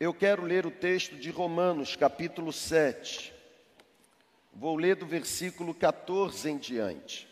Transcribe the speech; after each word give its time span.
Eu 0.00 0.14
quero 0.14 0.44
ler 0.44 0.64
o 0.64 0.70
texto 0.70 1.14
de 1.14 1.28
Romanos, 1.28 1.94
capítulo 1.94 2.54
7. 2.54 3.34
Vou 4.54 4.74
ler 4.74 4.96
do 4.96 5.04
versículo 5.04 5.74
14 5.74 6.48
em 6.48 6.56
diante. 6.56 7.28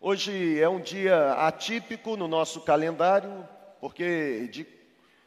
Hoje 0.00 0.58
é 0.58 0.66
um 0.66 0.80
dia 0.80 1.34
atípico 1.34 2.16
no 2.16 2.26
nosso 2.26 2.62
calendário, 2.62 3.46
porque 3.82 4.48
de, 4.50 4.66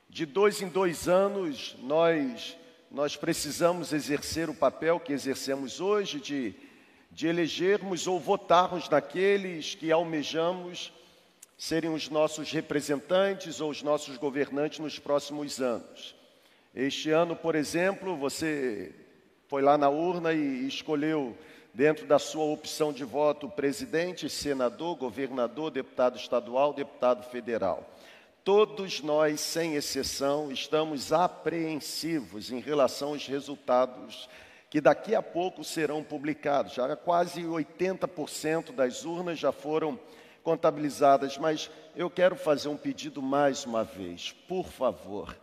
de 0.09 0.25
dois 0.25 0.63
em 0.63 0.67
dois 0.67 1.07
anos 1.07 1.75
nós, 1.83 2.57
nós 2.89 3.15
precisamos 3.15 3.93
exercer 3.93 4.49
o 4.49 4.55
papel 4.55 4.99
que 4.99 5.13
exercemos 5.13 5.79
hoje 5.79 6.19
de, 6.19 6.55
de 7.11 7.27
elegermos 7.27 8.07
ou 8.07 8.19
votarmos 8.19 8.89
naqueles 8.89 9.75
que 9.75 9.91
almejamos 9.91 10.91
serem 11.59 11.93
os 11.93 12.07
nossos 12.07 12.49
representantes 12.53 13.59
ou 13.59 13.69
os 13.69 13.83
nossos 13.83 14.15
governantes 14.15 14.79
nos 14.79 14.97
próximos 14.97 15.59
anos. 15.59 16.15
Este 16.73 17.11
ano, 17.11 17.35
por 17.35 17.53
exemplo, 17.53 18.15
você 18.15 18.95
foi 19.49 19.61
lá 19.61 19.77
na 19.77 19.89
urna 19.89 20.31
e 20.31 20.65
escolheu, 20.65 21.37
dentro 21.73 22.07
da 22.07 22.17
sua 22.17 22.45
opção 22.45 22.93
de 22.93 23.03
voto, 23.03 23.49
presidente, 23.49 24.29
senador, 24.29 24.95
governador, 24.95 25.69
deputado 25.69 26.17
estadual, 26.17 26.73
deputado 26.73 27.29
federal. 27.29 27.87
Todos 28.41 29.01
nós, 29.01 29.41
sem 29.41 29.75
exceção, 29.75 30.53
estamos 30.53 31.11
apreensivos 31.11 32.51
em 32.51 32.61
relação 32.61 33.09
aos 33.09 33.27
resultados 33.27 34.29
que 34.69 34.79
daqui 34.79 35.13
a 35.13 35.21
pouco 35.21 35.61
serão 35.63 36.03
publicados. 36.03 36.73
Já 36.73 36.95
quase 36.95 37.41
80% 37.41 38.71
das 38.71 39.03
urnas 39.03 39.37
já 39.37 39.51
foram 39.51 39.99
contabilizadas, 40.49 41.37
mas 41.37 41.69
eu 41.95 42.09
quero 42.09 42.35
fazer 42.35 42.69
um 42.69 42.75
pedido 42.75 43.21
mais 43.21 43.67
uma 43.67 43.83
vez. 43.83 44.31
Por 44.47 44.65
favor, 44.65 45.37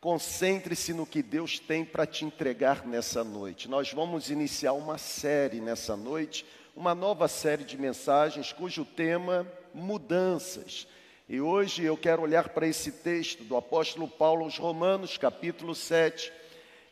concentre-se 0.00 0.92
no 0.92 1.04
que 1.04 1.24
Deus 1.24 1.58
tem 1.58 1.84
para 1.84 2.06
te 2.06 2.24
entregar 2.24 2.86
nessa 2.86 3.24
noite. 3.24 3.68
Nós 3.68 3.92
vamos 3.92 4.30
iniciar 4.30 4.74
uma 4.74 4.96
série 4.96 5.60
nessa 5.60 5.96
noite, 5.96 6.46
uma 6.76 6.94
nova 6.94 7.26
série 7.26 7.64
de 7.64 7.76
mensagens 7.76 8.52
cujo 8.52 8.84
tema 8.84 9.44
mudanças. 9.74 10.86
E 11.28 11.40
hoje 11.40 11.82
eu 11.82 11.96
quero 11.96 12.22
olhar 12.22 12.50
para 12.50 12.68
esse 12.68 12.92
texto 12.92 13.42
do 13.42 13.56
apóstolo 13.56 14.06
Paulo 14.06 14.44
aos 14.44 14.56
Romanos, 14.56 15.18
capítulo 15.18 15.74
7, 15.74 16.32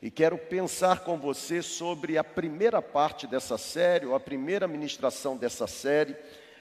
e 0.02 0.10
quero 0.10 0.36
pensar 0.36 1.04
com 1.04 1.16
você 1.16 1.62
sobre 1.62 2.18
a 2.18 2.24
primeira 2.24 2.82
parte 2.82 3.24
dessa 3.24 3.56
série, 3.56 4.04
ou 4.04 4.16
a 4.16 4.20
primeira 4.20 4.66
ministração 4.66 5.36
dessa 5.36 5.68
série 5.68 6.16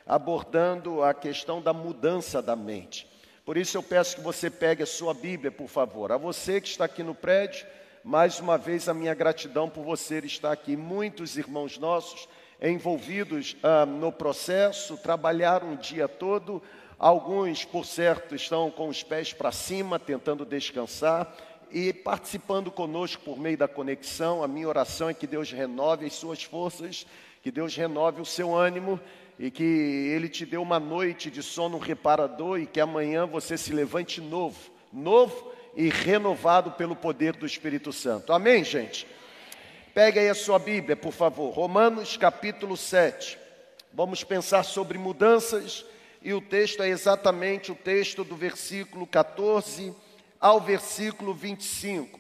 abordando 0.05 1.03
a 1.03 1.13
questão 1.13 1.61
da 1.61 1.73
mudança 1.73 2.41
da 2.41 2.55
mente. 2.55 3.07
Por 3.43 3.57
isso 3.57 3.77
eu 3.77 3.83
peço 3.83 4.15
que 4.15 4.21
você 4.21 4.49
pegue 4.49 4.83
a 4.83 4.87
sua 4.87 5.13
Bíblia, 5.13 5.51
por 5.51 5.67
favor. 5.67 6.11
A 6.11 6.17
você 6.17 6.61
que 6.61 6.67
está 6.67 6.85
aqui 6.85 7.03
no 7.03 7.15
prédio, 7.15 7.65
mais 8.03 8.39
uma 8.39 8.57
vez 8.57 8.87
a 8.87 8.93
minha 8.93 9.13
gratidão 9.13 9.69
por 9.69 9.83
você 9.83 10.19
estar 10.19 10.51
aqui. 10.51 10.75
Muitos 10.75 11.37
irmãos 11.37 11.77
nossos 11.77 12.27
envolvidos 12.61 13.55
ah, 13.61 13.85
no 13.85 14.11
processo, 14.11 14.97
trabalharam 14.97 15.73
o 15.73 15.77
dia 15.77 16.07
todo. 16.07 16.61
Alguns, 16.97 17.65
por 17.65 17.85
certo, 17.85 18.35
estão 18.35 18.71
com 18.71 18.87
os 18.87 19.03
pés 19.03 19.33
para 19.33 19.51
cima, 19.51 19.99
tentando 19.99 20.45
descansar 20.45 21.35
e 21.71 21.91
participando 21.91 22.71
conosco 22.71 23.21
por 23.23 23.37
meio 23.37 23.57
da 23.57 23.67
conexão. 23.67 24.43
A 24.43 24.47
minha 24.47 24.67
oração 24.67 25.09
é 25.09 25.13
que 25.13 25.27
Deus 25.27 25.51
renove 25.51 26.05
as 26.05 26.13
suas 26.13 26.43
forças, 26.43 27.05
que 27.43 27.51
Deus 27.51 27.75
renove 27.75 28.21
o 28.21 28.25
seu 28.25 28.55
ânimo 28.55 28.99
e 29.37 29.51
que 29.51 29.63
Ele 29.63 30.29
te 30.29 30.45
deu 30.45 30.61
uma 30.61 30.79
noite 30.79 31.29
de 31.29 31.43
sono 31.43 31.77
reparador 31.77 32.59
e 32.59 32.65
que 32.65 32.79
amanhã 32.79 33.25
você 33.25 33.57
se 33.57 33.73
levante 33.73 34.21
novo, 34.21 34.71
novo 34.91 35.51
e 35.75 35.89
renovado 35.89 36.71
pelo 36.71 36.95
poder 36.95 37.35
do 37.35 37.45
Espírito 37.45 37.91
Santo. 37.91 38.31
Amém, 38.31 38.63
gente? 38.63 39.05
Pegue 39.93 40.19
aí 40.19 40.29
a 40.29 40.35
sua 40.35 40.57
Bíblia, 40.57 40.95
por 40.95 41.11
favor. 41.11 41.51
Romanos 41.51 42.17
capítulo 42.17 42.77
7. 42.77 43.37
Vamos 43.93 44.23
pensar 44.23 44.63
sobre 44.63 44.97
mudanças 44.97 45.85
e 46.21 46.33
o 46.33 46.41
texto 46.41 46.81
é 46.81 46.89
exatamente 46.89 47.71
o 47.71 47.75
texto 47.75 48.23
do 48.23 48.35
versículo 48.35 49.05
14 49.05 49.93
ao 50.39 50.61
versículo 50.61 51.33
25. 51.33 52.19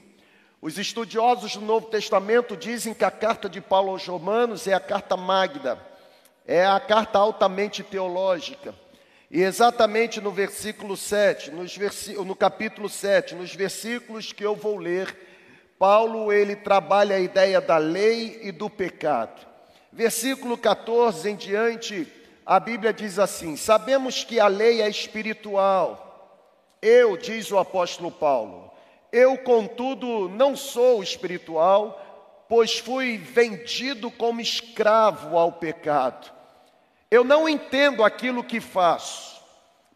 Os 0.61 0.77
estudiosos 0.77 1.55
do 1.55 1.61
Novo 1.61 1.87
Testamento 1.87 2.57
dizem 2.57 2.93
que 2.93 3.05
a 3.05 3.11
carta 3.11 3.47
de 3.47 3.61
Paulo 3.61 3.91
aos 3.91 4.05
Romanos 4.05 4.67
é 4.67 4.73
a 4.73 4.79
carta 4.79 5.15
magna 5.15 5.79
é 6.47 6.65
a 6.65 6.79
carta 6.79 7.19
altamente 7.19 7.83
teológica. 7.83 8.73
E 9.29 9.41
exatamente 9.41 10.21
no 10.21 10.31
versículo 10.31 10.95
7, 10.95 11.51
nos 11.51 11.75
no 12.25 12.35
capítulo 12.35 12.87
7, 12.87 13.35
nos 13.35 13.53
versículos 13.53 14.31
que 14.31 14.45
eu 14.45 14.55
vou 14.55 14.77
ler, 14.77 15.15
Paulo 15.79 16.31
ele 16.31 16.55
trabalha 16.55 17.15
a 17.15 17.19
ideia 17.19 17.59
da 17.59 17.77
lei 17.77 18.39
e 18.43 18.51
do 18.51 18.69
pecado. 18.69 19.45
Versículo 19.91 20.57
14 20.57 21.29
em 21.29 21.35
diante, 21.35 22.07
a 22.45 22.59
Bíblia 22.59 22.93
diz 22.93 23.17
assim: 23.17 23.57
Sabemos 23.57 24.23
que 24.23 24.39
a 24.39 24.47
lei 24.47 24.81
é 24.81 24.89
espiritual. 24.89 26.03
Eu, 26.81 27.17
diz 27.17 27.51
o 27.51 27.57
apóstolo 27.57 28.11
Paulo, 28.11 28.71
eu, 29.11 29.37
contudo, 29.37 30.29
não 30.29 30.55
sou 30.55 31.01
espiritual, 31.01 32.45
pois 32.47 32.77
fui 32.77 33.17
vendido 33.17 34.11
como 34.11 34.41
escravo 34.41 35.37
ao 35.37 35.53
pecado. 35.53 36.34
Eu 37.15 37.23
não 37.23 37.47
entendo 37.47 38.03
aquilo 38.03 38.43
que 38.43 38.59
faço, 38.59 39.41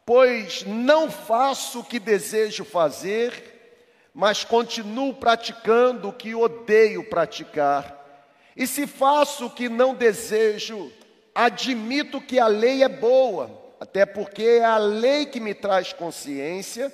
pois 0.06 0.64
não 0.64 1.12
faço 1.12 1.82
o 1.82 1.84
que 1.84 2.00
desejo 2.00 2.64
fazer, 2.64 4.08
mas 4.14 4.46
continuo 4.46 5.14
praticando 5.14 6.08
o 6.08 6.14
que 6.14 6.34
odeio 6.34 7.04
praticar. 7.10 8.24
E 8.56 8.66
se 8.66 8.88
faço 8.88 9.48
o 9.48 9.50
que 9.50 9.68
não 9.68 9.94
desejo, 9.94 10.90
admito 11.36 12.22
que 12.22 12.40
a 12.40 12.48
lei 12.48 12.84
é 12.84 12.88
boa, 12.88 13.52
até 13.82 14.06
porque 14.06 14.44
é 14.62 14.64
a 14.64 14.78
lei 14.78 15.26
que 15.26 15.42
me 15.42 15.54
traz 15.54 15.92
consciência 15.92 16.90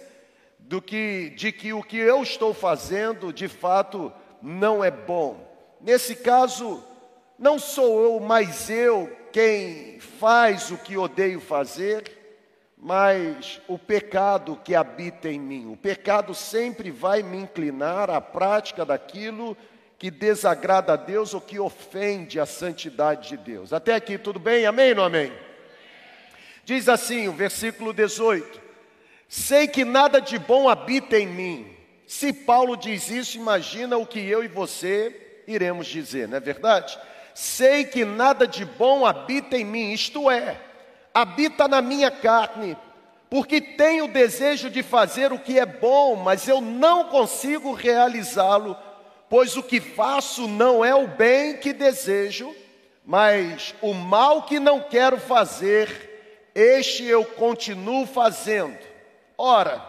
do 0.57 0.81
que, 0.81 1.33
de 1.35 1.51
que 1.51 1.71
o 1.71 1.83
que 1.83 1.97
eu 1.97 2.23
estou 2.23 2.51
fazendo 2.51 3.31
de 3.31 3.47
fato 3.47 4.11
não 4.41 4.83
é 4.83 4.89
bom. 4.89 5.37
Nesse 5.79 6.15
caso, 6.15 6.83
não 7.37 7.59
sou 7.59 8.01
eu, 8.01 8.19
mas 8.19 8.71
eu 8.71 9.23
quem 9.35 9.99
faz 9.99 10.71
o 10.71 10.77
que 10.77 10.95
odeio 10.95 11.41
fazer, 11.41 12.09
mas 12.77 13.59
o 13.67 13.77
pecado 13.77 14.57
que 14.63 14.73
habita 14.73 15.27
em 15.27 15.37
mim. 15.37 15.69
O 15.69 15.75
pecado 15.75 16.33
sempre 16.33 16.89
vai 16.89 17.21
me 17.21 17.35
inclinar 17.39 18.09
à 18.09 18.21
prática 18.21 18.85
daquilo 18.85 19.57
que 19.99 20.09
desagrada 20.09 20.93
a 20.93 20.95
Deus 20.95 21.33
ou 21.33 21.41
que 21.41 21.59
ofende 21.59 22.39
a 22.39 22.45
santidade 22.45 23.27
de 23.27 23.35
Deus. 23.35 23.73
Até 23.73 23.95
aqui 23.95 24.17
tudo 24.17 24.39
bem? 24.39 24.65
Amém 24.65 24.91
ou 24.91 24.95
não 24.95 25.03
amém? 25.03 25.33
Diz 26.63 26.87
assim 26.87 27.27
o 27.27 27.33
versículo 27.33 27.91
18: 27.91 28.61
Sei 29.27 29.67
que 29.67 29.83
nada 29.83 30.21
de 30.21 30.39
bom 30.39 30.69
habita 30.69 31.19
em 31.19 31.27
mim. 31.27 31.77
Se 32.07 32.31
Paulo 32.31 32.77
diz 32.77 33.09
isso, 33.09 33.35
imagina 33.35 33.97
o 33.97 34.07
que 34.07 34.25
eu 34.25 34.45
e 34.45 34.47
você 34.47 35.41
iremos 35.45 35.87
dizer, 35.87 36.25
não 36.25 36.37
é 36.37 36.39
verdade? 36.39 36.97
Sei 37.35 37.83
que 37.83 38.05
nada 38.05 38.47
de 38.47 38.63
bom 38.63 39.05
habita 39.05 39.57
em 39.57 39.65
mim, 39.65 39.91
isto 39.91 40.31
é, 40.31 40.57
habita 41.13 41.67
na 41.67 41.81
minha 41.81 42.09
carne, 42.09 42.77
porque 43.29 43.59
tenho 43.59 44.05
o 44.05 44.07
desejo 44.07 44.69
de 44.69 44.81
fazer 44.81 45.33
o 45.33 45.39
que 45.39 45.59
é 45.59 45.65
bom, 45.65 46.15
mas 46.15 46.47
eu 46.47 46.61
não 46.61 47.09
consigo 47.09 47.73
realizá-lo, 47.73 48.77
pois 49.29 49.57
o 49.57 49.63
que 49.63 49.81
faço 49.81 50.47
não 50.47 50.83
é 50.83 50.95
o 50.95 51.07
bem 51.07 51.57
que 51.57 51.73
desejo, 51.73 52.55
mas 53.03 53.75
o 53.81 53.93
mal 53.93 54.43
que 54.43 54.57
não 54.57 54.79
quero 54.79 55.19
fazer, 55.19 56.49
este 56.55 57.03
eu 57.03 57.25
continuo 57.25 58.05
fazendo. 58.07 58.79
Ora, 59.37 59.85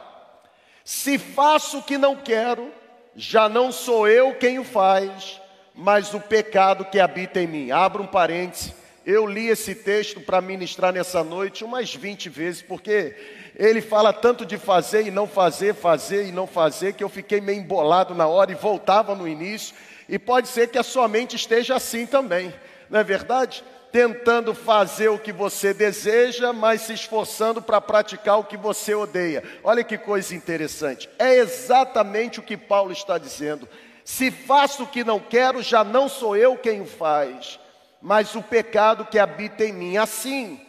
se 0.84 1.16
faço 1.16 1.78
o 1.78 1.82
que 1.84 1.96
não 1.96 2.16
quero, 2.16 2.72
já 3.14 3.48
não 3.48 3.70
sou 3.70 4.08
eu 4.08 4.34
quem 4.34 4.58
o 4.58 4.64
faz, 4.64 5.40
mas 5.76 6.14
o 6.14 6.20
pecado 6.20 6.86
que 6.86 6.98
habita 6.98 7.38
em 7.40 7.46
mim. 7.46 7.70
Abra 7.70 8.00
um 8.00 8.06
parêntese. 8.06 8.74
Eu 9.04 9.26
li 9.26 9.48
esse 9.48 9.74
texto 9.74 10.20
para 10.20 10.40
ministrar 10.40 10.92
nessa 10.92 11.22
noite 11.22 11.62
umas 11.62 11.94
20 11.94 12.28
vezes, 12.28 12.62
porque 12.62 13.14
ele 13.54 13.80
fala 13.80 14.12
tanto 14.12 14.44
de 14.44 14.58
fazer 14.58 15.06
e 15.06 15.10
não 15.10 15.28
fazer, 15.28 15.74
fazer 15.74 16.26
e 16.26 16.32
não 16.32 16.46
fazer, 16.46 16.94
que 16.94 17.04
eu 17.04 17.08
fiquei 17.08 17.40
meio 17.40 17.60
embolado 17.60 18.14
na 18.14 18.26
hora 18.26 18.50
e 18.50 18.56
voltava 18.56 19.14
no 19.14 19.28
início. 19.28 19.76
E 20.08 20.18
pode 20.18 20.48
ser 20.48 20.68
que 20.68 20.78
a 20.78 20.82
sua 20.82 21.06
mente 21.06 21.36
esteja 21.36 21.76
assim 21.76 22.06
também, 22.06 22.52
não 22.90 22.98
é 22.98 23.04
verdade? 23.04 23.62
Tentando 23.92 24.54
fazer 24.54 25.08
o 25.08 25.18
que 25.18 25.32
você 25.32 25.72
deseja, 25.72 26.52
mas 26.52 26.82
se 26.82 26.92
esforçando 26.92 27.62
para 27.62 27.80
praticar 27.80 28.38
o 28.38 28.44
que 28.44 28.56
você 28.56 28.94
odeia. 28.94 29.42
Olha 29.62 29.84
que 29.84 29.96
coisa 29.96 30.34
interessante. 30.34 31.08
É 31.18 31.36
exatamente 31.36 32.40
o 32.40 32.42
que 32.42 32.56
Paulo 32.56 32.92
está 32.92 33.18
dizendo. 33.18 33.68
Se 34.06 34.30
faço 34.30 34.84
o 34.84 34.86
que 34.86 35.02
não 35.02 35.18
quero, 35.18 35.60
já 35.60 35.82
não 35.82 36.08
sou 36.08 36.36
eu 36.36 36.56
quem 36.56 36.80
o 36.80 36.86
faz, 36.86 37.58
mas 38.00 38.36
o 38.36 38.40
pecado 38.40 39.04
que 39.04 39.18
habita 39.18 39.64
em 39.64 39.72
mim. 39.72 39.96
Assim, 39.96 40.60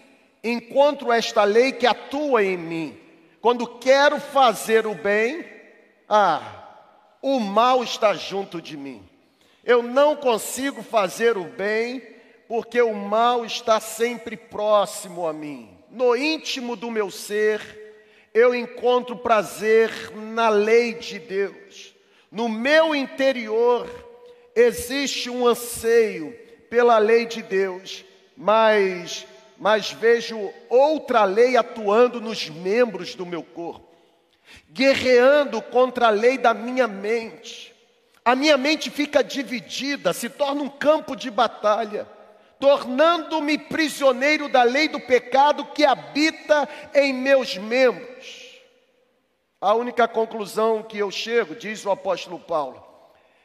encontro 0.44 1.12
esta 1.12 1.44
lei 1.44 1.72
que 1.72 1.86
atua 1.86 2.44
em 2.44 2.58
mim. 2.58 3.00
Quando 3.40 3.68
quero 3.78 4.20
fazer 4.20 4.88
o 4.88 4.96
bem, 4.96 5.46
ah, 6.10 6.42
o 7.22 7.40
mal 7.40 7.84
está 7.84 8.16
junto 8.16 8.60
de 8.60 8.76
mim. 8.76 9.08
Eu 9.64 9.84
não 9.84 10.16
consigo 10.16 10.82
fazer 10.82 11.38
o 11.38 11.44
bem, 11.44 12.02
porque 12.48 12.82
o 12.82 12.96
mal 12.96 13.46
está 13.46 13.80
sempre 13.80 14.36
próximo 14.36 15.28
a 15.28 15.32
mim. 15.32 15.78
No 15.92 16.16
íntimo 16.16 16.76
do 16.76 16.90
meu 16.90 17.12
ser, 17.12 17.62
eu 18.34 18.56
encontro 18.56 19.16
prazer 19.16 19.92
na 20.16 20.50
lei 20.50 20.96
de 20.96 21.20
Deus. 21.20 21.97
No 22.32 22.50
meu 22.50 22.96
interior 22.96 23.88
existe 24.56 25.30
um 25.30 25.48
anseio 25.48 26.32
pela 26.70 26.98
lei 26.98 27.26
de 27.26 27.42
Deus, 27.42 28.04
mas, 28.36 29.26
mas 29.58 29.92
vejo 29.92 30.52
outra 30.70 31.24
lei 31.24 31.56
atuando 31.56 32.20
nos 32.20 32.50
membros 32.50 33.16
do 33.16 33.26
meu 33.26 33.44
corpo, 33.44 33.96
guerreando 34.70 35.62
contra 35.62 36.08
a 36.08 36.12
lei 36.12 36.38
da 36.38 36.54
minha 36.54 36.88
mente. 36.88 37.74
A 38.26 38.36
minha 38.36 38.58
mente 38.58 38.90
fica 38.90 39.24
dividida, 39.24 40.12
se 40.12 40.30
torna 40.30 40.62
um 40.62 40.70
campo 40.70 41.16
de 41.16 41.32
batalha 41.32 42.08
tornando-me 42.60 43.58
prisioneiro 43.58 44.50
da 44.50 44.64
lei 44.64 44.88
do 44.88 45.00
pecado 45.00 45.66
que 45.66 45.86
habita 45.86 46.68
em 46.94 47.14
meus 47.14 47.58
membros. 47.58 48.47
A 49.60 49.74
única 49.74 50.08
conclusão 50.08 50.84
que 50.84 51.00
eu 51.00 51.10
chego, 51.10 51.56
diz 51.56 51.84
o 51.84 51.90
apóstolo 51.90 52.40
Paulo, 52.40 52.86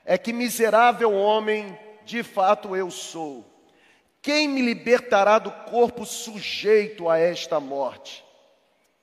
é 0.05 0.19
que 0.19 0.31
miserável 0.31 1.11
homem 1.15 1.79
de 2.05 2.23
fato 2.23 2.77
eu 2.77 2.91
sou. 2.91 3.47
Quem 4.21 4.47
me 4.47 4.61
libertará 4.61 5.39
do 5.39 5.51
corpo 5.71 6.05
sujeito 6.05 7.09
a 7.09 7.19
esta 7.19 7.59
morte? 7.59 8.23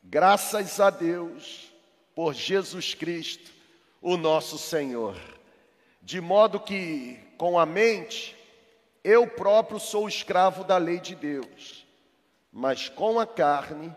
Graças 0.04 0.80
a 0.80 0.92
Deus 0.92 1.74
por 2.14 2.36
Jesus 2.36 2.94
Cristo, 2.94 3.52
o 4.02 4.16
nosso 4.16 4.60
Senhor. 4.60 5.18
De 6.04 6.22
modo 6.22 6.60
que, 6.60 7.20
com 7.40 7.58
a 7.58 7.66
mente, 7.66 8.38
eu 9.04 9.26
próprio 9.26 9.80
sou 9.80 10.08
escravo 10.08 10.64
da 10.64 10.78
lei 10.78 11.00
de 11.00 11.16
Deus, 11.16 11.88
mas 12.52 12.88
com 12.88 13.20
a 13.20 13.26
carne 13.26 13.96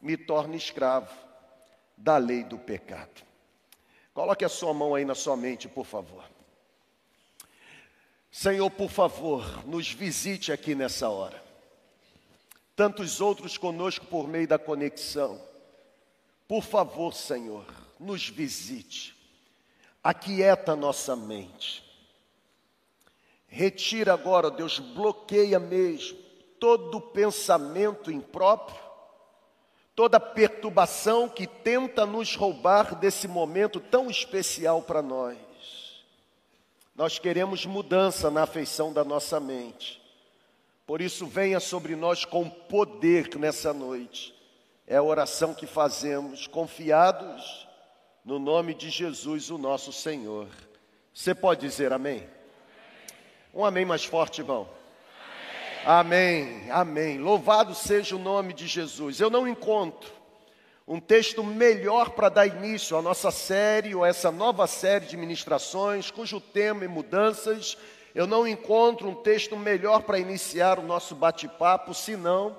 me 0.00 0.16
torno 0.16 0.54
escravo 0.54 1.25
da 1.96 2.16
lei 2.18 2.44
do 2.44 2.58
pecado. 2.58 3.24
Coloque 4.12 4.44
a 4.44 4.48
sua 4.48 4.72
mão 4.72 4.94
aí 4.94 5.04
na 5.04 5.14
sua 5.14 5.36
mente, 5.36 5.68
por 5.68 5.84
favor. 5.84 6.24
Senhor, 8.30 8.70
por 8.70 8.90
favor, 8.90 9.66
nos 9.66 9.90
visite 9.90 10.52
aqui 10.52 10.74
nessa 10.74 11.08
hora. 11.08 11.42
Tantos 12.74 13.20
outros 13.20 13.56
conosco 13.56 14.06
por 14.06 14.28
meio 14.28 14.46
da 14.46 14.58
conexão. 14.58 15.40
Por 16.46 16.62
favor, 16.62 17.14
Senhor, 17.14 17.66
nos 17.98 18.28
visite. 18.28 19.16
Aquieta 20.02 20.76
nossa 20.76 21.16
mente. 21.16 21.82
Retira 23.46 24.12
agora, 24.12 24.50
Deus, 24.50 24.78
bloqueia 24.78 25.58
mesmo 25.58 26.26
todo 26.58 27.00
pensamento 27.00 28.10
impróprio, 28.10 28.78
toda 29.96 30.20
perturbação 30.20 31.26
que 31.26 31.46
tenta 31.46 32.04
nos 32.04 32.36
roubar 32.36 32.94
desse 32.94 33.26
momento 33.26 33.80
tão 33.80 34.10
especial 34.10 34.82
para 34.82 35.00
nós. 35.00 35.38
Nós 36.94 37.18
queremos 37.18 37.64
mudança 37.64 38.30
na 38.30 38.42
afeição 38.42 38.92
da 38.92 39.02
nossa 39.02 39.40
mente. 39.40 40.00
Por 40.86 41.00
isso, 41.00 41.26
venha 41.26 41.58
sobre 41.58 41.96
nós 41.96 42.26
com 42.26 42.48
poder 42.48 43.34
nessa 43.36 43.72
noite. 43.72 44.34
É 44.86 44.96
a 44.96 45.02
oração 45.02 45.54
que 45.54 45.66
fazemos, 45.66 46.46
confiados 46.46 47.66
no 48.22 48.38
nome 48.38 48.74
de 48.74 48.90
Jesus, 48.90 49.50
o 49.50 49.56
nosso 49.56 49.92
Senhor. 49.92 50.48
Você 51.12 51.34
pode 51.34 51.62
dizer 51.62 51.92
amém? 51.92 52.28
Um 53.52 53.64
amém 53.64 53.86
mais 53.86 54.04
forte, 54.04 54.42
irmão. 54.42 54.68
Amém. 55.88 56.68
amém. 56.68 57.16
Louvado 57.16 57.72
seja 57.72 58.16
o 58.16 58.18
nome 58.18 58.52
de 58.52 58.66
Jesus. 58.66 59.20
Eu 59.20 59.30
não 59.30 59.46
encontro 59.46 60.10
um 60.84 60.98
texto 60.98 61.44
melhor 61.44 62.10
para 62.10 62.28
dar 62.28 62.44
início 62.44 62.96
à 62.96 63.00
nossa 63.00 63.30
série 63.30 63.94
ou 63.94 64.04
essa 64.04 64.32
nova 64.32 64.66
série 64.66 65.06
de 65.06 65.16
ministrações, 65.16 66.10
cujo 66.10 66.40
tema 66.40 66.84
é 66.84 66.88
mudanças. 66.88 67.78
Eu 68.16 68.26
não 68.26 68.48
encontro 68.48 69.08
um 69.08 69.14
texto 69.14 69.56
melhor 69.56 70.02
para 70.02 70.18
iniciar 70.18 70.80
o 70.80 70.82
nosso 70.82 71.14
bate-papo, 71.14 71.94
senão 71.94 72.58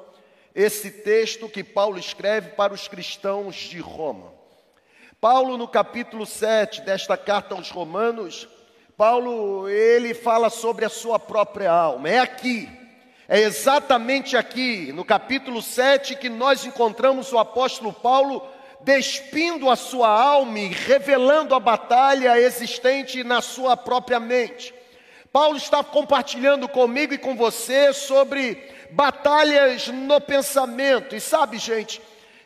esse 0.56 0.90
texto 0.90 1.50
que 1.50 1.66
Paulo 1.66 2.00
escreve 2.00 2.52
para 2.52 2.74
os 2.74 2.88
cristãos 2.88 3.58
de 3.58 3.80
Roma. 3.80 4.32
Paulo, 5.20 5.58
no 5.58 5.68
capítulo 5.68 6.26
7 6.26 6.80
desta 6.80 7.18
carta 7.18 7.56
aos 7.56 7.72
Romanos, 7.72 8.48
Paulo, 8.96 9.68
ele 9.68 10.14
fala 10.14 10.50
sobre 10.50 10.86
a 10.86 10.90
sua 10.90 11.20
própria 11.20 11.70
alma. 11.70 12.08
É 12.08 12.20
aqui, 12.20 12.87
é 13.28 13.42
exatamente 13.42 14.38
aqui, 14.38 14.92
no 14.94 15.04
capítulo 15.04 15.62
7, 15.62 16.16
que 16.16 16.30
nós 16.30 16.66
encontramos 16.66 17.34
o 17.34 17.38
apóstolo 17.38 17.92
Paulo 17.92 18.48
despindo 18.82 19.70
a 19.70 19.76
sua 19.76 20.08
alma 20.08 20.60
e 20.60 20.68
revelando 20.68 21.54
a 21.54 21.60
batalha 21.60 22.40
existente 22.40 23.24
na 23.26 23.42
sua 23.42 23.76
própria 23.76 24.20
mente. 24.20 24.74
Paulo 25.32 25.58
está 25.58 25.84
compartilhando 25.84 26.70
comigo 26.70 27.14
e 27.14 27.18
com 27.18 27.36
você 27.36 27.92
sobre 27.92 28.72
batalhas 28.92 29.88
no 29.90 30.22
pensamento. 30.22 31.14
E 31.14 31.20
sabe, 31.20 31.58
gente, 31.58 32.02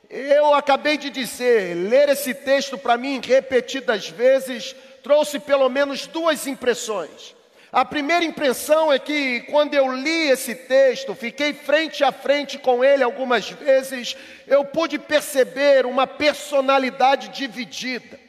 eu 0.09 0.53
acabei 0.55 0.97
de 0.97 1.11
dizer, 1.11 1.75
ler 1.75 2.09
esse 2.09 2.33
texto 2.33 2.75
para 2.77 2.97
mim 2.97 3.21
repetidas 3.23 4.09
vezes 4.09 4.75
trouxe 5.03 5.39
pelo 5.39 5.69
menos 5.69 6.07
duas 6.07 6.47
impressões. 6.47 7.35
A 7.71 7.85
primeira 7.85 8.25
impressão 8.25 8.91
é 8.91 8.99
que 8.99 9.41
quando 9.49 9.73
eu 9.73 9.95
li 9.95 10.29
esse 10.29 10.53
texto, 10.53 11.15
fiquei 11.15 11.53
frente 11.53 12.03
a 12.03 12.11
frente 12.11 12.57
com 12.57 12.83
ele 12.83 13.01
algumas 13.01 13.49
vezes, 13.49 14.17
eu 14.45 14.65
pude 14.65 14.99
perceber 14.99 15.85
uma 15.85 16.05
personalidade 16.05 17.29
dividida. 17.29 18.19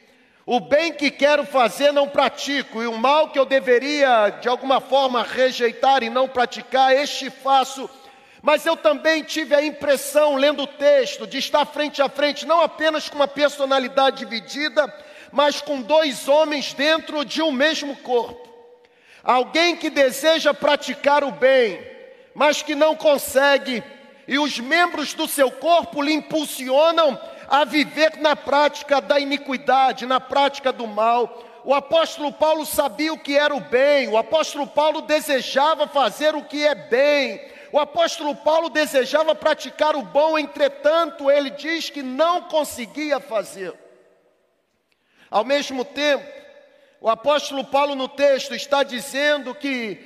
O 0.45 0.61
bem 0.61 0.93
que 0.93 1.11
quero 1.11 1.45
fazer 1.45 1.91
não 1.91 2.07
pratico, 2.07 2.81
e 2.81 2.87
o 2.87 2.97
mal 2.97 3.31
que 3.31 3.39
eu 3.39 3.43
deveria 3.43 4.29
de 4.29 4.47
alguma 4.47 4.79
forma 4.79 5.23
rejeitar 5.23 6.03
e 6.03 6.09
não 6.09 6.29
praticar, 6.29 6.95
este 6.95 7.29
faço. 7.29 7.89
Mas 8.41 8.65
eu 8.65 8.77
também 8.77 9.23
tive 9.23 9.53
a 9.53 9.61
impressão, 9.63 10.37
lendo 10.37 10.63
o 10.63 10.67
texto, 10.67 11.27
de 11.27 11.37
estar 11.37 11.65
frente 11.65 12.01
a 12.01 12.07
frente, 12.07 12.45
não 12.45 12.61
apenas 12.61 13.09
com 13.09 13.15
uma 13.17 13.27
personalidade 13.27 14.19
dividida, 14.19 14.93
mas 15.33 15.59
com 15.59 15.81
dois 15.81 16.29
homens 16.29 16.73
dentro 16.73 17.25
de 17.25 17.41
um 17.41 17.51
mesmo 17.51 17.97
corpo. 17.97 18.52
Alguém 19.23 19.77
que 19.77 19.89
deseja 19.89 20.53
praticar 20.53 21.23
o 21.23 21.31
bem, 21.31 21.79
mas 22.35 22.61
que 22.61 22.75
não 22.75 22.93
consegue, 22.93 23.81
e 24.27 24.37
os 24.37 24.59
membros 24.59 25.13
do 25.13 25.27
seu 25.27 25.49
corpo 25.49 26.01
lhe 26.01 26.13
impulsionam 26.13 27.17
a 27.47 27.63
viver 27.63 28.17
na 28.17 28.35
prática 28.35 28.99
da 28.99 29.19
iniquidade, 29.19 30.05
na 30.05 30.19
prática 30.19 30.73
do 30.73 30.85
mal. 30.85 31.41
O 31.63 31.73
apóstolo 31.73 32.33
Paulo 32.33 32.65
sabia 32.65 33.13
o 33.13 33.17
que 33.17 33.37
era 33.37 33.55
o 33.55 33.61
bem, 33.61 34.09
o 34.09 34.17
apóstolo 34.17 34.67
Paulo 34.67 35.01
desejava 35.01 35.87
fazer 35.87 36.35
o 36.35 36.43
que 36.43 36.65
é 36.65 36.75
bem, 36.75 37.41
o 37.71 37.79
apóstolo 37.79 38.35
Paulo 38.35 38.69
desejava 38.69 39.33
praticar 39.33 39.95
o 39.95 40.01
bom, 40.01 40.37
entretanto, 40.37 41.31
ele 41.31 41.49
diz 41.49 41.89
que 41.89 42.03
não 42.03 42.41
conseguia 42.41 43.21
fazer. 43.21 43.73
Ao 45.31 45.45
mesmo 45.45 45.85
tempo, 45.85 46.42
o 47.03 47.09
apóstolo 47.09 47.65
Paulo 47.65 47.95
no 47.95 48.07
texto 48.07 48.55
está 48.55 48.81
dizendo 48.81 49.53
que 49.53 49.99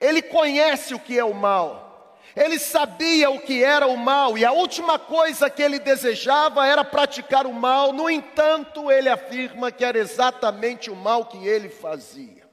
ele 0.00 0.22
conhece 0.22 0.94
o 0.94 0.98
que 1.00 1.18
é 1.18 1.24
o 1.24 1.34
mal. 1.34 2.16
Ele 2.36 2.56
sabia 2.56 3.28
o 3.28 3.40
que 3.40 3.64
era 3.64 3.88
o 3.88 3.96
mal 3.96 4.38
e 4.38 4.44
a 4.44 4.52
última 4.52 4.96
coisa 4.96 5.50
que 5.50 5.60
ele 5.60 5.80
desejava 5.80 6.64
era 6.64 6.84
praticar 6.84 7.48
o 7.48 7.52
mal. 7.52 7.92
No 7.92 8.08
entanto, 8.08 8.92
ele 8.92 9.08
afirma 9.08 9.72
que 9.72 9.84
era 9.84 9.98
exatamente 9.98 10.88
o 10.88 10.94
mal 10.94 11.24
que 11.24 11.48
ele 11.48 11.68
fazia. 11.68 12.48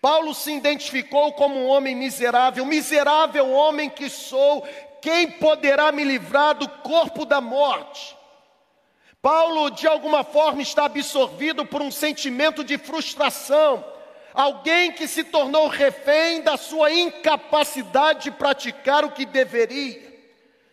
Paulo 0.00 0.32
se 0.32 0.50
identificou 0.50 1.34
como 1.34 1.60
um 1.60 1.66
homem 1.66 1.94
miserável, 1.94 2.64
miserável 2.64 3.50
homem 3.50 3.90
que 3.90 4.08
sou, 4.08 4.66
quem 5.02 5.30
poderá 5.32 5.92
me 5.92 6.04
livrar 6.04 6.54
do 6.54 6.66
corpo 6.66 7.26
da 7.26 7.38
morte? 7.38 8.16
Paulo, 9.22 9.70
de 9.70 9.86
alguma 9.86 10.24
forma, 10.24 10.60
está 10.60 10.86
absorvido 10.86 11.64
por 11.64 11.80
um 11.80 11.92
sentimento 11.92 12.64
de 12.64 12.76
frustração. 12.76 13.84
Alguém 14.34 14.90
que 14.90 15.06
se 15.06 15.22
tornou 15.22 15.68
refém 15.68 16.42
da 16.42 16.56
sua 16.56 16.92
incapacidade 16.92 18.24
de 18.24 18.30
praticar 18.32 19.04
o 19.04 19.12
que 19.12 19.24
deveria, 19.24 20.02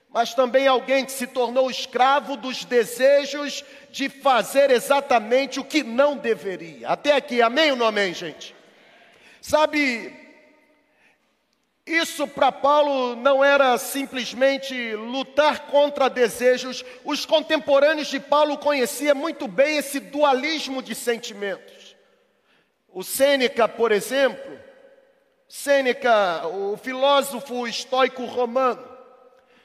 mas 0.09 0.33
também 0.33 0.65
alguém 0.65 1.05
que 1.05 1.11
se 1.11 1.27
tornou 1.27 1.69
escravo 1.69 2.35
dos 2.35 2.65
desejos 2.65 3.63
de 3.91 4.09
fazer 4.09 4.71
exatamente 4.71 5.59
o 5.59 5.63
que 5.63 5.83
não 5.83 6.17
deveria. 6.17 6.89
Até 6.89 7.13
aqui, 7.13 7.43
amém 7.43 7.69
ou 7.71 7.77
não 7.77 7.85
amém, 7.85 8.15
gente? 8.15 8.55
Sabe, 9.41 10.18
Isso 11.89 12.27
para 12.27 12.51
Paulo 12.51 13.15
não 13.15 13.43
era 13.43 13.75
simplesmente 13.79 14.93
lutar 14.93 15.61
contra 15.61 16.07
desejos. 16.07 16.85
Os 17.03 17.25
contemporâneos 17.25 18.09
de 18.09 18.19
Paulo 18.19 18.59
conheciam 18.59 19.15
muito 19.15 19.47
bem 19.47 19.77
esse 19.77 19.99
dualismo 19.99 20.83
de 20.83 20.93
sentimentos. 20.93 21.95
O 22.93 23.03
Sêneca, 23.03 23.67
por 23.67 23.91
exemplo, 23.91 24.59
Sêneca, 25.47 26.47
o 26.47 26.77
filósofo 26.77 27.65
estoico 27.65 28.23
romano, 28.25 28.87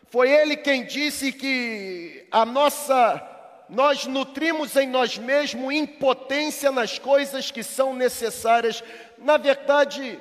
foi 0.07 0.31
ele 0.31 0.57
quem 0.57 0.87
disse 0.87 1.31
que 1.31 2.27
a 2.31 2.47
nossa 2.47 3.23
nós 3.69 4.07
nutrimos 4.07 4.75
em 4.77 4.89
nós 4.89 5.19
mesmos 5.19 5.75
impotência 5.75 6.73
nas 6.73 6.99
coisas 6.99 7.51
que 7.51 7.63
são 7.63 7.95
necessárias. 7.95 8.83
Na 9.19 9.37
verdade, 9.37 10.19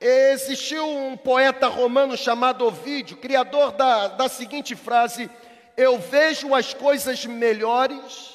existiu 0.00 0.86
um 0.86 1.16
poeta 1.16 1.68
romano 1.68 2.16
chamado 2.16 2.66
Ovídio, 2.66 3.16
criador 3.16 3.72
da, 3.72 4.08
da 4.08 4.28
seguinte 4.28 4.74
frase: 4.74 5.30
Eu 5.76 5.98
vejo 5.98 6.54
as 6.54 6.74
coisas 6.74 7.24
melhores, 7.24 8.34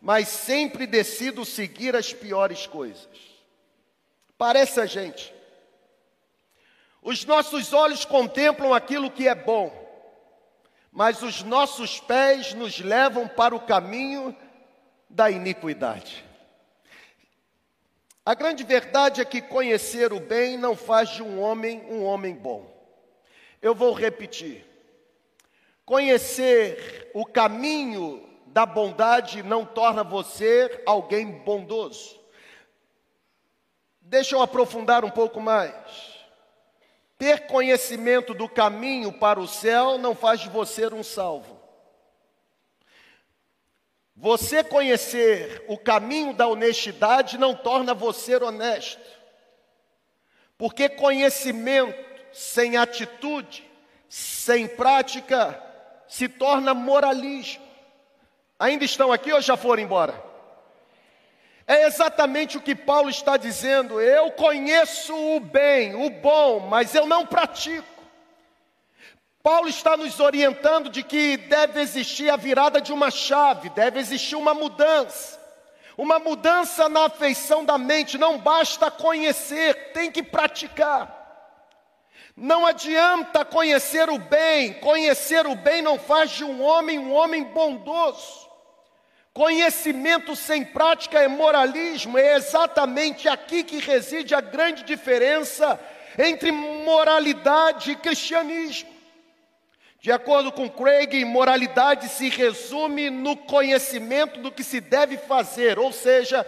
mas 0.00 0.28
sempre 0.28 0.86
decido 0.86 1.44
seguir 1.44 1.94
as 1.94 2.12
piores 2.12 2.66
coisas. 2.66 3.08
Parece 4.36 4.80
a 4.80 4.86
gente. 4.86 5.32
Os 7.02 7.24
nossos 7.24 7.72
olhos 7.72 8.04
contemplam 8.04 8.74
aquilo 8.74 9.10
que 9.10 9.26
é 9.26 9.34
bom, 9.34 9.72
mas 10.92 11.22
os 11.22 11.42
nossos 11.42 12.00
pés 12.00 12.52
nos 12.52 12.78
levam 12.78 13.26
para 13.26 13.54
o 13.54 13.60
caminho 13.60 14.36
da 15.08 15.30
iniquidade. 15.30 16.29
A 18.24 18.34
grande 18.34 18.64
verdade 18.64 19.20
é 19.20 19.24
que 19.24 19.40
conhecer 19.40 20.12
o 20.12 20.20
bem 20.20 20.56
não 20.56 20.76
faz 20.76 21.08
de 21.10 21.22
um 21.22 21.40
homem 21.40 21.84
um 21.88 22.04
homem 22.04 22.34
bom. 22.34 22.70
Eu 23.62 23.74
vou 23.74 23.92
repetir. 23.92 24.66
Conhecer 25.84 27.10
o 27.14 27.24
caminho 27.26 28.28
da 28.46 28.66
bondade 28.66 29.42
não 29.42 29.64
torna 29.64 30.04
você 30.04 30.82
alguém 30.86 31.30
bondoso. 31.30 32.18
Deixa 34.00 34.34
eu 34.34 34.42
aprofundar 34.42 35.04
um 35.04 35.10
pouco 35.10 35.40
mais. 35.40 35.74
Ter 37.16 37.46
conhecimento 37.46 38.34
do 38.34 38.48
caminho 38.48 39.12
para 39.12 39.38
o 39.38 39.46
céu 39.46 39.98
não 39.98 40.14
faz 40.14 40.40
de 40.40 40.48
você 40.48 40.86
um 40.86 41.02
salvo. 41.02 41.59
Você 44.20 44.62
conhecer 44.62 45.64
o 45.66 45.78
caminho 45.78 46.34
da 46.34 46.46
honestidade 46.46 47.38
não 47.38 47.54
torna 47.54 47.94
você 47.94 48.36
honesto. 48.36 49.00
Porque 50.58 50.90
conhecimento 50.90 51.98
sem 52.30 52.76
atitude, 52.76 53.66
sem 54.10 54.68
prática, 54.68 55.58
se 56.06 56.28
torna 56.28 56.74
moralismo. 56.74 57.64
Ainda 58.58 58.84
estão 58.84 59.10
aqui 59.10 59.32
ou 59.32 59.40
já 59.40 59.56
foram 59.56 59.82
embora? 59.82 60.22
É 61.66 61.86
exatamente 61.86 62.58
o 62.58 62.60
que 62.60 62.74
Paulo 62.74 63.08
está 63.08 63.38
dizendo. 63.38 64.02
Eu 64.02 64.32
conheço 64.32 65.14
o 65.16 65.40
bem, 65.40 65.94
o 65.94 66.10
bom, 66.10 66.60
mas 66.60 66.94
eu 66.94 67.06
não 67.06 67.24
pratico. 67.24 67.99
Paulo 69.42 69.68
está 69.68 69.96
nos 69.96 70.20
orientando 70.20 70.90
de 70.90 71.02
que 71.02 71.38
deve 71.38 71.80
existir 71.80 72.28
a 72.30 72.36
virada 72.36 72.80
de 72.80 72.92
uma 72.92 73.10
chave, 73.10 73.70
deve 73.70 73.98
existir 73.98 74.36
uma 74.36 74.52
mudança. 74.52 75.40
Uma 75.96 76.18
mudança 76.18 76.88
na 76.88 77.06
afeição 77.06 77.64
da 77.64 77.78
mente, 77.78 78.18
não 78.18 78.38
basta 78.38 78.90
conhecer, 78.90 79.92
tem 79.92 80.10
que 80.10 80.22
praticar. 80.22 81.18
Não 82.36 82.66
adianta 82.66 83.44
conhecer 83.44 84.08
o 84.08 84.18
bem, 84.18 84.74
conhecer 84.74 85.46
o 85.46 85.54
bem 85.54 85.82
não 85.82 85.98
faz 85.98 86.30
de 86.30 86.44
um 86.44 86.62
homem 86.62 86.98
um 86.98 87.12
homem 87.12 87.42
bondoso. 87.44 88.48
Conhecimento 89.32 90.34
sem 90.34 90.64
prática 90.64 91.18
é 91.18 91.28
moralismo, 91.28 92.18
é 92.18 92.36
exatamente 92.36 93.28
aqui 93.28 93.62
que 93.62 93.78
reside 93.78 94.34
a 94.34 94.40
grande 94.40 94.82
diferença 94.84 95.78
entre 96.18 96.50
moralidade 96.50 97.92
e 97.92 97.96
cristianismo. 97.96 98.99
De 100.00 100.10
acordo 100.10 100.50
com 100.50 100.68
Craig, 100.68 101.24
moralidade 101.26 102.08
se 102.08 102.30
resume 102.30 103.10
no 103.10 103.36
conhecimento 103.36 104.40
do 104.40 104.50
que 104.50 104.64
se 104.64 104.80
deve 104.80 105.18
fazer, 105.18 105.78
ou 105.78 105.92
seja, 105.92 106.46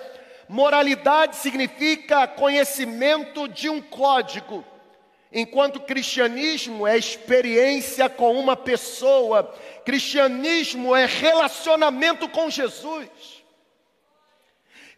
moralidade 0.48 1.36
significa 1.36 2.26
conhecimento 2.26 3.46
de 3.46 3.68
um 3.68 3.78
código, 3.78 4.64
enquanto 5.30 5.80
cristianismo 5.80 6.86
é 6.86 6.96
experiência 6.96 8.08
com 8.08 8.38
uma 8.40 8.56
pessoa, 8.56 9.54
cristianismo 9.84 10.96
é 10.96 11.04
relacionamento 11.04 12.26
com 12.30 12.48
Jesus. 12.48 13.10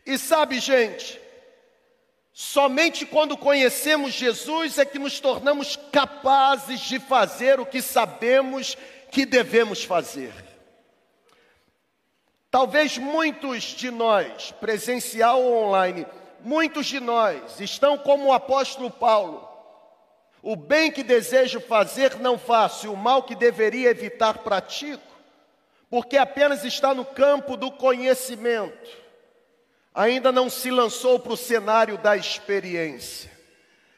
E 0.06 0.16
sabe, 0.16 0.60
gente, 0.60 1.20
somente 2.36 3.06
quando 3.06 3.36
conhecemos 3.36 4.12
Jesus 4.12 4.76
é 4.76 4.84
que 4.84 4.98
nos 4.98 5.20
tornamos 5.20 5.76
capazes 5.92 6.80
de 6.80 6.98
fazer 6.98 7.60
o 7.60 7.64
que 7.64 7.80
sabemos 7.80 8.76
que 9.12 9.24
devemos 9.24 9.84
fazer. 9.84 10.34
Talvez 12.50 12.98
muitos 12.98 13.62
de 13.62 13.88
nós, 13.90 14.50
presencial 14.50 15.40
ou 15.40 15.64
online, 15.64 16.04
muitos 16.40 16.86
de 16.86 16.98
nós 16.98 17.60
estão 17.60 17.96
como 17.96 18.26
o 18.26 18.32
apóstolo 18.32 18.90
Paulo, 18.90 19.48
o 20.42 20.56
bem 20.56 20.90
que 20.90 21.04
desejo 21.04 21.60
fazer 21.60 22.18
não 22.18 22.36
faço, 22.36 22.86
e 22.86 22.88
o 22.88 22.96
mal 22.96 23.22
que 23.22 23.36
deveria 23.36 23.90
evitar 23.90 24.38
pratico, 24.38 25.02
porque 25.88 26.16
apenas 26.16 26.64
está 26.64 26.92
no 26.92 27.04
campo 27.04 27.56
do 27.56 27.70
conhecimento, 27.70 29.03
ainda 29.94 30.32
não 30.32 30.50
se 30.50 30.70
lançou 30.70 31.20
para 31.20 31.32
o 31.32 31.36
cenário 31.36 31.96
da 31.96 32.16
experiência. 32.16 33.30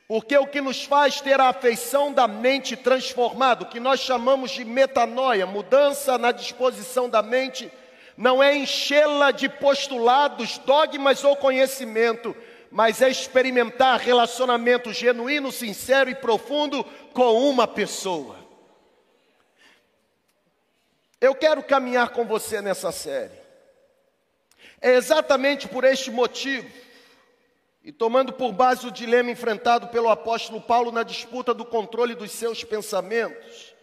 Porque 0.07 0.37
o 0.37 0.47
que 0.47 0.61
nos 0.61 0.85
faz 0.85 1.21
ter 1.21 1.41
a 1.41 1.49
afeição 1.49 2.13
da 2.13 2.29
mente 2.29 2.77
transformada, 2.77 3.65
o 3.65 3.69
que 3.69 3.81
nós 3.81 4.01
chamamos 4.01 4.53
de 4.53 4.65
metanoia, 4.65 5.47
mudança 5.47 6.17
na 6.17 6.31
disposição 6.31 7.09
da 7.09 7.23
mente, 7.23 7.73
não 8.17 8.43
é 8.43 8.55
enchê-la 8.55 9.31
de 9.31 9.49
postulados, 9.49 10.59
dogmas 10.59 11.25
ou 11.25 11.35
conhecimento, 11.35 12.37
mas 12.71 13.03
é 13.03 13.09
experimentar 13.09 13.99
relacionamento 13.99 14.93
genuíno, 14.93 15.51
sincero 15.51 16.09
e 16.09 16.15
profundo 16.15 16.85
com 17.13 17.49
uma 17.49 17.67
pessoa. 17.67 18.37
Eu 21.21 21.35
quero 21.35 21.63
caminhar 21.63 22.11
com 22.11 22.25
você 22.25 22.61
nessa 22.61 22.93
série. 22.93 23.46
É 24.87 24.95
exatamente 24.95 25.67
por 25.67 25.83
este 25.83 26.13
motivo, 26.13 26.71
e 27.83 27.91
tomando 27.91 28.33
por 28.33 28.53
base 28.53 28.87
o 28.87 28.91
dilema 28.93 29.33
enfrentado 29.33 29.89
pelo 29.89 30.09
apóstolo 30.09 30.61
Paulo 30.61 30.93
na 30.93 31.03
disputa 31.03 31.53
do 31.53 31.65
controle 31.65 32.15
dos 32.15 32.31
seus 32.31 32.63
pensamentos, 32.63 33.75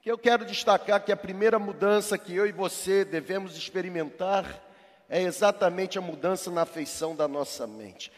que 0.00 0.08
eu 0.08 0.16
quero 0.16 0.44
destacar 0.44 1.04
que 1.04 1.10
a 1.10 1.16
primeira 1.16 1.58
mudança 1.58 2.16
que 2.16 2.32
eu 2.32 2.46
e 2.46 2.52
você 2.52 3.04
devemos 3.04 3.56
experimentar 3.56 4.62
é 5.08 5.20
exatamente 5.20 5.98
a 5.98 6.00
mudança 6.00 6.48
na 6.48 6.62
afeição 6.62 7.16
da 7.16 7.26
nossa 7.26 7.66
mente. 7.66 8.12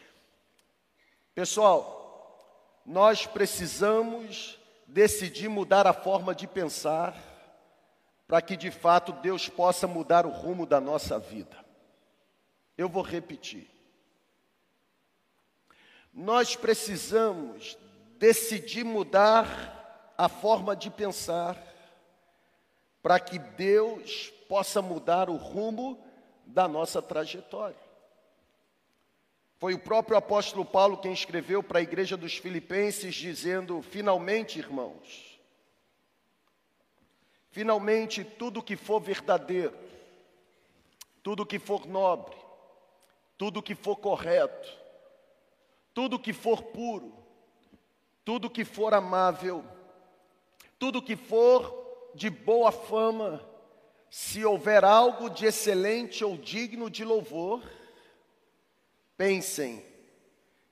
Pessoal, 1.35 2.77
nós 2.85 3.25
precisamos 3.25 4.59
decidir 4.87 5.49
mudar 5.49 5.87
a 5.87 5.95
forma 5.95 6.35
de 6.35 6.47
pensar 6.47 7.17
para 8.29 8.43
que 8.43 8.55
de 8.55 8.71
fato 8.71 9.13
Deus 9.13 9.49
possa 9.49 9.87
mudar 9.87 10.27
o 10.27 10.31
rumo 10.31 10.67
da 10.67 10.79
nossa 10.79 11.19
vida. 11.19 11.70
Eu 12.81 12.89
vou 12.89 13.03
repetir. 13.03 13.69
Nós 16.15 16.57
precisamos 16.57 17.77
decidir 18.17 18.85
mudar 18.85 20.15
a 20.17 20.31
forma 20.31 20.75
de 20.75 20.89
pensar 20.89 21.63
para 23.03 23.21
que 23.21 23.39
Deus 23.39 24.33
possa 24.49 24.81
mudar 24.81 25.29
o 25.29 25.37
rumo 25.37 26.03
da 26.47 26.67
nossa 26.67 27.03
trajetória. 27.03 27.77
Foi 29.59 29.75
o 29.75 29.79
próprio 29.79 30.17
apóstolo 30.17 30.65
Paulo 30.65 30.97
quem 30.97 31.13
escreveu 31.13 31.63
para 31.63 31.81
a 31.81 31.83
igreja 31.83 32.17
dos 32.17 32.39
Filipenses, 32.39 33.15
dizendo: 33.15 33.83
finalmente, 33.83 34.59
irmãos, 34.59 35.39
finalmente 37.51 38.25
tudo 38.25 38.63
que 38.63 38.75
for 38.75 39.01
verdadeiro, 39.01 39.77
tudo 41.23 41.45
que 41.45 41.59
for 41.59 41.85
nobre, 41.85 42.40
tudo 43.41 43.63
que 43.63 43.75
for 43.75 43.97
correto, 43.97 44.69
tudo 45.95 46.19
que 46.19 46.31
for 46.31 46.63
puro, 46.63 47.11
tudo 48.23 48.51
que 48.51 48.67
for 48.67 48.93
amável, 48.93 49.65
tudo 50.79 51.01
que 51.01 51.17
for 51.17 52.13
de 52.15 52.29
boa 52.29 52.71
fama, 52.71 53.43
se 54.11 54.45
houver 54.45 54.85
algo 54.85 55.31
de 55.31 55.47
excelente 55.47 56.23
ou 56.23 56.37
digno 56.37 56.91
de 56.91 57.03
louvor, 57.03 57.63
pensem 59.17 59.87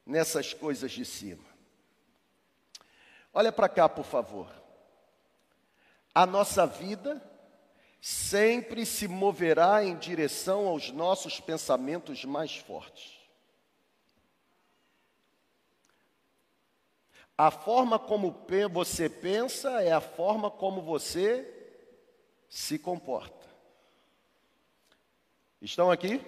nessas 0.05 0.53
coisas 0.53 0.93
de 0.93 1.07
cima. 1.07 1.49
Olha 3.33 3.51
para 3.51 3.71
cá, 3.71 3.89
por 3.89 4.05
favor. 4.05 4.53
A 6.15 6.27
nossa 6.27 6.67
vida 6.67 7.19
sempre 8.01 8.87
se 8.87 9.09
moverá 9.09 9.85
em 9.85 9.97
direção 9.97 10.67
aos 10.69 10.91
nossos 10.91 11.41
pensamentos 11.41 12.25
mais 12.25 12.57
fortes. 12.57 13.19
A 17.37 17.51
forma 17.51 17.99
como 17.99 18.45
você 18.71 19.09
pensa 19.09 19.81
é 19.83 19.93
a 19.93 20.01
forma 20.01 20.51
como 20.51 20.83
você 20.83 21.55
se 22.49 22.79
comporta. 22.79 23.47
Estão 25.61 25.91
aqui? 25.91 26.21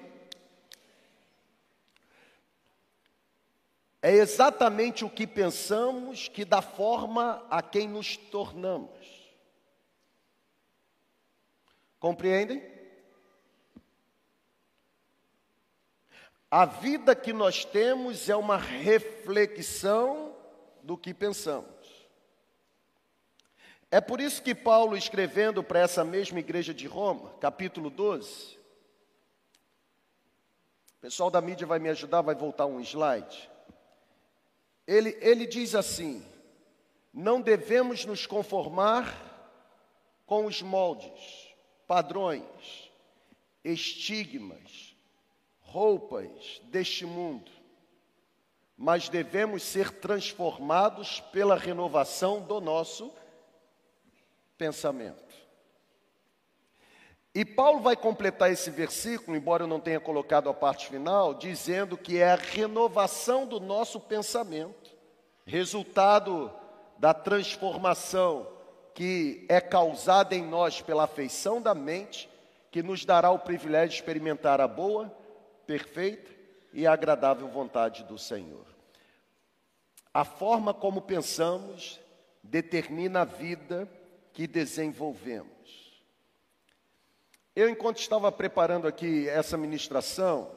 É 4.03 4.13
exatamente 4.13 5.05
o 5.05 5.11
que 5.11 5.27
pensamos 5.27 6.29
que 6.29 6.45
dá 6.45 6.63
forma 6.63 7.45
a 7.51 7.61
quem 7.61 7.87
nos 7.89 8.17
tornamos. 8.17 9.20
Compreendem? 12.01 12.69
A 16.51 16.65
vida 16.65 17.15
que 17.15 17.33
nós 17.33 17.65
temos 17.65 18.29
é 18.29 18.35
uma 18.35 18.57
reflexão 18.57 20.35
do 20.83 20.97
que 20.97 21.15
pensamos. 21.15 21.69
É 23.91 24.01
por 24.01 24.21
isso 24.21 24.43
que 24.43 24.55
Paulo, 24.55 24.97
escrevendo 24.97 25.63
para 25.63 25.81
essa 25.81 26.05
mesma 26.05 26.41
igreja 26.41 26.73
de 26.73 26.87
Roma, 26.87 27.35
capítulo 27.41 27.91
12, 27.91 28.59
o 30.97 31.01
pessoal 31.01 31.31
da 31.31 31.41
mídia 31.41 31.67
vai 31.67 31.79
me 31.79 31.89
ajudar, 31.89 32.23
vai 32.23 32.35
voltar 32.35 32.67
um 32.67 32.81
slide. 32.81 33.51
Ele, 34.87 35.17
ele 35.21 35.47
diz 35.47 35.75
assim: 35.75 36.25
não 37.13 37.41
devemos 37.41 38.05
nos 38.05 38.27
conformar 38.27 39.29
com 40.27 40.47
os 40.47 40.63
moldes, 40.63 41.40
padrões, 41.91 42.89
estigmas, 43.65 44.95
roupas 45.59 46.63
deste 46.71 47.05
mundo 47.05 47.51
mas 48.83 49.11
devemos 49.11 49.63
ser 49.63 49.91
transformados 49.91 51.21
pela 51.21 51.55
renovação 51.55 52.41
do 52.41 52.63
nosso 52.63 53.13
pensamento. 54.57 55.35
E 57.35 57.45
Paulo 57.45 57.81
vai 57.81 57.95
completar 57.95 58.51
esse 58.51 58.71
versículo, 58.71 59.37
embora 59.37 59.65
eu 59.65 59.69
não 59.69 59.79
tenha 59.79 60.01
colocado 60.01 60.49
a 60.49 60.55
parte 60.55 60.89
final, 60.89 61.35
dizendo 61.35 61.99
que 61.99 62.17
é 62.17 62.33
a 62.33 62.37
renovação 62.37 63.47
do 63.47 63.61
nosso 63.61 64.01
pensamento, 64.01 64.97
resultado 65.45 66.51
da 66.99 67.13
transformação 67.13 68.49
que 68.95 69.47
é 69.49 69.61
causada 69.61 70.35
em 70.35 70.43
nós 70.43 70.81
pela 70.81 71.05
afeição 71.05 71.61
da 71.61 71.75
mente, 71.75 72.29
que 72.71 72.83
nos 72.83 73.05
dará 73.05 73.31
o 73.31 73.39
privilégio 73.39 73.91
de 73.91 73.95
experimentar 73.97 74.61
a 74.61 74.69
boa, 74.69 75.15
perfeita 75.67 76.31
e 76.73 76.87
agradável 76.87 77.49
vontade 77.49 78.05
do 78.05 78.19
Senhor. 78.19 78.67
A 80.13 80.25
forma 80.25 80.75
como 80.75 81.01
pensamos 81.01 82.01
determina 82.43 83.23
a 83.23 83.25
vida 83.25 83.89
que 84.33 84.47
desenvolvemos. 84.47 86.03
Eu, 87.55 87.69
enquanto 87.69 87.99
estava 87.99 88.31
preparando 88.31 88.87
aqui 88.87 89.29
essa 89.29 89.57
ministração, 89.57 90.51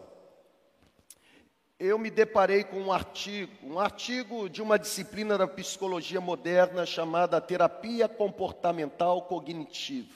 eu 1.85 1.99
me 1.99 2.09
deparei 2.09 2.63
com 2.63 2.77
um 2.77 2.93
artigo, 2.93 3.51
um 3.61 3.77
artigo 3.77 4.49
de 4.49 4.61
uma 4.61 4.79
disciplina 4.79 5.37
da 5.37 5.45
psicologia 5.45 6.21
moderna 6.21 6.85
chamada 6.85 7.41
terapia 7.41 8.07
comportamental 8.07 9.23
cognitiva. 9.23 10.15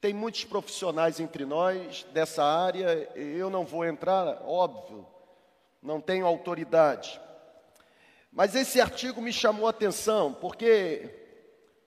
Tem 0.00 0.14
muitos 0.14 0.44
profissionais 0.44 1.18
entre 1.18 1.44
nós 1.44 2.06
dessa 2.12 2.44
área, 2.44 3.08
eu 3.16 3.50
não 3.50 3.64
vou 3.64 3.84
entrar, 3.84 4.40
óbvio, 4.46 5.04
não 5.82 6.00
tenho 6.00 6.26
autoridade. 6.26 7.20
Mas 8.30 8.54
esse 8.54 8.80
artigo 8.80 9.20
me 9.20 9.32
chamou 9.32 9.66
a 9.66 9.70
atenção, 9.70 10.32
porque 10.32 11.10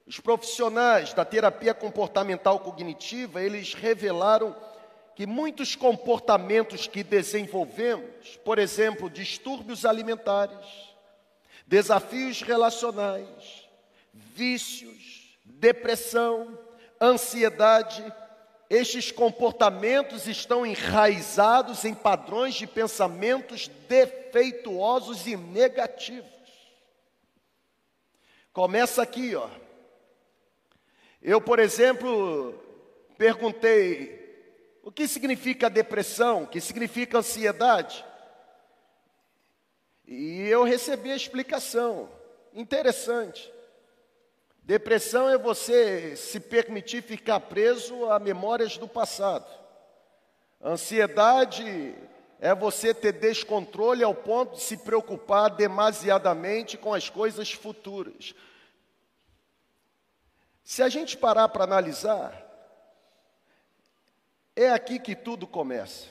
os 0.06 0.20
profissionais 0.20 1.14
da 1.14 1.24
terapia 1.24 1.74
comportamental 1.74 2.60
cognitiva, 2.60 3.42
eles 3.42 3.74
revelaram 3.74 4.54
que 5.16 5.26
muitos 5.26 5.76
comportamentos 5.76 6.88
que 6.88 7.02
desenvolvemos, 7.02 8.36
por 8.44 8.60
exemplo, 8.60 9.10
distúrbios 9.10 9.86
alimentares, 9.86 10.68
desafios 11.66 12.42
relacionais, 12.42 13.66
vícios, 14.14 15.40
depressão, 15.46 16.60
ansiedade, 17.02 18.04
estes 18.70 19.10
comportamentos 19.10 20.28
estão 20.28 20.66
enraizados 20.66 21.86
em 21.86 21.94
padrões 21.94 22.56
de 22.56 22.68
pensamentos 22.68 23.70
defeituosos 23.88 25.26
e 25.28 25.38
negativos. 25.38 26.30
Começa 28.52 29.02
aqui, 29.02 29.34
ó. 29.34 29.48
Eu, 31.22 31.40
por 31.40 31.60
exemplo, 31.60 32.54
perguntei 33.18 34.25
o 34.86 34.92
que 34.92 35.08
significa 35.08 35.68
depressão, 35.68 36.44
o 36.44 36.48
que 36.48 36.62
significa 36.62 37.18
ansiedade. 37.18 38.06
E 40.06 40.42
eu 40.48 40.64
recebi 40.64 41.12
a 41.12 41.16
explicação. 41.16 42.08
Interessante. 42.54 43.52
Depressão 44.62 45.28
é 45.28 45.40
você 45.40 46.16
se 46.16 46.40
permitir 46.40 47.02
ficar 47.02 47.40
preso 47.40 48.06
a 48.12 48.20
memórias 48.20 48.78
do 48.78 48.88
passado. 48.88 49.48
Ansiedade 50.64 51.96
é 52.40 52.54
você 52.54 52.94
ter 52.94 53.14
descontrole 53.14 54.04
ao 54.04 54.14
ponto 54.14 54.54
de 54.54 54.62
se 54.62 54.78
preocupar 54.78 55.50
demasiadamente 55.50 56.78
com 56.78 56.94
as 56.94 57.10
coisas 57.10 57.52
futuras. 57.52 58.36
Se 60.64 60.84
a 60.84 60.90
gente 60.90 61.18
parar 61.18 61.50
para 61.50 61.64
analisar, 61.64 62.45
é 64.56 64.70
aqui 64.70 65.00
que 65.00 65.16
tudo 65.16 65.46
começa. 65.46 66.08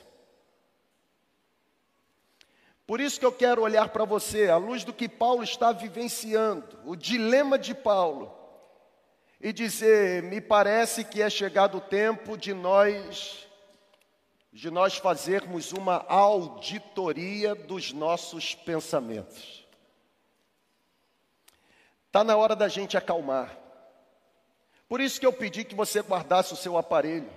Por 2.85 3.01
isso 3.01 3.19
que 3.19 3.25
eu 3.25 3.31
quero 3.31 3.63
olhar 3.63 3.89
para 3.89 4.05
você, 4.05 4.49
à 4.49 4.57
luz 4.57 4.83
do 4.83 4.93
que 4.93 5.09
Paulo 5.09 5.43
está 5.43 5.71
vivenciando, 5.71 6.79
o 6.85 6.95
dilema 6.95 7.57
de 7.57 7.73
Paulo 7.73 8.31
e 9.41 9.51
dizer: 9.51 10.23
me 10.23 10.39
parece 10.39 11.03
que 11.03 11.21
é 11.21 11.29
chegado 11.29 11.77
o 11.77 11.81
tempo 11.81 12.37
de 12.37 12.53
nós 12.53 13.45
de 14.51 14.71
nós 14.71 14.95
fazermos 14.95 15.73
uma 15.73 16.05
auditoria 16.07 17.53
dos 17.53 17.91
nossos 17.91 18.55
pensamentos. 18.55 19.67
Está 22.07 22.23
na 22.23 22.37
hora 22.37 22.55
da 22.55 22.69
gente 22.69 22.95
acalmar. 22.95 23.59
Por 24.87 25.01
isso 25.01 25.19
que 25.19 25.25
eu 25.25 25.33
pedi 25.33 25.65
que 25.65 25.75
você 25.75 25.99
guardasse 25.99 26.53
o 26.53 26.55
seu 26.55 26.77
aparelho. 26.77 27.29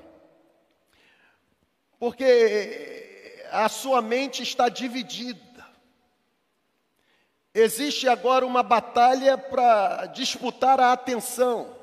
Porque 1.99 3.47
a 3.51 3.69
sua 3.69 4.01
mente 4.01 4.43
está 4.43 4.69
dividida. 4.69 5.67
Existe 7.53 8.09
agora 8.09 8.47
uma 8.47 8.63
batalha 8.63 9.37
para 9.37 10.07
disputar 10.07 10.79
a 10.79 10.93
atenção. 10.93 11.77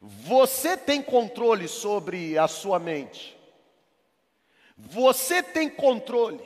Você 0.00 0.76
tem 0.76 1.00
controle 1.00 1.68
sobre 1.68 2.36
a 2.36 2.48
sua 2.48 2.78
mente. 2.78 3.38
Você 4.76 5.42
tem 5.42 5.70
controle. 5.70 6.42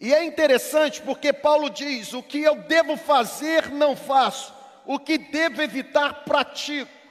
E 0.00 0.12
é 0.12 0.24
interessante 0.24 1.00
porque 1.00 1.32
Paulo 1.32 1.70
diz: 1.70 2.12
o 2.12 2.22
que 2.22 2.42
eu 2.42 2.56
devo 2.56 2.96
fazer, 2.96 3.70
não 3.70 3.96
faço, 3.96 4.52
o 4.84 4.98
que 4.98 5.16
devo 5.16 5.62
evitar, 5.62 6.24
pratico. 6.24 7.03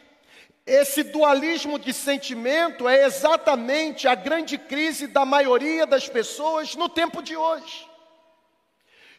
Esse 0.66 1.04
dualismo 1.04 1.78
de 1.78 1.92
sentimento 1.92 2.88
é 2.88 3.06
exatamente 3.06 4.08
a 4.08 4.16
grande 4.16 4.58
crise 4.58 5.08
da 5.08 5.26
maioria 5.26 5.86
das 5.86 6.08
pessoas 6.08 6.74
no 6.76 6.88
tempo 6.88 7.22
de 7.22 7.36
hoje. 7.36 7.86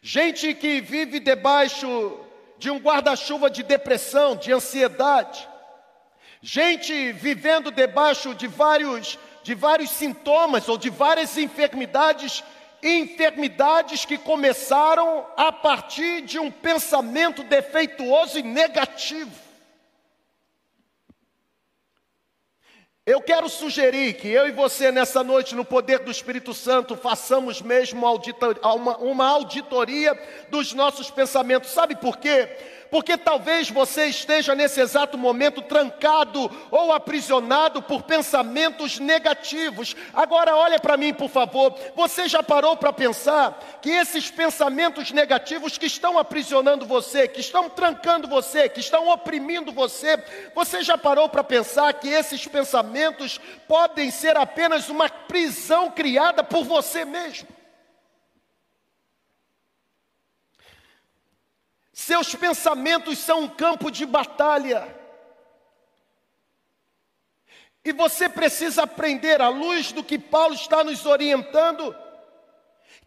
Gente 0.01 0.55
que 0.55 0.81
vive 0.81 1.19
debaixo 1.19 2.19
de 2.57 2.71
um 2.71 2.79
guarda-chuva 2.79 3.47
de 3.49 3.61
depressão, 3.61 4.35
de 4.35 4.51
ansiedade, 4.51 5.47
gente 6.41 7.11
vivendo 7.11 7.69
debaixo 7.69 8.33
de 8.33 8.47
vários, 8.47 9.19
de 9.43 9.53
vários 9.53 9.91
sintomas 9.91 10.67
ou 10.67 10.79
de 10.79 10.89
várias 10.89 11.37
enfermidades, 11.37 12.43
enfermidades 12.81 14.03
que 14.03 14.17
começaram 14.17 15.27
a 15.37 15.51
partir 15.51 16.21
de 16.21 16.39
um 16.39 16.49
pensamento 16.49 17.43
defeituoso 17.43 18.39
e 18.39 18.43
negativo. 18.43 19.44
Eu 23.07 23.21
quero 23.21 23.47
sugerir 23.47 24.13
que 24.15 24.27
eu 24.27 24.47
e 24.47 24.51
você, 24.51 24.91
nessa 24.91 25.23
noite, 25.23 25.53
no 25.53 25.63
poder 25.63 25.99
do 25.99 26.09
Espírito 26.09 26.55
Santo, 26.55 26.97
façamos 26.97 27.61
mesmo 27.61 28.03
uma, 28.03 29.27
auditoria 29.27 30.19
dos 30.49 30.73
nossos 30.73 31.11
pensamentos. 31.11 31.69
Sabe 31.69 31.95
por 31.95 32.17
quê? 32.17 32.49
Porque 32.95 33.17
talvez 33.17 33.69
você 33.69 34.05
esteja 34.05 34.55
nesse 34.55 34.79
exato 34.79 35.17
momento 35.17 35.61
trancado 35.61 36.49
ou 36.71 36.93
aprisionado 36.93 37.81
por 37.81 38.03
pensamentos 38.03 38.99
negativos. 38.99 39.93
Agora, 40.13 40.55
olha 40.55 40.79
para 40.79 40.95
mim, 40.95 41.13
por 41.13 41.29
favor. 41.29 41.77
Você 41.93 42.29
já 42.29 42.41
parou 42.41 42.77
para 42.77 42.93
pensar 42.93 43.59
que 43.81 43.89
esses 43.89 44.31
pensamentos 44.31 45.11
negativos 45.11 45.77
que 45.77 45.87
estão 45.87 46.17
aprisionando 46.17 46.85
você, 46.85 47.27
que 47.27 47.41
estão 47.41 47.69
trancando 47.69 48.29
você, 48.29 48.69
que 48.69 48.79
estão 48.79 49.09
oprimindo 49.09 49.73
você, 49.73 50.17
você 50.55 50.81
já 50.81 50.97
parou 50.97 51.27
para 51.27 51.43
pensar 51.43 51.91
que 51.95 52.07
esses 52.07 52.47
pensamentos 52.47 53.41
podem 53.67 54.09
ser 54.09 54.37
apenas 54.37 54.87
uma 54.87 55.09
prisão 55.09 55.91
criada 55.91 56.45
por 56.45 56.63
você 56.63 57.03
mesmo? 57.03 57.54
Seus 61.95 62.35
pensamentos 62.35 63.17
são 63.19 63.43
um 63.43 63.47
campo 63.47 63.89
de 63.89 64.05
batalha. 64.05 64.93
E 67.85 67.93
você 67.93 68.27
precisa 68.27 68.83
aprender, 68.83 69.41
à 69.41 69.47
luz 69.47 69.93
do 69.93 70.03
que 70.03 70.19
Paulo 70.19 70.53
está 70.53 70.83
nos 70.83 71.05
orientando, 71.05 71.95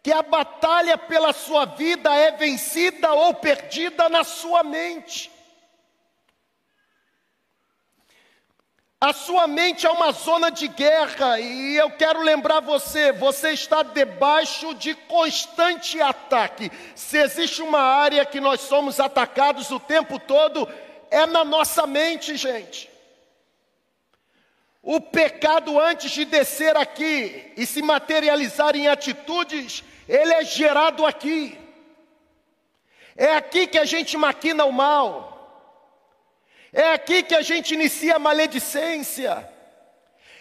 que 0.01 0.11
a 0.11 0.23
batalha 0.23 0.97
pela 0.97 1.33
sua 1.33 1.65
vida 1.65 2.11
é 2.15 2.31
vencida 2.31 3.13
ou 3.13 3.35
perdida 3.35 4.09
na 4.09 4.23
sua 4.23 4.63
mente. 4.63 5.31
A 9.01 9.13
sua 9.13 9.47
mente 9.47 9.87
é 9.87 9.89
uma 9.89 10.11
zona 10.11 10.51
de 10.51 10.67
guerra 10.67 11.39
e 11.39 11.77
eu 11.77 11.89
quero 11.91 12.21
lembrar 12.21 12.59
você: 12.59 13.13
você 13.13 13.51
está 13.51 13.81
debaixo 13.81 14.75
de 14.75 14.93
constante 14.93 16.01
ataque. 16.01 16.69
Se 16.95 17.17
existe 17.17 17.61
uma 17.61 17.79
área 17.79 18.25
que 18.25 18.41
nós 18.41 18.59
somos 18.59 18.99
atacados 18.99 19.71
o 19.71 19.79
tempo 19.79 20.19
todo, 20.19 20.67
é 21.09 21.25
na 21.25 21.45
nossa 21.45 21.87
mente, 21.87 22.35
gente. 22.35 22.89
O 24.83 24.99
pecado, 24.99 25.79
antes 25.79 26.11
de 26.11 26.25
descer 26.25 26.75
aqui 26.75 27.53
e 27.55 27.65
se 27.65 27.81
materializar 27.81 28.75
em 28.75 28.89
atitudes, 28.89 29.81
ele 30.09 30.33
é 30.33 30.43
gerado 30.43 31.05
aqui. 31.05 31.57
É 33.15 33.33
aqui 33.33 33.65
que 33.65 33.77
a 33.77 33.85
gente 33.85 34.17
maquina 34.17 34.65
o 34.65 34.73
mal. 34.73 35.38
É 36.71 36.93
aqui 36.93 37.23
que 37.23 37.35
a 37.35 37.41
gente 37.41 37.73
inicia 37.73 38.15
a 38.15 38.19
maledicência. 38.19 39.47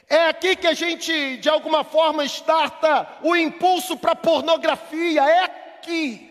É 0.09 0.29
aqui 0.29 0.57
que 0.57 0.67
a 0.67 0.75
gente, 0.75 1.37
de 1.37 1.49
alguma 1.49 1.85
forma, 1.85 2.25
starta 2.25 3.07
o 3.23 3.37
impulso 3.37 3.97
para 3.97 4.15
pornografia. 4.15 5.23
É 5.23 5.45
aqui. 5.45 6.29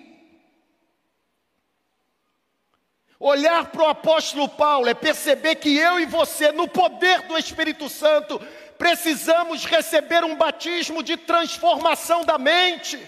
Olhar 3.19 3.65
para 3.71 3.83
o 3.83 3.88
apóstolo 3.88 4.47
Paulo 4.47 4.88
é 4.88 4.93
perceber 4.93 5.55
que 5.55 5.75
eu 5.75 5.99
e 5.99 6.05
você, 6.05 6.51
no 6.51 6.67
poder 6.67 7.23
do 7.23 7.38
Espírito 7.38 7.89
Santo, 7.89 8.39
precisamos 8.77 9.65
receber 9.65 10.23
um 10.23 10.36
batismo 10.36 11.01
de 11.01 11.17
transformação 11.17 12.23
da 12.23 12.38
mente. 12.38 12.99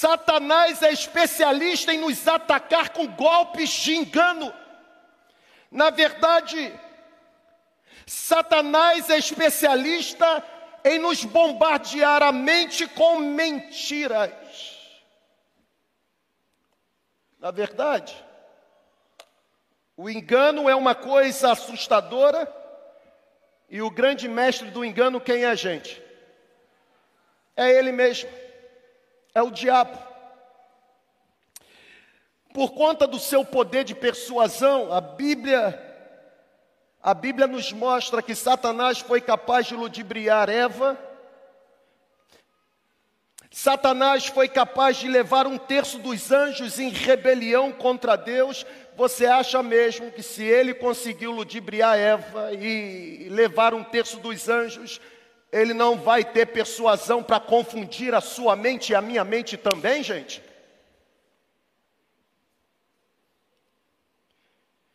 Satanás 0.00 0.80
é 0.80 0.90
especialista 0.90 1.92
em 1.92 1.98
nos 1.98 2.26
atacar 2.26 2.88
com 2.88 3.06
golpes 3.06 3.68
de 3.68 3.94
engano. 3.94 4.50
Na 5.70 5.90
verdade, 5.90 6.72
Satanás 8.06 9.10
é 9.10 9.18
especialista 9.18 10.42
em 10.86 10.98
nos 10.98 11.22
bombardear 11.22 12.22
a 12.22 12.32
mente 12.32 12.88
com 12.88 13.18
mentiras. 13.18 14.32
Na 17.38 17.50
verdade, 17.50 18.16
o 19.98 20.08
engano 20.08 20.66
é 20.66 20.74
uma 20.74 20.94
coisa 20.94 21.52
assustadora 21.52 22.50
e 23.68 23.82
o 23.82 23.90
grande 23.90 24.26
mestre 24.26 24.70
do 24.70 24.82
engano, 24.82 25.20
quem 25.20 25.44
é 25.44 25.48
a 25.48 25.54
gente? 25.54 26.02
É 27.54 27.68
ele 27.70 27.92
mesmo 27.92 28.30
é 29.34 29.42
o 29.42 29.50
diabo. 29.50 29.98
Por 32.52 32.72
conta 32.72 33.06
do 33.06 33.18
seu 33.18 33.44
poder 33.44 33.84
de 33.84 33.94
persuasão, 33.94 34.92
a 34.92 35.00
Bíblia 35.00 35.88
a 37.02 37.14
Bíblia 37.14 37.46
nos 37.46 37.72
mostra 37.72 38.20
que 38.20 38.34
Satanás 38.34 38.98
foi 38.98 39.22
capaz 39.22 39.66
de 39.66 39.74
ludibriar 39.74 40.50
Eva. 40.50 40.98
Satanás 43.50 44.26
foi 44.26 44.48
capaz 44.48 44.98
de 44.98 45.08
levar 45.08 45.46
um 45.46 45.56
terço 45.56 45.98
dos 45.98 46.30
anjos 46.30 46.78
em 46.78 46.90
rebelião 46.90 47.72
contra 47.72 48.16
Deus. 48.16 48.66
Você 48.96 49.24
acha 49.24 49.62
mesmo 49.62 50.12
que 50.12 50.22
se 50.22 50.44
ele 50.44 50.74
conseguiu 50.74 51.30
ludibriar 51.30 51.98
Eva 51.98 52.52
e 52.52 53.30
levar 53.30 53.72
um 53.72 53.82
terço 53.82 54.18
dos 54.18 54.46
anjos, 54.46 55.00
ele 55.52 55.74
não 55.74 55.96
vai 55.96 56.24
ter 56.24 56.46
persuasão 56.46 57.22
para 57.22 57.40
confundir 57.40 58.14
a 58.14 58.20
sua 58.20 58.54
mente 58.54 58.92
e 58.92 58.94
a 58.94 59.02
minha 59.02 59.24
mente 59.24 59.56
também, 59.56 60.02
gente? 60.02 60.42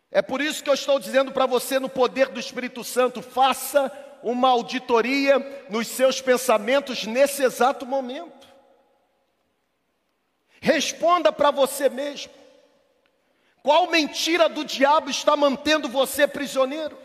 É 0.09 0.21
por 0.21 0.39
isso 0.39 0.63
que 0.63 0.69
eu 0.69 0.73
estou 0.73 0.97
dizendo 0.97 1.31
para 1.33 1.45
você, 1.45 1.77
no 1.77 1.89
poder 1.89 2.29
do 2.29 2.39
Espírito 2.39 2.85
Santo, 2.85 3.21
faça 3.21 3.91
uma 4.23 4.47
auditoria 4.47 5.65
nos 5.69 5.87
seus 5.87 6.21
pensamentos 6.21 7.05
nesse 7.05 7.43
exato 7.43 7.85
momento. 7.85 8.47
Responda 10.61 11.33
para 11.33 11.51
você 11.51 11.89
mesmo: 11.89 12.31
qual 13.61 13.91
mentira 13.91 14.47
do 14.47 14.63
diabo 14.63 15.09
está 15.09 15.35
mantendo 15.35 15.89
você 15.89 16.25
prisioneiro? 16.25 17.04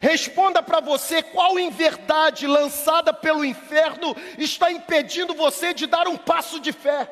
Responda 0.00 0.62
para 0.62 0.80
você 0.80 1.22
qual 1.22 1.58
inverdade 1.58 2.46
lançada 2.46 3.12
pelo 3.12 3.44
inferno 3.44 4.16
está 4.38 4.72
impedindo 4.72 5.34
você 5.34 5.74
de 5.74 5.86
dar 5.86 6.08
um 6.08 6.16
passo 6.16 6.58
de 6.58 6.72
fé. 6.72 7.06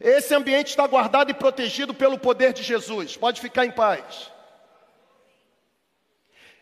Esse 0.00 0.32
ambiente 0.34 0.68
está 0.68 0.86
guardado 0.86 1.30
e 1.30 1.34
protegido 1.34 1.92
pelo 1.92 2.16
poder 2.16 2.52
de 2.52 2.62
Jesus, 2.62 3.16
pode 3.16 3.40
ficar 3.40 3.66
em 3.66 3.72
paz. 3.72 4.30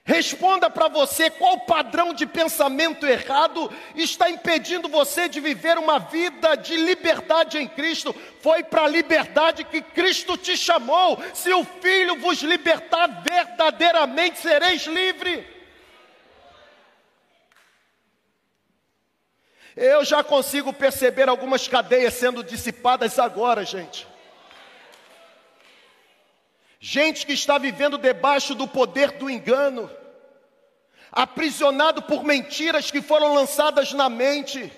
Responda 0.05 0.69
para 0.69 0.89
você 0.89 1.31
qual 1.31 1.61
padrão 1.61 2.13
de 2.13 2.27
pensamento 2.27 3.07
errado 3.07 3.73
está 3.95 4.29
impedindo 4.29 4.89
você 4.89 5.29
de 5.29 5.39
viver 5.39 5.79
uma 5.79 6.01
vida 6.01 6.57
de 6.57 6.77
liberdade 6.77 7.59
em 7.59 7.69
Cristo. 7.69 8.13
Foi 8.41 8.65
para 8.65 8.83
a 8.83 8.89
liberdade 8.89 9.63
que 9.63 9.81
Cristo 9.81 10.37
te 10.37 10.57
chamou. 10.57 11.23
Se 11.33 11.53
o 11.53 11.63
Filho 11.65 12.19
vos 12.19 12.43
libertar, 12.43 13.23
verdadeiramente 13.23 14.41
sereis 14.41 14.87
livre. 14.87 15.47
Eu 19.77 20.05
já 20.05 20.25
consigo 20.25 20.73
perceber 20.73 21.29
algumas 21.29 21.69
cadeias 21.69 22.15
sendo 22.15 22.43
dissipadas 22.43 23.21
agora, 23.21 23.65
gente. 23.65 24.12
Gente 26.85 27.25
que 27.25 27.33
está 27.33 27.59
vivendo 27.59 27.97
debaixo 27.97 28.57
do 28.57 28.67
poder 28.67 29.13
do 29.13 29.31
engano, 29.31 29.89
aprisionado 31.13 32.03
por 32.03 32.25
mentiras 32.25 32.91
que 32.91 33.01
foram 33.01 33.35
lançadas 33.35 33.93
na 33.93 34.09
mente, 34.09 34.73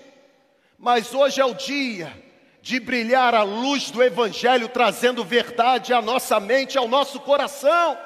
mas 0.77 1.15
hoje 1.15 1.41
é 1.41 1.45
o 1.45 1.55
dia 1.55 2.15
de 2.61 2.79
brilhar 2.79 3.33
a 3.33 3.41
luz 3.41 3.89
do 3.89 4.03
Evangelho, 4.03 4.69
trazendo 4.69 5.25
verdade 5.25 5.95
à 5.95 5.99
nossa 5.99 6.39
mente, 6.39 6.77
ao 6.77 6.87
nosso 6.87 7.19
coração. 7.21 7.97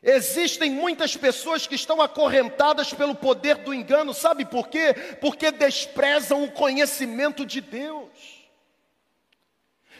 Existem 0.00 0.70
muitas 0.70 1.16
pessoas 1.16 1.66
que 1.66 1.74
estão 1.74 2.00
acorrentadas 2.00 2.94
pelo 2.94 3.16
poder 3.16 3.56
do 3.56 3.74
engano, 3.74 4.14
sabe 4.14 4.44
por 4.44 4.68
quê? 4.68 4.94
Porque 5.20 5.50
desprezam 5.50 6.44
o 6.44 6.52
conhecimento 6.52 7.44
de 7.44 7.60
Deus. 7.60 8.08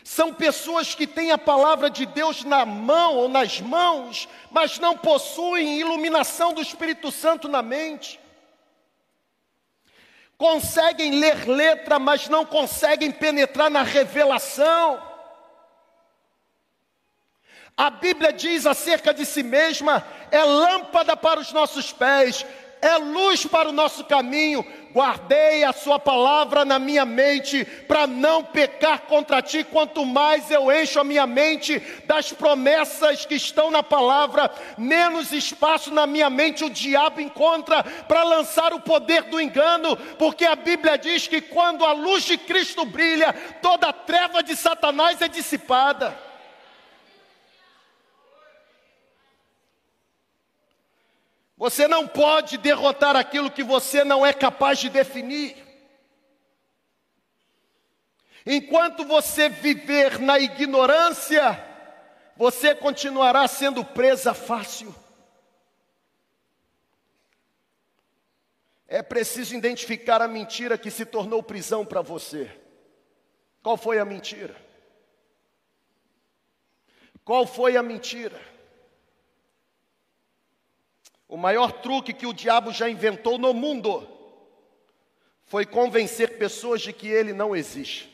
São 0.08 0.32
pessoas 0.32 0.94
que 0.94 1.06
têm 1.06 1.32
a 1.32 1.36
palavra 1.36 1.90
de 1.90 2.06
Deus 2.06 2.42
na 2.42 2.64
mão 2.64 3.14
ou 3.16 3.28
nas 3.28 3.60
mãos, 3.60 4.26
mas 4.50 4.78
não 4.78 4.96
possuem 4.96 5.78
iluminação 5.78 6.54
do 6.54 6.62
Espírito 6.62 7.12
Santo 7.12 7.46
na 7.46 7.60
mente. 7.60 8.18
Conseguem 10.38 11.20
ler 11.20 11.46
letra, 11.46 11.98
mas 11.98 12.26
não 12.26 12.46
conseguem 12.46 13.12
penetrar 13.12 13.68
na 13.68 13.82
revelação. 13.82 14.98
A 17.76 17.90
Bíblia 17.90 18.32
diz 18.32 18.64
acerca 18.64 19.12
de 19.12 19.26
si 19.26 19.42
mesma: 19.42 20.02
é 20.30 20.42
lâmpada 20.42 21.18
para 21.18 21.38
os 21.38 21.52
nossos 21.52 21.92
pés, 21.92 22.46
é 22.80 22.96
luz 22.96 23.46
para 23.46 23.68
o 23.68 23.72
nosso 23.72 24.04
caminho. 24.04 24.64
Guardei 24.92 25.64
a 25.64 25.72
Sua 25.72 25.98
palavra 25.98 26.64
na 26.64 26.78
minha 26.78 27.04
mente 27.04 27.64
para 27.64 28.06
não 28.06 28.42
pecar 28.42 29.00
contra 29.02 29.42
Ti. 29.42 29.64
Quanto 29.64 30.04
mais 30.04 30.50
eu 30.50 30.72
encho 30.72 30.98
a 30.98 31.04
minha 31.04 31.26
mente 31.26 31.78
das 32.06 32.32
promessas 32.32 33.26
que 33.26 33.34
estão 33.34 33.70
na 33.70 33.82
palavra, 33.82 34.50
menos 34.76 35.32
espaço 35.32 35.92
na 35.92 36.06
minha 36.06 36.30
mente 36.30 36.64
o 36.64 36.70
diabo 36.70 37.20
encontra 37.20 37.82
para 37.82 38.22
lançar 38.22 38.72
o 38.72 38.80
poder 38.80 39.24
do 39.24 39.40
engano, 39.40 39.96
porque 40.18 40.44
a 40.44 40.56
Bíblia 40.56 40.96
diz 40.96 41.26
que 41.26 41.40
quando 41.40 41.84
a 41.84 41.92
luz 41.92 42.24
de 42.24 42.38
Cristo 42.38 42.84
brilha, 42.84 43.32
toda 43.60 43.88
a 43.88 43.92
treva 43.92 44.42
de 44.42 44.56
Satanás 44.56 45.20
é 45.20 45.28
dissipada. 45.28 46.27
Você 51.58 51.88
não 51.88 52.06
pode 52.06 52.56
derrotar 52.56 53.16
aquilo 53.16 53.50
que 53.50 53.64
você 53.64 54.04
não 54.04 54.24
é 54.24 54.32
capaz 54.32 54.78
de 54.78 54.88
definir. 54.88 55.56
Enquanto 58.46 59.04
você 59.04 59.48
viver 59.48 60.20
na 60.20 60.38
ignorância, 60.38 61.62
você 62.36 62.76
continuará 62.76 63.46
sendo 63.48 63.84
presa 63.84 64.32
fácil. 64.32 64.94
É 68.86 69.02
preciso 69.02 69.54
identificar 69.56 70.22
a 70.22 70.28
mentira 70.28 70.78
que 70.78 70.92
se 70.92 71.04
tornou 71.04 71.42
prisão 71.42 71.84
para 71.84 72.00
você. 72.00 72.48
Qual 73.64 73.76
foi 73.76 73.98
a 73.98 74.04
mentira? 74.04 74.56
Qual 77.24 77.44
foi 77.44 77.76
a 77.76 77.82
mentira? 77.82 78.40
O 81.28 81.36
maior 81.36 81.70
truque 81.70 82.14
que 82.14 82.26
o 82.26 82.32
diabo 82.32 82.72
já 82.72 82.88
inventou 82.88 83.38
no 83.38 83.52
mundo 83.52 84.08
foi 85.44 85.66
convencer 85.66 86.38
pessoas 86.38 86.80
de 86.80 86.92
que 86.92 87.06
ele 87.06 87.32
não 87.32 87.54
existe. 87.54 88.10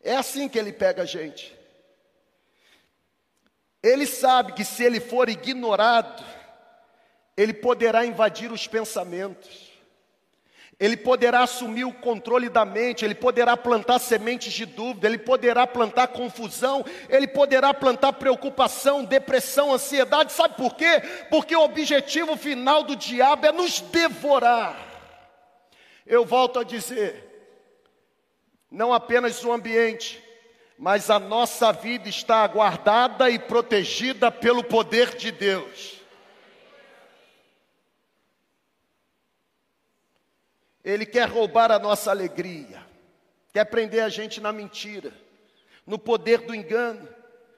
É 0.00 0.16
assim 0.16 0.48
que 0.48 0.58
ele 0.58 0.72
pega 0.72 1.02
a 1.02 1.06
gente. 1.06 1.54
Ele 3.82 4.06
sabe 4.06 4.52
que 4.52 4.64
se 4.64 4.84
ele 4.84 5.00
for 5.00 5.28
ignorado, 5.28 6.24
ele 7.36 7.52
poderá 7.52 8.04
invadir 8.06 8.52
os 8.52 8.66
pensamentos 8.66 9.69
ele 10.80 10.96
poderá 10.96 11.42
assumir 11.42 11.84
o 11.84 11.92
controle 11.92 12.48
da 12.48 12.64
mente, 12.64 13.04
ele 13.04 13.14
poderá 13.14 13.54
plantar 13.54 13.98
sementes 13.98 14.50
de 14.50 14.64
dúvida, 14.64 15.06
ele 15.06 15.18
poderá 15.18 15.66
plantar 15.66 16.08
confusão, 16.08 16.82
ele 17.10 17.28
poderá 17.28 17.74
plantar 17.74 18.14
preocupação, 18.14 19.04
depressão, 19.04 19.74
ansiedade. 19.74 20.32
Sabe 20.32 20.56
por 20.56 20.74
quê? 20.74 21.02
Porque 21.28 21.54
o 21.54 21.64
objetivo 21.64 22.34
final 22.34 22.82
do 22.82 22.96
diabo 22.96 23.46
é 23.46 23.52
nos 23.52 23.82
devorar. 23.82 24.74
Eu 26.06 26.24
volto 26.24 26.58
a 26.58 26.64
dizer, 26.64 27.28
não 28.70 28.90
apenas 28.94 29.44
o 29.44 29.52
ambiente, 29.52 30.24
mas 30.78 31.10
a 31.10 31.18
nossa 31.18 31.72
vida 31.72 32.08
está 32.08 32.46
guardada 32.46 33.28
e 33.28 33.38
protegida 33.38 34.30
pelo 34.30 34.64
poder 34.64 35.14
de 35.14 35.30
Deus. 35.30 35.99
Ele 40.90 41.06
quer 41.06 41.28
roubar 41.28 41.70
a 41.70 41.78
nossa 41.78 42.10
alegria, 42.10 42.84
quer 43.52 43.64
prender 43.64 44.02
a 44.02 44.08
gente 44.08 44.40
na 44.40 44.52
mentira, 44.52 45.12
no 45.86 45.98
poder 45.98 46.40
do 46.40 46.54
engano. 46.54 47.08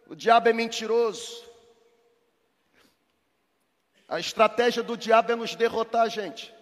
O 0.07 0.15
diabo 0.15 0.49
é 0.49 0.53
mentiroso. 0.53 1.51
A 4.09 4.21
estratégia 4.21 4.83
do 4.83 4.97
diabo 4.97 5.33
é 5.33 5.37
nos 5.37 5.55
derrotar, 5.55 6.11
gente. 6.11 6.53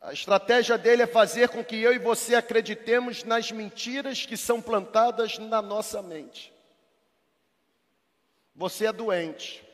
A 0.00 0.12
estratégia 0.12 0.76
dele 0.76 1.02
é 1.02 1.06
fazer 1.06 1.48
com 1.48 1.64
que 1.64 1.76
eu 1.76 1.92
e 1.92 1.98
você 1.98 2.34
acreditemos 2.34 3.24
nas 3.24 3.50
mentiras 3.50 4.26
que 4.26 4.36
são 4.36 4.60
plantadas 4.60 5.38
na 5.38 5.62
nossa 5.62 6.02
mente. 6.02 6.52
Você 8.54 8.86
é 8.86 8.92
doente. 8.92 9.64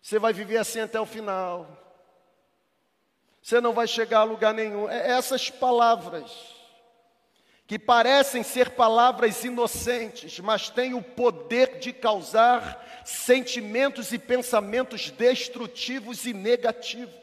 Você 0.00 0.18
vai 0.18 0.32
viver 0.32 0.56
assim 0.56 0.80
até 0.80 0.98
o 0.98 1.06
final. 1.06 1.87
Você 3.48 3.62
não 3.62 3.72
vai 3.72 3.86
chegar 3.86 4.18
a 4.18 4.24
lugar 4.24 4.52
nenhum. 4.52 4.90
É 4.90 5.12
essas 5.12 5.48
palavras, 5.48 6.30
que 7.66 7.78
parecem 7.78 8.42
ser 8.42 8.72
palavras 8.72 9.42
inocentes, 9.42 10.38
mas 10.38 10.68
têm 10.68 10.92
o 10.92 11.00
poder 11.00 11.78
de 11.78 11.90
causar 11.94 13.02
sentimentos 13.06 14.12
e 14.12 14.18
pensamentos 14.18 15.10
destrutivos 15.10 16.26
e 16.26 16.34
negativos. 16.34 17.14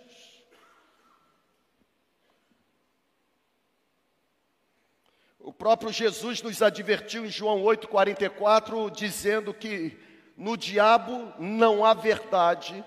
O 5.38 5.54
próprio 5.54 5.94
Jesus 5.94 6.42
nos 6.42 6.60
advertiu 6.64 7.24
em 7.24 7.30
João 7.30 7.62
8,44, 7.62 8.90
dizendo 8.90 9.54
que 9.54 9.96
no 10.36 10.58
diabo 10.58 11.32
não 11.38 11.86
há 11.86 11.94
verdade, 11.94 12.84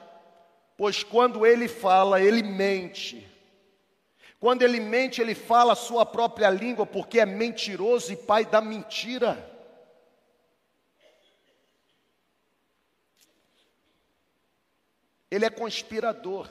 pois 0.78 1.02
quando 1.02 1.44
ele 1.44 1.66
fala, 1.66 2.22
ele 2.22 2.40
mente. 2.40 3.28
Quando 4.38 4.62
ele 4.62 4.78
mente, 4.78 5.20
ele 5.20 5.34
fala 5.34 5.72
a 5.72 5.76
sua 5.76 6.06
própria 6.06 6.48
língua, 6.48 6.86
porque 6.86 7.18
é 7.18 7.26
mentiroso 7.26 8.12
e 8.12 8.16
pai 8.16 8.46
da 8.46 8.60
mentira. 8.60 9.44
Ele 15.28 15.44
é 15.44 15.50
conspirador. 15.50 16.48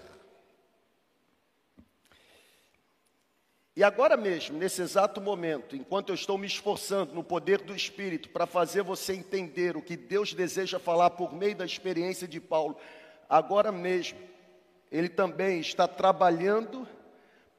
E 3.78 3.84
agora 3.84 4.18
mesmo, 4.18 4.58
nesse 4.58 4.82
exato 4.82 5.22
momento, 5.22 5.74
enquanto 5.74 6.10
eu 6.10 6.16
estou 6.16 6.38
me 6.38 6.48
esforçando 6.48 7.14
no 7.14 7.24
poder 7.24 7.62
do 7.62 7.74
Espírito 7.74 8.30
para 8.30 8.46
fazer 8.46 8.82
você 8.82 9.14
entender 9.14 9.78
o 9.78 9.82
que 9.82 9.96
Deus 9.96 10.34
deseja 10.34 10.80
falar 10.80 11.12
por 11.12 11.32
meio 11.34 11.56
da 11.56 11.64
experiência 11.64 12.28
de 12.28 12.42
Paulo, 12.42 12.76
agora 13.30 13.72
mesmo, 13.72 14.20
Ele 14.92 15.10
também 15.10 15.60
está 15.60 15.88
trabalhando 15.88 16.88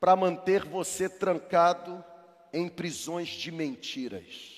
para 0.00 0.16
manter 0.16 0.64
você 0.64 1.08
trancado 1.08 2.04
em 2.52 2.68
prisões 2.68 3.28
de 3.28 3.50
mentiras. 3.50 4.56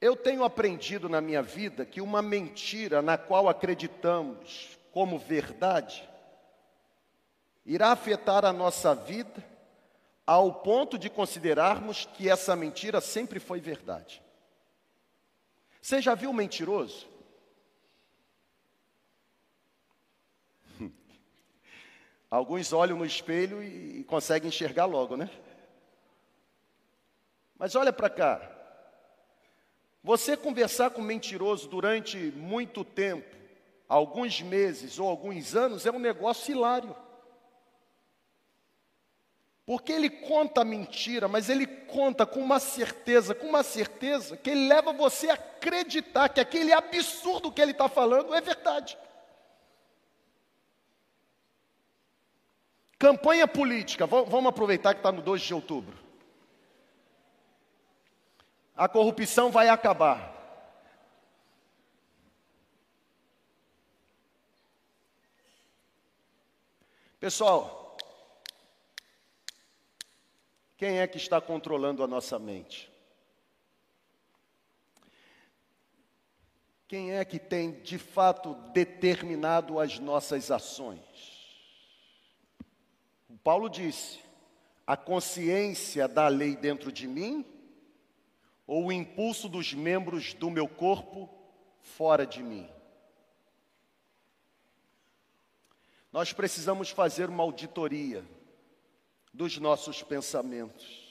Eu 0.00 0.16
tenho 0.16 0.44
aprendido 0.44 1.08
na 1.08 1.20
minha 1.20 1.42
vida 1.42 1.84
que 1.84 2.00
uma 2.00 2.22
mentira 2.22 3.02
na 3.02 3.18
qual 3.18 3.48
acreditamos 3.48 4.78
como 4.92 5.18
verdade 5.18 6.08
irá 7.66 7.92
afetar 7.92 8.44
a 8.44 8.52
nossa 8.52 8.94
vida 8.94 9.44
ao 10.26 10.54
ponto 10.54 10.96
de 10.96 11.10
considerarmos 11.10 12.06
que 12.14 12.30
essa 12.30 12.56
mentira 12.56 13.00
sempre 13.00 13.38
foi 13.38 13.60
verdade. 13.60 14.22
Você 15.80 16.02
já 16.02 16.14
viu 16.14 16.32
mentiroso? 16.32 17.08
Alguns 22.30 22.72
olham 22.72 22.98
no 22.98 23.04
espelho 23.06 23.62
e 23.62 24.04
conseguem 24.04 24.48
enxergar 24.48 24.84
logo, 24.84 25.16
né? 25.16 25.30
Mas 27.58 27.74
olha 27.74 27.92
para 27.92 28.08
cá. 28.08 28.56
Você 30.02 30.36
conversar 30.36 30.90
com 30.90 31.02
um 31.02 31.04
mentiroso 31.04 31.68
durante 31.68 32.16
muito 32.16 32.82
tempo, 32.84 33.36
alguns 33.86 34.40
meses 34.40 34.98
ou 34.98 35.06
alguns 35.08 35.54
anos, 35.54 35.84
é 35.84 35.90
um 35.90 35.98
negócio 35.98 36.52
hilário. 36.52 36.96
Porque 39.70 39.92
ele 39.92 40.10
conta 40.10 40.62
a 40.62 40.64
mentira, 40.64 41.28
mas 41.28 41.48
ele 41.48 41.64
conta 41.64 42.26
com 42.26 42.40
uma 42.40 42.58
certeza, 42.58 43.36
com 43.36 43.46
uma 43.46 43.62
certeza, 43.62 44.36
que 44.36 44.50
ele 44.50 44.66
leva 44.66 44.92
você 44.92 45.30
a 45.30 45.34
acreditar 45.34 46.28
que 46.28 46.40
aquele 46.40 46.72
absurdo 46.72 47.52
que 47.52 47.62
ele 47.62 47.70
está 47.70 47.88
falando 47.88 48.34
é 48.34 48.40
verdade. 48.40 48.98
Campanha 52.98 53.46
política, 53.46 54.08
vamos 54.08 54.46
aproveitar 54.46 54.92
que 54.92 54.98
está 54.98 55.12
no 55.12 55.22
2 55.22 55.40
de 55.40 55.54
outubro. 55.54 55.96
A 58.76 58.88
corrupção 58.88 59.52
vai 59.52 59.68
acabar. 59.68 60.34
Pessoal, 67.20 67.79
quem 70.80 70.98
é 70.98 71.06
que 71.06 71.18
está 71.18 71.42
controlando 71.42 72.02
a 72.02 72.06
nossa 72.06 72.38
mente? 72.38 72.90
Quem 76.88 77.12
é 77.12 77.22
que 77.22 77.38
tem 77.38 77.82
de 77.82 77.98
fato 77.98 78.54
determinado 78.72 79.78
as 79.78 79.98
nossas 79.98 80.50
ações? 80.50 81.02
Paulo 83.44 83.68
disse: 83.68 84.20
a 84.86 84.96
consciência 84.96 86.08
da 86.08 86.28
lei 86.28 86.56
dentro 86.56 86.90
de 86.90 87.06
mim 87.06 87.44
ou 88.66 88.86
o 88.86 88.92
impulso 88.92 89.50
dos 89.50 89.74
membros 89.74 90.32
do 90.32 90.48
meu 90.48 90.66
corpo 90.66 91.28
fora 91.82 92.26
de 92.26 92.42
mim. 92.42 92.66
Nós 96.10 96.32
precisamos 96.32 96.88
fazer 96.88 97.28
uma 97.28 97.42
auditoria 97.42 98.24
dos 99.32 99.58
nossos 99.58 100.02
pensamentos. 100.02 101.10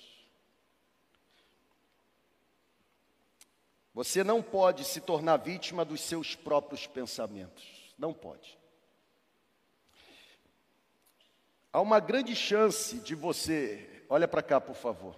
Você 3.93 4.23
não 4.23 4.41
pode 4.41 4.85
se 4.85 5.01
tornar 5.01 5.37
vítima 5.37 5.83
dos 5.83 6.01
seus 6.01 6.35
próprios 6.35 6.87
pensamentos. 6.87 7.93
Não 7.97 8.13
pode. 8.13 8.57
Há 11.71 11.81
uma 11.81 11.99
grande 11.99 12.35
chance 12.35 12.99
de 12.99 13.13
você, 13.13 14.03
olha 14.09 14.27
para 14.27 14.41
cá, 14.41 14.59
por 14.59 14.75
favor. 14.75 15.15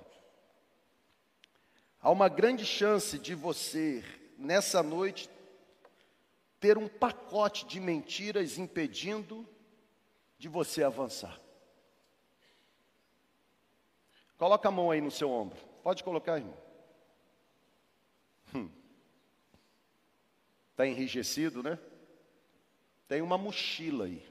Há 2.00 2.10
uma 2.12 2.28
grande 2.28 2.66
chance 2.66 3.18
de 3.18 3.34
você, 3.36 4.04
nessa 4.38 4.84
noite, 4.84 5.30
ter 6.60 6.78
um 6.78 6.88
pacote 6.88 7.66
de 7.66 7.80
mentiras 7.80 8.58
impedindo 8.58 9.48
de 10.38 10.48
você 10.48 10.84
avançar. 10.84 11.41
Coloca 14.42 14.70
a 14.70 14.72
mão 14.72 14.90
aí 14.90 15.00
no 15.00 15.12
seu 15.12 15.30
ombro. 15.30 15.56
Pode 15.84 16.04
colocar, 16.04 16.40
irmão. 16.40 16.58
Está 18.48 18.58
hum. 18.58 18.70
Tá 20.76 20.88
enrijecido, 20.88 21.62
né? 21.62 21.78
Tem 23.08 23.22
uma 23.22 23.38
mochila 23.38 24.06
aí. 24.06 24.28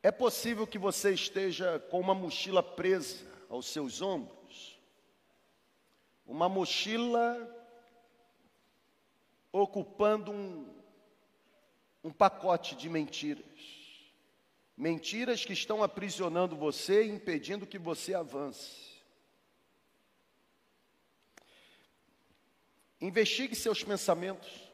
É 0.00 0.12
possível 0.12 0.64
que 0.64 0.78
você 0.78 1.12
esteja 1.12 1.80
com 1.90 1.98
uma 1.98 2.14
mochila 2.14 2.62
presa 2.62 3.26
aos 3.48 3.66
seus 3.66 4.00
ombros. 4.00 4.78
Uma 6.24 6.48
mochila 6.48 7.52
ocupando 9.50 10.30
um, 10.30 10.72
um 12.04 12.12
pacote 12.12 12.76
de 12.76 12.88
mentiras. 12.88 13.79
Mentiras 14.80 15.44
que 15.44 15.52
estão 15.52 15.82
aprisionando 15.82 16.56
você 16.56 17.04
e 17.04 17.10
impedindo 17.10 17.66
que 17.66 17.76
você 17.76 18.14
avance. 18.14 18.98
Investigue 22.98 23.54
seus 23.54 23.84
pensamentos. 23.84 24.72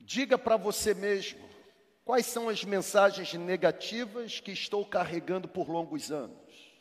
Diga 0.00 0.38
para 0.38 0.56
você 0.56 0.94
mesmo 0.94 1.46
quais 2.06 2.24
são 2.24 2.48
as 2.48 2.64
mensagens 2.64 3.34
negativas 3.34 4.40
que 4.40 4.52
estou 4.52 4.86
carregando 4.86 5.46
por 5.46 5.68
longos 5.68 6.10
anos. 6.10 6.72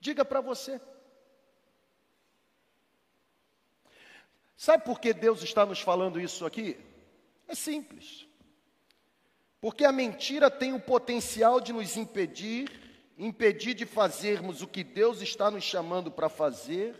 Diga 0.00 0.24
para 0.24 0.40
você. 0.40 0.80
Sabe 4.56 4.84
por 4.84 4.98
que 4.98 5.14
Deus 5.14 5.40
está 5.44 5.64
nos 5.64 5.78
falando 5.78 6.18
isso 6.18 6.44
aqui? 6.44 6.76
É 7.46 7.54
simples. 7.54 8.33
Porque 9.64 9.86
a 9.86 9.92
mentira 9.92 10.50
tem 10.50 10.74
o 10.74 10.78
potencial 10.78 11.58
de 11.58 11.72
nos 11.72 11.96
impedir, 11.96 12.70
impedir 13.16 13.72
de 13.72 13.86
fazermos 13.86 14.60
o 14.60 14.68
que 14.68 14.84
Deus 14.84 15.22
está 15.22 15.50
nos 15.50 15.64
chamando 15.64 16.10
para 16.10 16.28
fazer. 16.28 16.94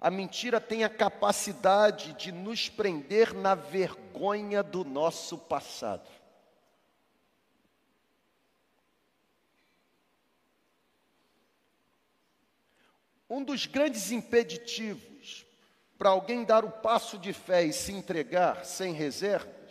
A 0.00 0.10
mentira 0.10 0.58
tem 0.58 0.84
a 0.84 0.88
capacidade 0.88 2.14
de 2.14 2.32
nos 2.32 2.70
prender 2.70 3.34
na 3.34 3.54
vergonha 3.54 4.62
do 4.62 4.86
nosso 4.86 5.36
passado. 5.36 6.08
Um 13.28 13.44
dos 13.44 13.66
grandes 13.66 14.10
impeditivos 14.10 15.44
para 15.98 16.08
alguém 16.08 16.42
dar 16.42 16.64
o 16.64 16.70
passo 16.70 17.18
de 17.18 17.34
fé 17.34 17.64
e 17.64 17.72
se 17.74 17.92
entregar 17.92 18.64
sem 18.64 18.94
reserva 18.94 19.62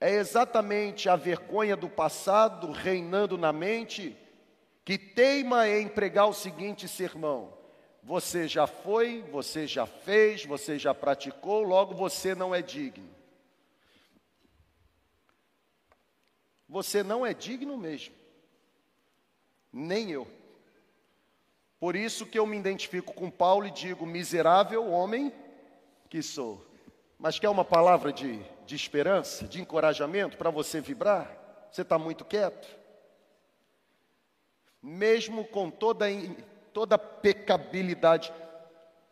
é 0.00 0.12
exatamente 0.14 1.08
a 1.08 1.16
vergonha 1.16 1.76
do 1.76 1.88
passado 1.88 2.70
reinando 2.70 3.38
na 3.38 3.52
mente 3.52 4.16
que 4.84 4.98
teima 4.98 5.68
em 5.68 5.88
pregar 5.88 6.28
o 6.28 6.34
seguinte 6.34 6.86
sermão: 6.86 7.52
você 8.02 8.46
já 8.46 8.66
foi, 8.66 9.22
você 9.32 9.66
já 9.66 9.86
fez, 9.86 10.44
você 10.44 10.78
já 10.78 10.94
praticou, 10.94 11.62
logo 11.62 11.94
você 11.94 12.34
não 12.34 12.54
é 12.54 12.62
digno. 12.62 13.08
Você 16.68 17.02
não 17.02 17.24
é 17.24 17.32
digno 17.32 17.76
mesmo, 17.76 18.14
nem 19.72 20.10
eu. 20.10 20.26
Por 21.78 21.94
isso 21.94 22.26
que 22.26 22.38
eu 22.38 22.46
me 22.46 22.56
identifico 22.56 23.12
com 23.12 23.30
Paulo 23.30 23.66
e 23.66 23.70
digo: 23.70 24.04
miserável 24.04 24.90
homem 24.90 25.32
que 26.08 26.22
sou. 26.22 26.64
Mas 27.18 27.38
quer 27.38 27.48
uma 27.48 27.64
palavra 27.64 28.12
de, 28.12 28.40
de 28.66 28.74
esperança, 28.74 29.46
de 29.46 29.60
encorajamento 29.60 30.36
para 30.36 30.50
você 30.50 30.80
vibrar? 30.80 31.68
Você 31.70 31.82
está 31.82 31.98
muito 31.98 32.24
quieto? 32.24 32.68
Mesmo 34.82 35.44
com 35.44 35.70
toda, 35.70 36.06
toda 36.72 36.98
pecabilidade, 36.98 38.32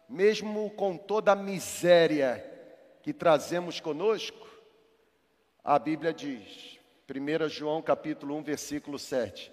mesmo 0.09 0.71
com 0.71 0.97
toda 0.97 1.33
a 1.33 1.37
miséria 1.37 2.45
que 3.03 3.13
trazemos 3.13 3.81
conosco, 3.81 4.47
a 5.63 5.79
Bíblia 5.79 6.13
diz, 6.13 6.79
1 7.09 7.49
João 7.49 7.81
capítulo 7.81 8.37
1, 8.37 8.43
versículo 8.43 8.99
7, 8.99 9.51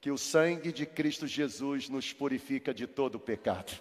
que 0.00 0.10
o 0.10 0.18
sangue 0.18 0.72
de 0.72 0.84
Cristo 0.84 1.26
Jesus 1.26 1.88
nos 1.88 2.12
purifica 2.12 2.72
de 2.74 2.86
todo 2.86 3.18
pecado. 3.18 3.72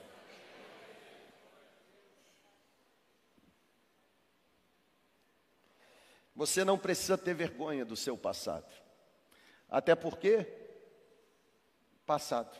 Você 6.35 6.63
não 6.63 6.77
precisa 6.77 7.17
ter 7.17 7.33
vergonha 7.33 7.83
do 7.83 7.95
seu 7.95 8.17
passado. 8.17 8.71
Até 9.69 9.95
porque, 9.95 10.47
passado. 12.05 12.55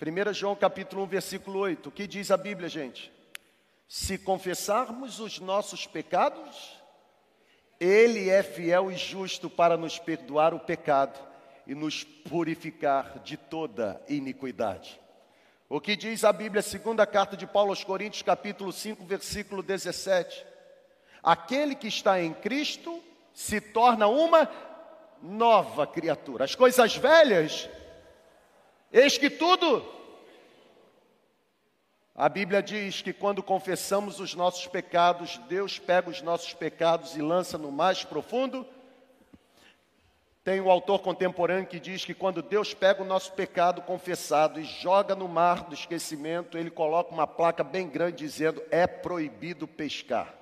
1 0.00 0.32
João 0.34 0.56
capítulo 0.56 1.04
1, 1.04 1.06
versículo 1.06 1.58
8, 1.60 1.88
o 1.88 1.92
que 1.92 2.06
diz 2.06 2.30
a 2.30 2.36
Bíblia, 2.36 2.68
gente? 2.68 3.12
Se 3.86 4.18
confessarmos 4.18 5.20
os 5.20 5.38
nossos 5.38 5.86
pecados, 5.86 6.76
Ele 7.78 8.28
é 8.28 8.42
fiel 8.42 8.90
e 8.90 8.96
justo 8.96 9.48
para 9.48 9.76
nos 9.76 9.98
perdoar 9.98 10.54
o 10.54 10.60
pecado 10.60 11.18
e 11.66 11.74
nos 11.74 12.02
purificar 12.02 13.20
de 13.20 13.36
toda 13.36 14.02
iniquidade. 14.08 15.00
O 15.68 15.80
que 15.80 15.94
diz 15.94 16.24
a 16.24 16.32
Bíblia, 16.32 16.62
segunda 16.62 17.06
carta 17.06 17.36
de 17.36 17.46
Paulo 17.46 17.70
aos 17.70 17.84
Coríntios, 17.84 18.22
capítulo 18.22 18.72
5, 18.72 19.06
versículo 19.06 19.62
17? 19.62 20.51
Aquele 21.22 21.74
que 21.74 21.86
está 21.86 22.20
em 22.20 22.34
Cristo 22.34 23.00
se 23.32 23.60
torna 23.60 24.08
uma 24.08 24.48
nova 25.22 25.86
criatura. 25.86 26.44
As 26.44 26.54
coisas 26.54 26.96
velhas, 26.96 27.68
eis 28.92 29.16
que 29.16 29.30
tudo. 29.30 29.86
A 32.14 32.28
Bíblia 32.28 32.62
diz 32.62 33.00
que 33.00 33.12
quando 33.12 33.42
confessamos 33.42 34.20
os 34.20 34.34
nossos 34.34 34.66
pecados, 34.66 35.38
Deus 35.48 35.78
pega 35.78 36.10
os 36.10 36.20
nossos 36.20 36.52
pecados 36.52 37.16
e 37.16 37.22
lança 37.22 37.56
no 37.56 37.70
mais 37.70 38.04
profundo. 38.04 38.66
Tem 40.44 40.60
o 40.60 40.64
um 40.64 40.70
autor 40.70 40.98
contemporâneo 40.98 41.68
que 41.68 41.78
diz 41.78 42.04
que 42.04 42.12
quando 42.12 42.42
Deus 42.42 42.74
pega 42.74 43.00
o 43.00 43.06
nosso 43.06 43.32
pecado 43.32 43.80
confessado 43.82 44.58
e 44.58 44.64
joga 44.64 45.14
no 45.14 45.28
mar 45.28 45.62
do 45.64 45.74
esquecimento, 45.74 46.58
ele 46.58 46.68
coloca 46.68 47.14
uma 47.14 47.28
placa 47.28 47.62
bem 47.62 47.88
grande 47.88 48.18
dizendo: 48.18 48.60
é 48.68 48.88
proibido 48.88 49.68
pescar. 49.68 50.41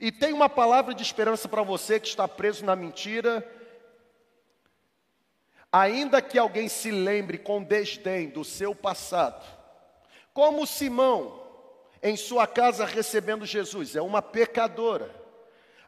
E 0.00 0.10
tem 0.10 0.32
uma 0.32 0.48
palavra 0.48 0.94
de 0.94 1.02
esperança 1.02 1.46
para 1.46 1.62
você 1.62 2.00
que 2.00 2.08
está 2.08 2.26
preso 2.26 2.64
na 2.64 2.74
mentira. 2.74 3.46
Ainda 5.70 6.22
que 6.22 6.38
alguém 6.38 6.68
se 6.68 6.90
lembre 6.90 7.36
com 7.36 7.62
desdém 7.62 8.30
do 8.30 8.42
seu 8.42 8.74
passado, 8.74 9.46
como 10.32 10.66
Simão, 10.66 11.38
em 12.02 12.16
sua 12.16 12.46
casa 12.46 12.86
recebendo 12.86 13.44
Jesus, 13.44 13.94
é 13.94 14.00
uma 14.00 14.22
pecadora. 14.22 15.14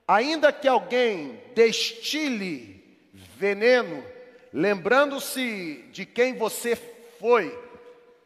Ainda 0.07 0.53
que 0.53 0.68
alguém 0.68 1.42
destile 1.55 3.01
veneno, 3.12 4.05
lembrando-se 4.53 5.87
de 5.90 6.04
quem 6.04 6.37
você 6.37 6.77
foi, 7.19 7.58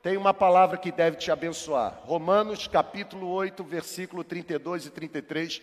tem 0.07 0.17
uma 0.17 0.33
palavra 0.33 0.77
que 0.79 0.93
deve 0.93 1.17
te 1.17 1.33
abençoar. 1.33 2.03
Romanos 2.05 2.69
capítulo 2.69 3.27
8, 3.27 3.65
versículo 3.65 4.23
32 4.23 4.87
e 4.87 4.91
33 4.91 5.61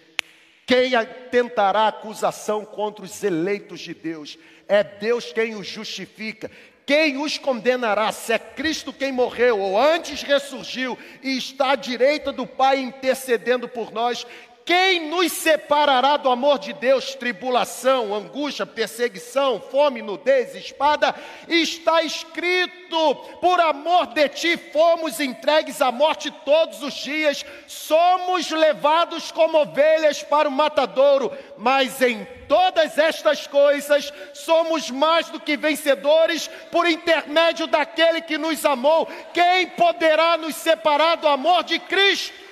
quem 0.66 0.92
tentará 1.32 1.88
acusação 1.88 2.66
contra 2.66 3.06
os 3.06 3.24
eleitos 3.24 3.80
de 3.80 3.94
Deus? 3.94 4.38
É 4.68 4.84
Deus 4.84 5.32
quem 5.32 5.56
os 5.56 5.66
justifica. 5.66 6.52
Quem 6.86 7.18
os 7.18 7.38
condenará? 7.38 8.12
Se 8.12 8.34
é 8.34 8.40
Cristo 8.40 8.92
quem 8.92 9.14
morreu 9.14 9.60
ou 9.62 9.80
antes 9.80 10.24
ressurgiu 10.24 10.98
e 11.22 11.38
está 11.38 11.72
à 11.72 11.76
direita 11.76 12.34
do 12.34 12.46
Pai 12.46 12.80
intercedendo 12.80 13.70
por 13.70 13.94
nós, 13.94 14.28
Quem 14.66 15.10
nos 15.10 15.34
separará 15.34 16.16
do 16.16 16.30
amor 16.30 16.58
de 16.58 16.72
Deus? 16.72 17.16
Tribulação, 17.16 18.16
angústia, 18.16 18.66
perseguição, 18.66 19.60
fome, 19.60 20.02
nudez, 20.02 20.56
espada. 20.56 21.14
Está 21.50 22.02
escrito: 22.02 23.16
por 23.42 23.60
amor 23.60 24.08
de 24.08 24.30
ti 24.30 24.56
fomos 24.72 25.20
entregues 25.20 25.82
à 25.82 25.92
morte 25.92 26.32
todos 26.46 26.82
os 26.82 26.94
dias, 26.94 27.46
somos 27.68 28.50
levados 28.52 29.34
como 29.34 29.58
ovelhas 29.58 30.24
para 30.24 30.48
o 30.48 30.52
matadouro, 30.52 31.30
mas 31.58 32.02
em 32.02 32.26
todas 32.48 32.98
estas 32.98 33.46
coisas 33.46 34.14
somos 34.34 34.90
mais 34.90 35.28
do 35.28 35.42
que 35.42 35.58
vencedores 35.58 36.50
por 36.72 36.88
intermédio 36.88 37.68
daquele 37.68 38.22
que 38.22 38.38
nos 38.38 38.64
amou. 38.64 39.10
Quem 39.34 39.68
poderá 39.68 40.38
nos 40.38 40.56
separar 40.56 41.16
do 41.16 41.28
amor 41.28 41.64
de 41.66 41.80
Cristo? 41.80 42.44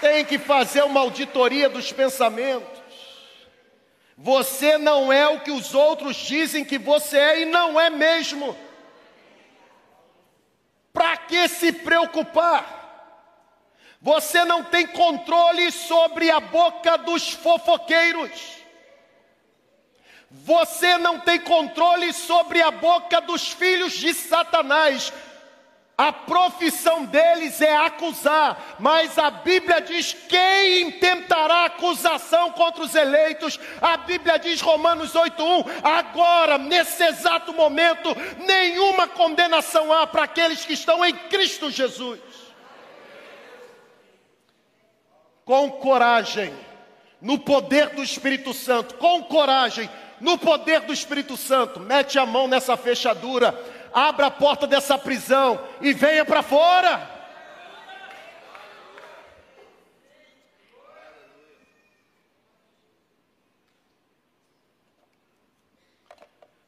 Tem 0.00 0.24
que 0.24 0.38
fazer 0.38 0.82
uma 0.82 1.00
auditoria 1.00 1.68
dos 1.68 1.92
pensamentos. 1.92 2.76
Você 4.16 4.78
não 4.78 5.12
é 5.12 5.28
o 5.28 5.40
que 5.40 5.50
os 5.50 5.74
outros 5.74 6.16
dizem 6.16 6.64
que 6.64 6.78
você 6.78 7.18
é 7.18 7.42
e 7.42 7.44
não 7.44 7.78
é 7.78 7.90
mesmo. 7.90 8.56
Para 10.92 11.16
que 11.18 11.46
se 11.48 11.72
preocupar? 11.72 12.76
Você 14.00 14.44
não 14.44 14.64
tem 14.64 14.86
controle 14.86 15.70
sobre 15.70 16.30
a 16.30 16.40
boca 16.40 16.96
dos 16.96 17.30
fofoqueiros. 17.32 18.56
Você 20.30 20.96
não 20.98 21.20
tem 21.20 21.40
controle 21.40 22.12
sobre 22.12 22.62
a 22.62 22.70
boca 22.70 23.20
dos 23.20 23.48
filhos 23.48 23.92
de 23.92 24.12
Satanás. 24.14 25.12
A 25.98 26.12
profissão 26.12 27.06
deles 27.06 27.62
é 27.62 27.74
acusar, 27.74 28.76
mas 28.78 29.16
a 29.16 29.30
Bíblia 29.30 29.80
diz: 29.80 30.12
quem 30.12 30.82
intentará 30.82 31.64
acusação 31.64 32.50
contra 32.52 32.82
os 32.82 32.94
eleitos? 32.94 33.58
A 33.80 33.96
Bíblia 33.96 34.38
diz, 34.38 34.60
Romanos 34.60 35.14
8:1, 35.14 35.64
agora, 35.82 36.58
nesse 36.58 37.02
exato 37.02 37.54
momento, 37.54 38.14
nenhuma 38.46 39.08
condenação 39.08 39.90
há 39.90 40.06
para 40.06 40.24
aqueles 40.24 40.66
que 40.66 40.74
estão 40.74 41.02
em 41.02 41.14
Cristo 41.14 41.70
Jesus. 41.70 42.20
Com 45.46 45.70
coragem, 45.70 46.52
no 47.22 47.38
poder 47.38 47.90
do 47.90 48.02
Espírito 48.02 48.52
Santo, 48.52 48.96
com 48.96 49.22
coragem, 49.22 49.88
no 50.20 50.36
poder 50.36 50.80
do 50.80 50.92
Espírito 50.92 51.38
Santo, 51.38 51.80
mete 51.80 52.18
a 52.18 52.26
mão 52.26 52.46
nessa 52.46 52.76
fechadura 52.76 53.58
abra 53.96 54.26
a 54.26 54.30
porta 54.30 54.66
dessa 54.66 54.98
prisão 54.98 55.58
e 55.80 55.94
venha 55.94 56.22
para 56.22 56.42
fora. 56.42 57.16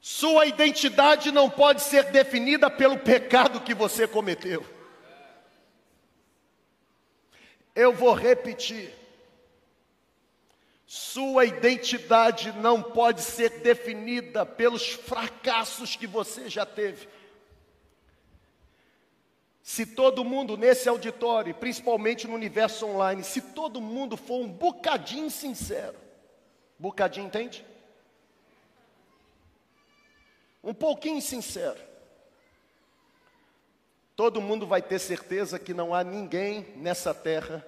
Sua 0.01 0.47
identidade 0.47 1.31
não 1.31 1.51
pode 1.51 1.83
ser 1.83 2.05
definida 2.05 2.70
pelo 2.70 2.99
pecado 2.99 3.61
que 3.61 3.74
você 3.74 4.09
cometeu. 4.09 4.64
Eu 7.74 7.93
vou 7.93 8.14
repetir. 8.14 8.91
Sua 10.87 11.45
identidade 11.45 12.53
não 12.53 12.83
pode 12.83 13.20
ser 13.20 13.61
definida 13.61 14.47
pelos 14.47 14.89
fracassos 14.89 15.95
que 15.95 16.07
você 16.07 16.49
já 16.49 16.64
teve. 16.64 17.18
Se 19.69 19.85
todo 19.85 20.25
mundo 20.25 20.57
nesse 20.57 20.89
auditório, 20.89 21.55
principalmente 21.55 22.27
no 22.27 22.33
universo 22.33 22.87
online, 22.87 23.23
se 23.23 23.43
todo 23.43 23.83
mundo 23.83 24.16
for 24.16 24.41
um 24.41 24.49
bocadinho 24.49 25.31
sincero, 25.31 25.95
bocadinho 26.79 27.27
entende? 27.27 27.62
Um 30.64 30.73
pouquinho 30.73 31.21
sincero, 31.21 31.79
todo 34.16 34.41
mundo 34.41 34.66
vai 34.66 34.81
ter 34.81 34.99
certeza 34.99 35.59
que 35.59 35.75
não 35.75 35.95
há 35.95 36.03
ninguém 36.03 36.73
nessa 36.77 37.12
terra 37.12 37.62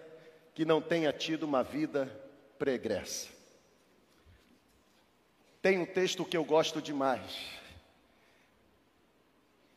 que 0.54 0.64
não 0.64 0.80
tenha 0.80 1.12
tido 1.12 1.42
uma 1.42 1.62
vida 1.62 2.10
pregressa. 2.58 3.28
Tem 5.60 5.78
um 5.78 5.84
texto 5.84 6.24
que 6.24 6.36
eu 6.38 6.46
gosto 6.46 6.80
demais 6.80 7.59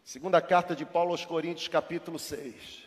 Segunda 0.03 0.41
carta 0.41 0.75
de 0.75 0.85
Paulo 0.85 1.11
aos 1.11 1.25
Coríntios, 1.25 1.69
capítulo 1.69 2.19
6. 2.19 2.83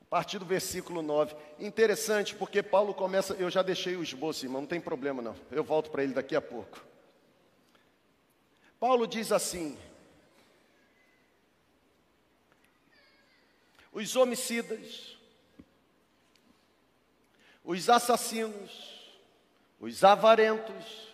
A 0.00 0.04
partir 0.06 0.38
do 0.38 0.44
versículo 0.44 1.00
9. 1.00 1.34
Interessante, 1.60 2.34
porque 2.34 2.60
Paulo 2.60 2.92
começa. 2.92 3.34
Eu 3.34 3.48
já 3.48 3.62
deixei 3.62 3.96
o 3.96 4.02
esboço, 4.02 4.44
irmão, 4.44 4.62
não 4.62 4.68
tem 4.68 4.80
problema 4.80 5.22
não. 5.22 5.36
Eu 5.50 5.62
volto 5.62 5.90
para 5.90 6.02
ele 6.02 6.12
daqui 6.12 6.34
a 6.34 6.40
pouco. 6.40 6.84
Paulo 8.80 9.06
diz 9.06 9.30
assim: 9.30 9.78
os 13.92 14.16
homicidas, 14.16 15.16
os 17.64 17.88
assassinos, 17.88 19.22
os 19.78 20.02
avarentos, 20.02 21.11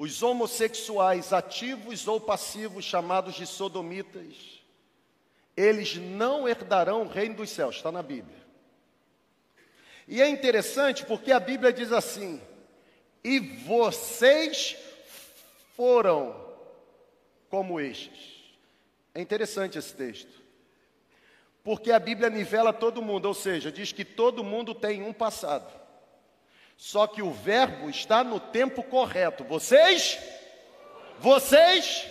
os 0.00 0.22
homossexuais 0.22 1.30
ativos 1.30 2.08
ou 2.08 2.18
passivos, 2.18 2.86
chamados 2.86 3.34
de 3.34 3.46
sodomitas, 3.46 4.62
eles 5.54 5.96
não 5.96 6.48
herdarão 6.48 7.02
o 7.02 7.06
reino 7.06 7.34
dos 7.34 7.50
céus, 7.50 7.76
está 7.76 7.92
na 7.92 8.02
Bíblia. 8.02 8.38
E 10.08 10.22
é 10.22 10.26
interessante 10.26 11.04
porque 11.04 11.30
a 11.30 11.38
Bíblia 11.38 11.70
diz 11.70 11.92
assim: 11.92 12.40
e 13.22 13.40
vocês 13.40 14.74
foram 15.76 16.34
como 17.50 17.78
estes. 17.78 18.56
É 19.14 19.20
interessante 19.20 19.76
esse 19.76 19.92
texto. 19.92 20.40
Porque 21.62 21.92
a 21.92 21.98
Bíblia 21.98 22.30
nivela 22.30 22.72
todo 22.72 23.02
mundo, 23.02 23.26
ou 23.26 23.34
seja, 23.34 23.70
diz 23.70 23.92
que 23.92 24.06
todo 24.06 24.42
mundo 24.42 24.74
tem 24.74 25.02
um 25.02 25.12
passado. 25.12 25.70
Só 26.80 27.06
que 27.06 27.20
o 27.20 27.30
verbo 27.30 27.90
está 27.90 28.24
no 28.24 28.40
tempo 28.40 28.82
correto. 28.82 29.44
Vocês? 29.44 30.18
Vocês? 31.18 32.06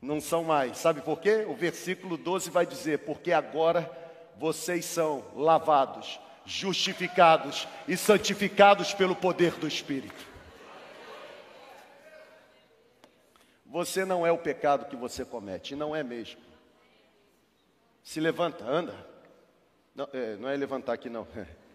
Não 0.00 0.18
são 0.18 0.44
mais. 0.44 0.78
Sabe 0.78 1.02
por 1.02 1.20
quê? 1.20 1.44
O 1.46 1.54
versículo 1.54 2.16
12 2.16 2.48
vai 2.48 2.64
dizer: 2.64 3.00
Porque 3.00 3.34
agora 3.34 3.88
vocês 4.38 4.86
são 4.86 5.22
lavados, 5.36 6.18
justificados 6.46 7.68
e 7.86 7.98
santificados 7.98 8.94
pelo 8.94 9.14
poder 9.14 9.52
do 9.56 9.68
Espírito. 9.68 10.26
Você 13.66 14.06
não 14.06 14.26
é 14.26 14.32
o 14.32 14.38
pecado 14.38 14.86
que 14.86 14.96
você 14.96 15.22
comete, 15.22 15.76
não 15.76 15.94
é 15.94 16.02
mesmo. 16.02 16.40
Se 18.02 18.20
levanta, 18.20 18.64
anda. 18.64 18.94
Não 19.94 20.08
é, 20.14 20.36
não 20.36 20.48
é 20.48 20.56
levantar 20.56 20.94
aqui, 20.94 21.10
não. 21.10 21.28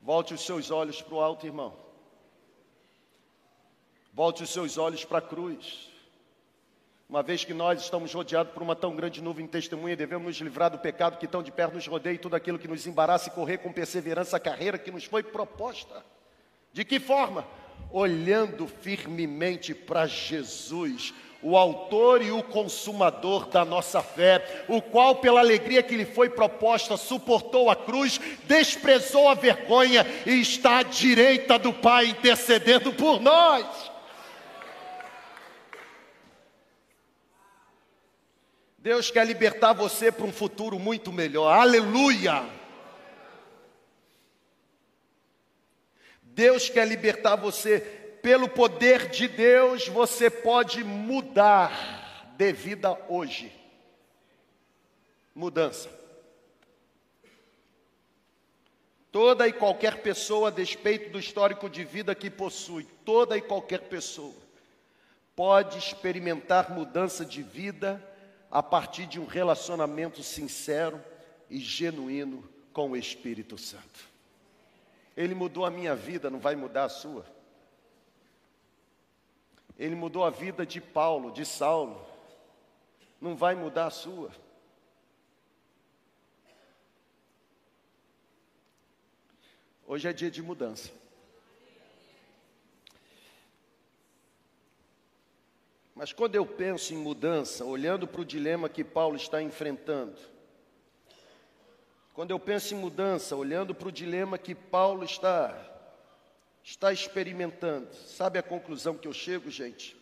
Volte 0.00 0.34
os 0.34 0.44
seus 0.44 0.70
olhos 0.70 1.02
para 1.02 1.14
o 1.14 1.20
alto, 1.20 1.46
irmão. 1.46 1.74
Volte 4.12 4.42
os 4.42 4.50
seus 4.50 4.78
olhos 4.78 5.04
para 5.04 5.18
a 5.18 5.22
cruz. 5.22 5.90
Uma 7.08 7.22
vez 7.22 7.44
que 7.44 7.52
nós 7.52 7.82
estamos 7.82 8.14
rodeados 8.14 8.52
por 8.52 8.62
uma 8.62 8.76
tão 8.76 8.94
grande 8.94 9.20
nuvem 9.20 9.44
de 9.44 9.50
testemunha, 9.50 9.96
devemos 9.96 10.26
nos 10.26 10.38
livrar 10.38 10.70
do 10.70 10.78
pecado 10.78 11.18
que 11.18 11.26
tão 11.26 11.42
de 11.42 11.50
perto 11.50 11.74
nos 11.74 11.86
rodeia 11.86 12.14
e 12.14 12.18
tudo 12.18 12.36
aquilo 12.36 12.58
que 12.58 12.68
nos 12.68 12.86
embaraça 12.86 13.28
e 13.28 13.32
correr 13.32 13.58
com 13.58 13.72
perseverança 13.72 14.36
a 14.36 14.40
carreira 14.40 14.78
que 14.78 14.92
nos 14.92 15.04
foi 15.04 15.22
proposta. 15.22 16.04
De 16.72 16.84
que 16.84 17.00
forma? 17.00 17.44
Olhando 17.90 18.68
firmemente 18.68 19.74
para 19.74 20.06
Jesus, 20.06 21.12
o 21.42 21.56
autor 21.56 22.22
e 22.22 22.30
o 22.30 22.42
consumador 22.42 23.46
da 23.46 23.64
nossa 23.64 24.02
fé, 24.02 24.64
o 24.68 24.82
qual, 24.82 25.16
pela 25.16 25.40
alegria 25.40 25.82
que 25.82 25.96
lhe 25.96 26.04
foi 26.04 26.28
proposta, 26.28 26.96
suportou 26.96 27.70
a 27.70 27.76
cruz, 27.76 28.20
desprezou 28.44 29.28
a 29.28 29.34
vergonha 29.34 30.06
e 30.26 30.40
está 30.40 30.78
à 30.78 30.82
direita 30.82 31.58
do 31.58 31.72
Pai 31.72 32.06
intercedendo 32.06 32.92
por 32.92 33.20
nós. 33.20 33.90
Deus 38.78 39.10
quer 39.10 39.26
libertar 39.26 39.74
você 39.74 40.10
para 40.10 40.24
um 40.24 40.32
futuro 40.32 40.78
muito 40.78 41.12
melhor, 41.12 41.52
aleluia! 41.52 42.44
Deus 46.22 46.70
quer 46.70 46.86
libertar 46.86 47.36
você 47.36 47.99
pelo 48.22 48.48
poder 48.48 49.08
de 49.08 49.28
Deus, 49.28 49.88
você 49.88 50.30
pode 50.30 50.84
mudar 50.84 52.34
de 52.36 52.52
vida 52.52 52.98
hoje. 53.08 53.52
Mudança. 55.34 55.90
Toda 59.12 59.48
e 59.48 59.52
qualquer 59.52 60.02
pessoa, 60.02 60.48
a 60.48 60.52
despeito 60.52 61.10
do 61.10 61.18
histórico 61.18 61.68
de 61.68 61.84
vida 61.84 62.14
que 62.14 62.30
possui, 62.30 62.84
toda 63.04 63.36
e 63.36 63.40
qualquer 63.40 63.80
pessoa, 63.80 64.34
pode 65.34 65.78
experimentar 65.78 66.70
mudança 66.70 67.24
de 67.24 67.42
vida 67.42 68.02
a 68.50 68.62
partir 68.62 69.06
de 69.06 69.18
um 69.18 69.24
relacionamento 69.24 70.22
sincero 70.22 71.02
e 71.48 71.58
genuíno 71.58 72.48
com 72.72 72.90
o 72.90 72.96
Espírito 72.96 73.58
Santo. 73.58 74.08
Ele 75.16 75.34
mudou 75.34 75.64
a 75.64 75.70
minha 75.70 75.94
vida, 75.94 76.30
não 76.30 76.38
vai 76.38 76.54
mudar 76.54 76.84
a 76.84 76.88
sua? 76.88 77.24
Ele 79.80 79.94
mudou 79.94 80.26
a 80.26 80.28
vida 80.28 80.66
de 80.66 80.78
Paulo, 80.78 81.32
de 81.32 81.42
Saulo, 81.46 82.06
não 83.18 83.34
vai 83.34 83.54
mudar 83.54 83.86
a 83.86 83.90
sua? 83.90 84.30
Hoje 89.86 90.06
é 90.06 90.12
dia 90.12 90.30
de 90.30 90.42
mudança. 90.42 90.90
Mas 95.94 96.12
quando 96.12 96.34
eu 96.34 96.44
penso 96.44 96.92
em 96.92 96.98
mudança, 96.98 97.64
olhando 97.64 98.06
para 98.06 98.20
o 98.20 98.24
dilema 98.24 98.68
que 98.68 98.84
Paulo 98.84 99.16
está 99.16 99.40
enfrentando, 99.40 100.20
quando 102.12 102.32
eu 102.32 102.38
penso 102.38 102.74
em 102.74 102.76
mudança, 102.76 103.34
olhando 103.34 103.74
para 103.74 103.88
o 103.88 103.92
dilema 103.92 104.36
que 104.36 104.54
Paulo 104.54 105.04
está 105.04 105.69
está 106.62 106.92
experimentando, 106.92 107.92
sabe 107.94 108.38
a 108.38 108.42
conclusão 108.42 108.96
que 108.96 109.08
eu 109.08 109.12
chego, 109.12 109.50
gente? 109.50 109.96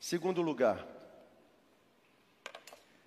Segundo 0.00 0.42
lugar, 0.42 0.86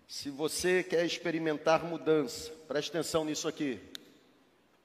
se 0.07 0.29
você 0.29 0.81
quer 0.83 1.05
experimentar 1.05 1.83
mudança, 1.83 2.51
preste 2.67 2.89
atenção 2.89 3.25
nisso 3.25 3.47
aqui. 3.47 3.79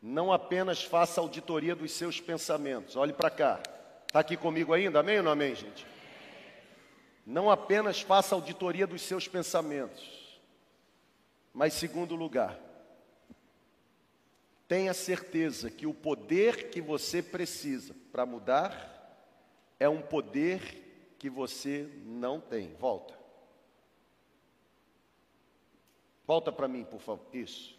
Não 0.02 0.32
apenas 0.32 0.82
faça 0.82 1.20
auditoria 1.20 1.76
dos 1.76 1.92
seus 1.92 2.20
pensamentos. 2.20 2.96
Olhe 2.96 3.12
para 3.12 3.30
cá. 3.30 3.60
Está 4.06 4.20
aqui 4.20 4.36
comigo 4.36 4.74
ainda? 4.74 5.00
Amém 5.00 5.18
ou 5.18 5.22
não 5.22 5.30
amém, 5.30 5.54
gente? 5.54 5.86
Não 7.24 7.50
apenas 7.50 8.00
faça 8.00 8.34
auditoria 8.34 8.86
dos 8.86 9.00
seus 9.02 9.28
pensamentos, 9.28 10.40
mas, 11.54 11.72
segundo 11.74 12.16
lugar, 12.16 12.58
tenha 14.72 14.94
certeza 14.94 15.70
que 15.70 15.86
o 15.86 15.92
poder 15.92 16.70
que 16.70 16.80
você 16.80 17.22
precisa 17.22 17.94
para 18.10 18.24
mudar 18.24 19.28
é 19.78 19.86
um 19.86 20.00
poder 20.00 21.14
que 21.18 21.28
você 21.28 21.86
não 22.06 22.40
tem. 22.40 22.72
Volta. 22.76 23.12
Volta 26.26 26.50
para 26.50 26.66
mim, 26.66 26.84
por 26.84 27.02
favor. 27.02 27.26
Isso. 27.34 27.78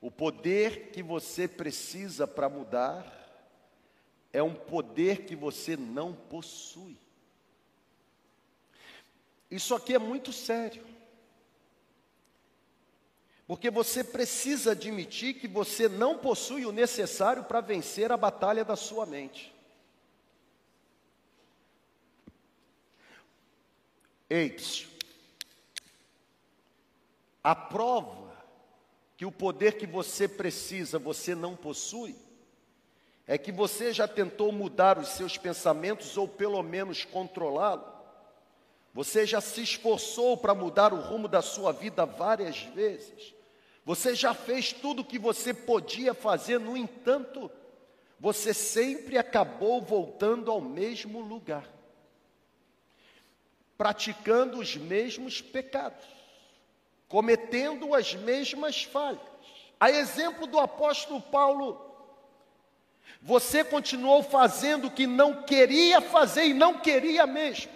O 0.00 0.12
poder 0.12 0.92
que 0.92 1.02
você 1.02 1.48
precisa 1.48 2.24
para 2.24 2.48
mudar 2.48 3.12
é 4.32 4.44
um 4.44 4.54
poder 4.54 5.24
que 5.24 5.34
você 5.34 5.76
não 5.76 6.14
possui. 6.14 6.96
Isso 9.50 9.74
aqui 9.74 9.92
é 9.92 9.98
muito 9.98 10.32
sério. 10.32 10.86
Porque 13.46 13.70
você 13.70 14.02
precisa 14.02 14.72
admitir 14.72 15.34
que 15.34 15.46
você 15.46 15.88
não 15.88 16.16
possui 16.18 16.64
o 16.64 16.72
necessário 16.72 17.44
para 17.44 17.60
vencer 17.60 18.10
a 18.10 18.16
batalha 18.16 18.64
da 18.64 18.74
sua 18.74 19.04
mente. 19.04 19.54
Eis, 24.30 24.88
a 27.42 27.54
prova 27.54 28.34
que 29.16 29.26
o 29.26 29.30
poder 29.30 29.76
que 29.76 29.86
você 29.86 30.26
precisa 30.26 30.98
você 30.98 31.34
não 31.34 31.54
possui, 31.54 32.16
é 33.26 33.38
que 33.38 33.52
você 33.52 33.92
já 33.92 34.08
tentou 34.08 34.50
mudar 34.50 34.98
os 34.98 35.08
seus 35.08 35.38
pensamentos 35.38 36.16
ou 36.16 36.26
pelo 36.26 36.62
menos 36.62 37.04
controlá-lo. 37.04 37.93
Você 38.94 39.26
já 39.26 39.40
se 39.40 39.60
esforçou 39.62 40.36
para 40.36 40.54
mudar 40.54 40.94
o 40.94 41.00
rumo 41.00 41.28
da 41.28 41.42
sua 41.42 41.72
vida 41.72 42.06
várias 42.06 42.60
vezes. 42.60 43.34
Você 43.84 44.14
já 44.14 44.32
fez 44.32 44.72
tudo 44.72 45.02
o 45.02 45.04
que 45.04 45.18
você 45.18 45.52
podia 45.52 46.14
fazer, 46.14 46.58
no 46.58 46.76
entanto, 46.76 47.50
você 48.18 48.54
sempre 48.54 49.18
acabou 49.18 49.82
voltando 49.82 50.50
ao 50.50 50.60
mesmo 50.60 51.20
lugar, 51.20 51.68
praticando 53.76 54.58
os 54.58 54.74
mesmos 54.76 55.42
pecados 55.42 56.14
cometendo 57.14 57.94
as 57.94 58.12
mesmas 58.12 58.82
falhas. 58.82 59.20
A 59.78 59.88
exemplo 59.88 60.48
do 60.48 60.58
apóstolo 60.58 61.20
Paulo, 61.20 61.80
você 63.22 63.62
continuou 63.62 64.20
fazendo 64.20 64.88
o 64.88 64.90
que 64.90 65.06
não 65.06 65.44
queria 65.44 66.00
fazer 66.00 66.46
e 66.46 66.52
não 66.52 66.80
queria 66.80 67.24
mesmo. 67.24 67.70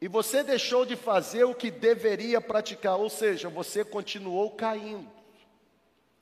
E 0.00 0.08
você 0.08 0.42
deixou 0.42 0.84
de 0.84 0.94
fazer 0.94 1.44
o 1.44 1.54
que 1.54 1.70
deveria 1.70 2.40
praticar, 2.40 2.96
ou 2.96 3.08
seja, 3.08 3.48
você 3.48 3.84
continuou 3.84 4.50
caindo. 4.50 5.10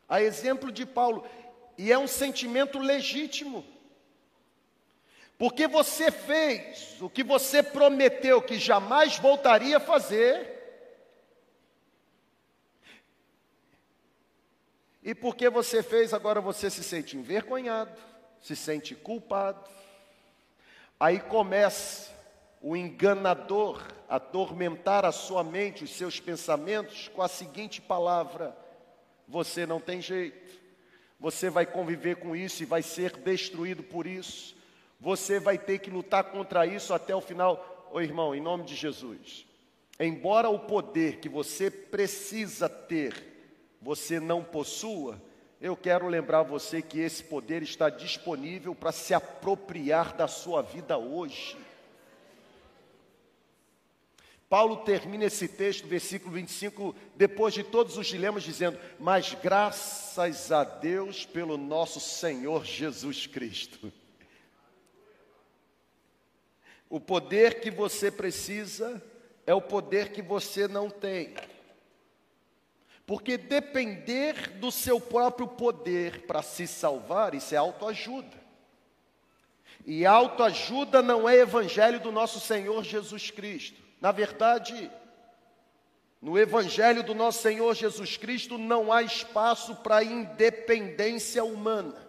A 0.08 0.22
exemplo 0.22 0.70
de 0.70 0.86
Paulo, 0.86 1.26
e 1.76 1.90
é 1.90 1.98
um 1.98 2.06
sentimento 2.06 2.78
legítimo. 2.78 3.64
Porque 5.36 5.66
você 5.66 6.12
fez 6.12 6.96
o 7.00 7.10
que 7.10 7.24
você 7.24 7.62
prometeu 7.62 8.40
que 8.40 8.58
jamais 8.58 9.18
voltaria 9.18 9.78
a 9.78 9.80
fazer. 9.80 10.52
E 15.02 15.14
porque 15.14 15.50
você 15.50 15.82
fez, 15.82 16.14
agora 16.14 16.40
você 16.40 16.70
se 16.70 16.84
sente 16.84 17.16
envergonhado, 17.16 18.00
se 18.40 18.54
sente 18.54 18.94
culpado. 18.94 19.68
Aí 20.98 21.18
começa 21.18 22.13
o 22.66 22.74
enganador 22.74 23.78
atormentar 24.08 25.04
a 25.04 25.12
sua 25.12 25.44
mente, 25.44 25.84
os 25.84 25.90
seus 25.90 26.18
pensamentos, 26.18 27.08
com 27.08 27.20
a 27.20 27.28
seguinte 27.28 27.78
palavra: 27.78 28.56
você 29.28 29.66
não 29.66 29.78
tem 29.78 30.00
jeito, 30.00 30.58
você 31.20 31.50
vai 31.50 31.66
conviver 31.66 32.16
com 32.16 32.34
isso 32.34 32.62
e 32.62 32.66
vai 32.66 32.80
ser 32.80 33.18
destruído 33.18 33.82
por 33.82 34.06
isso. 34.06 34.56
Você 34.98 35.38
vai 35.38 35.58
ter 35.58 35.78
que 35.80 35.90
lutar 35.90 36.24
contra 36.24 36.66
isso 36.66 36.94
até 36.94 37.14
o 37.14 37.20
final. 37.20 37.90
Ô 37.92 38.00
irmão, 38.00 38.34
em 38.34 38.40
nome 38.40 38.64
de 38.64 38.74
Jesus, 38.74 39.44
embora 40.00 40.48
o 40.48 40.60
poder 40.60 41.18
que 41.18 41.28
você 41.28 41.70
precisa 41.70 42.66
ter, 42.66 43.12
você 43.82 44.18
não 44.18 44.42
possua, 44.42 45.20
eu 45.60 45.76
quero 45.76 46.08
lembrar 46.08 46.42
você 46.42 46.80
que 46.80 46.98
esse 46.98 47.24
poder 47.24 47.62
está 47.62 47.90
disponível 47.90 48.74
para 48.74 48.90
se 48.90 49.12
apropriar 49.12 50.16
da 50.16 50.26
sua 50.26 50.62
vida 50.62 50.96
hoje. 50.96 51.62
Paulo 54.54 54.76
termina 54.76 55.24
esse 55.24 55.48
texto, 55.48 55.84
versículo 55.88 56.32
25, 56.32 56.94
depois 57.16 57.52
de 57.52 57.64
todos 57.64 57.98
os 57.98 58.06
dilemas, 58.06 58.44
dizendo: 58.44 58.78
Mas 59.00 59.34
graças 59.42 60.52
a 60.52 60.62
Deus 60.62 61.26
pelo 61.26 61.58
nosso 61.58 61.98
Senhor 61.98 62.64
Jesus 62.64 63.26
Cristo. 63.26 63.92
O 66.88 67.00
poder 67.00 67.58
que 67.58 67.68
você 67.68 68.12
precisa 68.12 69.02
é 69.44 69.52
o 69.52 69.60
poder 69.60 70.12
que 70.12 70.22
você 70.22 70.68
não 70.68 70.88
tem. 70.88 71.34
Porque 73.04 73.36
depender 73.36 74.50
do 74.60 74.70
seu 74.70 75.00
próprio 75.00 75.48
poder 75.48 76.28
para 76.28 76.42
se 76.42 76.68
salvar, 76.68 77.34
isso 77.34 77.56
é 77.56 77.58
autoajuda. 77.58 78.40
E 79.84 80.06
autoajuda 80.06 81.02
não 81.02 81.28
é 81.28 81.38
evangelho 81.38 81.98
do 81.98 82.12
nosso 82.12 82.38
Senhor 82.38 82.84
Jesus 82.84 83.32
Cristo. 83.32 83.82
Na 84.04 84.12
verdade, 84.12 84.90
no 86.20 86.38
evangelho 86.38 87.02
do 87.02 87.14
nosso 87.14 87.40
Senhor 87.40 87.74
Jesus 87.74 88.18
Cristo 88.18 88.58
não 88.58 88.92
há 88.92 89.02
espaço 89.02 89.76
para 89.76 90.04
independência 90.04 91.42
humana. 91.42 92.06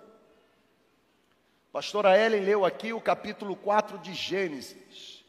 Pastora 1.72 2.20
Ellen 2.20 2.42
leu 2.42 2.66
aqui 2.66 2.92
o 2.92 3.00
capítulo 3.00 3.56
4 3.56 3.98
de 4.00 4.14
Gênesis. 4.14 5.24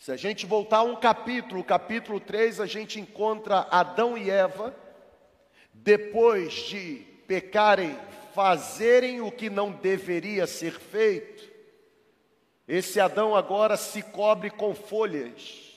Se 0.00 0.10
a 0.10 0.16
gente 0.16 0.46
voltar 0.46 0.82
um 0.82 0.96
capítulo, 0.96 1.62
capítulo 1.62 2.18
3, 2.18 2.58
a 2.58 2.66
gente 2.66 2.98
encontra 2.98 3.68
Adão 3.70 4.18
e 4.18 4.28
Eva, 4.28 4.74
depois 5.72 6.52
de 6.54 7.06
pecarem, 7.28 7.96
fazerem 8.34 9.20
o 9.20 9.30
que 9.30 9.48
não 9.48 9.70
deveria 9.70 10.44
ser 10.48 10.72
feito. 10.72 11.48
Esse 12.66 12.98
Adão 12.98 13.36
agora 13.36 13.76
se 13.76 14.02
cobre 14.02 14.50
com 14.50 14.74
folhas, 14.74 15.69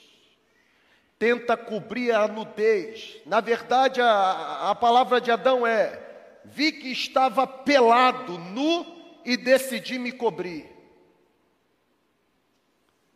tenta 1.24 1.56
cobrir 1.56 2.12
a 2.12 2.28
nudez. 2.28 3.22
Na 3.26 3.40
verdade, 3.40 4.02
a, 4.02 4.72
a 4.72 4.76
palavra 4.76 5.22
de 5.22 5.32
Adão 5.32 5.66
é: 5.66 5.98
vi 6.44 6.74
que 6.74 6.92
estava 6.92 7.48
pelado, 7.48 8.38
nu 8.38 8.86
e 9.24 9.38
decidi 9.38 9.98
me 9.98 10.12
cobrir. 10.12 10.70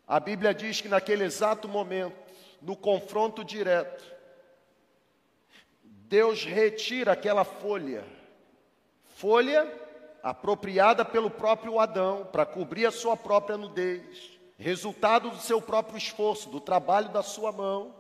A 0.08 0.22
Bíblia 0.22 0.54
diz 0.54 0.80
que 0.80 0.88
naquele 0.88 1.26
exato 1.26 1.68
momento, 1.68 2.16
no 2.62 2.78
confronto 2.78 3.44
direto, 3.44 4.06
Deus 5.84 6.46
retira 6.46 7.12
aquela 7.12 7.44
folha. 7.44 8.06
Folha, 9.18 9.70
apropriada 10.24 11.04
pelo 11.04 11.30
próprio 11.30 11.78
Adão 11.78 12.26
para 12.32 12.46
cobrir 12.46 12.86
a 12.86 12.92
sua 12.92 13.18
própria 13.18 13.58
nudez, 13.58 14.40
resultado 14.58 15.30
do 15.30 15.40
seu 15.40 15.62
próprio 15.62 15.98
esforço, 15.98 16.48
do 16.48 16.62
trabalho 16.62 17.10
da 17.10 17.22
sua 17.22 17.52
mão. 17.52 17.97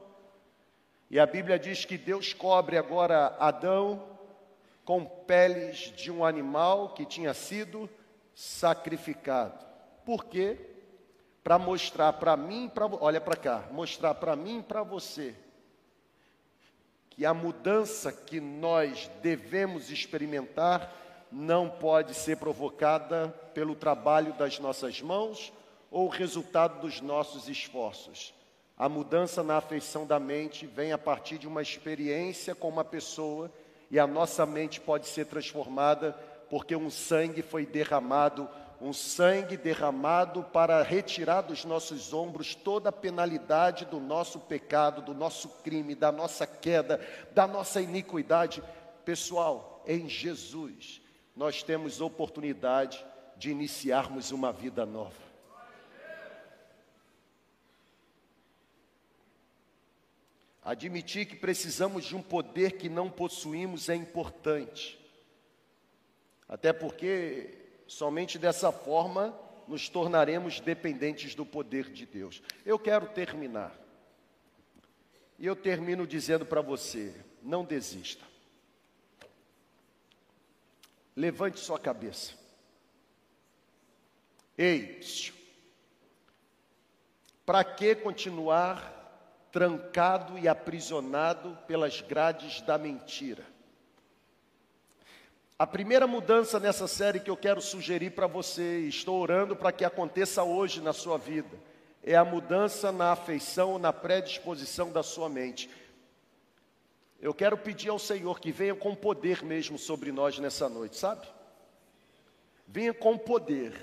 E 1.09 1.19
a 1.19 1.25
Bíblia 1.25 1.57
diz 1.57 1.85
que 1.85 1.97
Deus 1.97 2.33
cobre 2.33 2.77
agora 2.77 3.35
Adão 3.39 4.03
com 4.83 5.03
peles 5.05 5.91
de 5.95 6.11
um 6.11 6.23
animal 6.23 6.89
que 6.89 7.05
tinha 7.05 7.33
sido 7.33 7.89
sacrificado. 8.35 9.65
Por 10.05 10.25
quê? 10.25 10.57
Para 11.43 11.57
mostrar 11.57 12.13
para 12.13 12.35
mim, 12.35 12.69
pra, 12.69 12.85
olha 12.85 13.21
para 13.21 13.35
cá, 13.35 13.63
mostrar 13.71 14.13
para 14.15 14.35
mim 14.35 14.59
e 14.59 14.63
para 14.63 14.83
você 14.83 15.33
que 17.09 17.25
a 17.25 17.33
mudança 17.33 18.11
que 18.11 18.39
nós 18.39 19.09
devemos 19.23 19.89
experimentar 19.89 20.93
não 21.31 21.69
pode 21.69 22.13
ser 22.13 22.37
provocada 22.37 23.29
pelo 23.53 23.75
trabalho 23.75 24.33
das 24.33 24.59
nossas 24.59 25.01
mãos 25.01 25.51
ou 25.89 26.07
resultado 26.07 26.79
dos 26.79 27.01
nossos 27.01 27.49
esforços. 27.49 28.36
A 28.77 28.87
mudança 28.87 29.41
na 29.41 29.57
afeição 29.57 30.05
da 30.05 30.19
mente 30.19 30.67
vem 30.67 30.91
a 30.91 30.99
partir 30.99 31.39
de 31.39 31.47
uma 31.47 31.63
experiência 31.63 32.53
com 32.53 32.69
uma 32.69 32.85
pessoa 32.85 33.51
e 33.89 33.97
a 33.97 34.05
nossa 34.05 34.45
mente 34.45 34.79
pode 34.79 35.07
ser 35.07 35.25
transformada 35.25 36.15
porque 36.47 36.75
um 36.75 36.89
sangue 36.91 37.41
foi 37.41 37.65
derramado, 37.65 38.47
um 38.79 38.93
sangue 38.93 39.57
derramado 39.57 40.43
para 40.43 40.83
retirar 40.83 41.41
dos 41.41 41.65
nossos 41.65 42.13
ombros 42.13 42.53
toda 42.53 42.89
a 42.89 42.91
penalidade 42.91 43.83
do 43.85 43.99
nosso 43.99 44.39
pecado, 44.39 45.01
do 45.01 45.13
nosso 45.13 45.49
crime, 45.63 45.95
da 45.95 46.11
nossa 46.11 46.45
queda, 46.45 47.01
da 47.31 47.47
nossa 47.47 47.81
iniquidade. 47.81 48.61
Pessoal, 49.03 49.83
em 49.87 50.07
Jesus, 50.07 51.01
nós 51.35 51.63
temos 51.63 51.99
oportunidade 51.99 53.03
de 53.37 53.49
iniciarmos 53.49 54.31
uma 54.31 54.51
vida 54.51 54.85
nova. 54.85 55.26
Admitir 60.67 61.25
que 61.27 61.35
precisamos 61.37 62.03
de 62.03 62.13
um 62.13 62.21
poder 62.21 62.73
que 62.73 62.89
não 62.89 63.09
possuímos 63.09 63.87
é 63.87 63.95
importante. 63.95 64.99
Até 66.45 66.73
porque 66.73 67.57
somente 67.87 68.37
dessa 68.37 68.69
forma 68.69 69.33
nos 69.65 69.87
tornaremos 69.87 70.59
dependentes 70.59 71.33
do 71.33 71.45
poder 71.45 71.89
de 71.89 72.05
Deus. 72.05 72.41
Eu 72.65 72.77
quero 72.77 73.07
terminar. 73.07 73.73
E 75.39 75.45
eu 75.45 75.55
termino 75.55 76.05
dizendo 76.05 76.45
para 76.45 76.59
você: 76.59 77.15
não 77.41 77.63
desista. 77.63 78.25
Levante 81.15 81.61
sua 81.61 81.79
cabeça. 81.79 82.33
Ei, 84.57 84.99
para 87.45 87.63
que 87.63 87.95
continuar 87.95 88.96
trancado 89.51 90.37
e 90.37 90.47
aprisionado 90.47 91.57
pelas 91.67 92.01
grades 92.01 92.61
da 92.61 92.77
mentira. 92.77 93.43
A 95.57 95.65
primeira 95.65 96.05
mudança 96.05 96.59
nessa 96.59 96.87
série 96.87 97.19
que 97.19 97.29
eu 97.29 97.37
quero 97.37 97.61
sugerir 97.61 98.11
para 98.11 98.27
você, 98.27 98.81
estou 98.81 99.19
orando 99.19 99.55
para 99.55 99.71
que 99.71 99.83
aconteça 99.83 100.43
hoje 100.43 100.81
na 100.81 100.93
sua 100.93 101.17
vida, 101.17 101.57
é 102.03 102.15
a 102.15 102.23
mudança 102.23 102.91
na 102.91 103.11
afeição, 103.11 103.79
na 103.79 103.91
predisposição 103.91 104.91
da 104.91 105.01
sua 105.01 105.27
mente. 105.27 105.69
Eu 107.19 107.33
quero 107.33 107.57
pedir 107.57 107.89
ao 107.89 107.97
Senhor 107.97 108.39
que 108.39 108.51
venha 108.51 108.75
com 108.75 108.93
poder 108.93 109.43
mesmo 109.43 109.79
sobre 109.79 110.11
nós 110.11 110.37
nessa 110.37 110.69
noite, 110.69 110.95
sabe? 110.95 111.27
Venha 112.67 112.93
com 112.93 113.17
poder, 113.17 113.73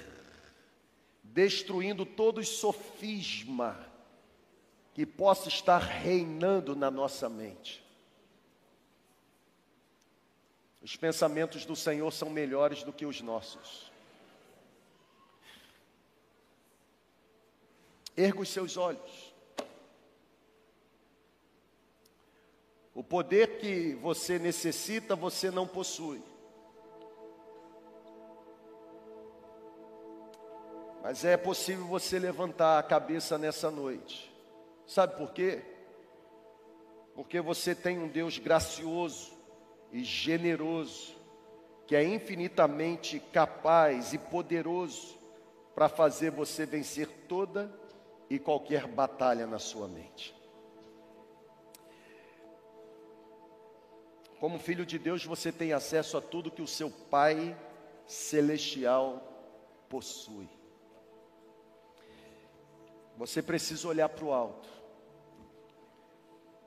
destruindo 1.25 2.07
todo 2.07 2.45
sofisma 2.45 3.94
que 4.95 5.05
possa 5.05 5.49
estar 5.49 5.79
reinando 5.79 6.77
na 6.77 6.89
nossa 6.89 7.29
mente. 7.29 7.85
Os 10.81 10.95
pensamentos 10.95 11.67
do 11.67 11.75
Senhor 11.75 12.13
são 12.13 12.31
melhores 12.31 12.85
do 12.85 12.93
que 12.93 13.05
os 13.05 13.21
nossos. 13.21 13.91
Erga 18.17 18.41
os 18.41 18.49
seus 18.49 18.77
olhos. 18.77 19.35
O 22.95 23.03
poder 23.03 23.59
que 23.59 23.95
você 23.97 24.39
necessita, 24.39 25.17
você 25.17 25.51
não 25.51 25.67
possui. 25.67 26.23
Mas 31.03 31.25
é 31.25 31.37
possível 31.37 31.85
você 31.87 32.21
levantar 32.21 32.79
a 32.79 32.83
cabeça 32.83 33.37
nessa 33.37 33.69
noite 33.69 34.34
Sabe 34.87 35.17
por 35.17 35.33
quê? 35.33 35.63
Porque 37.15 37.41
você 37.41 37.75
tem 37.75 37.99
um 37.99 38.09
Deus 38.09 38.39
gracioso 38.39 39.33
e 39.93 40.03
generoso, 40.03 41.15
que 41.87 41.95
é 41.95 42.03
infinitamente 42.03 43.21
capaz 43.33 44.13
e 44.13 44.19
poderoso 44.19 45.17
para 45.75 45.89
fazer 45.89 46.31
você 46.31 46.67
vencer 46.67 47.09
toda 47.29 47.73
e 48.29 48.39
qualquer 48.39 48.87
batalha 48.87 49.47
na 49.47 49.59
sua 49.59 49.87
mente. 49.87 50.35
Como 54.41 54.59
filho 54.59 54.85
de 54.85 54.99
Deus, 54.99 55.25
você 55.25 55.51
tem 55.51 55.73
acesso 55.73 56.19
a 56.19 56.21
tudo 56.21 56.51
que 56.51 56.61
o 56.61 56.67
seu 56.67 56.91
Pai 56.91 57.57
celestial 58.07 59.23
possui. 59.89 60.49
Você 63.17 63.43
precisa 63.43 63.87
olhar 63.87 64.09
para 64.09 64.25
o 64.25 64.33
alto. 64.33 64.69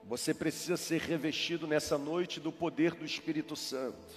Você 0.04 0.34
precisa 0.34 0.78
ser 0.78 1.02
revestido 1.02 1.68
nessa 1.68 1.98
noite 1.98 2.39
do 2.39 2.52
poder 2.52 2.93
do 2.93 3.04
Espírito 3.04 3.56
Santo. 3.56 4.16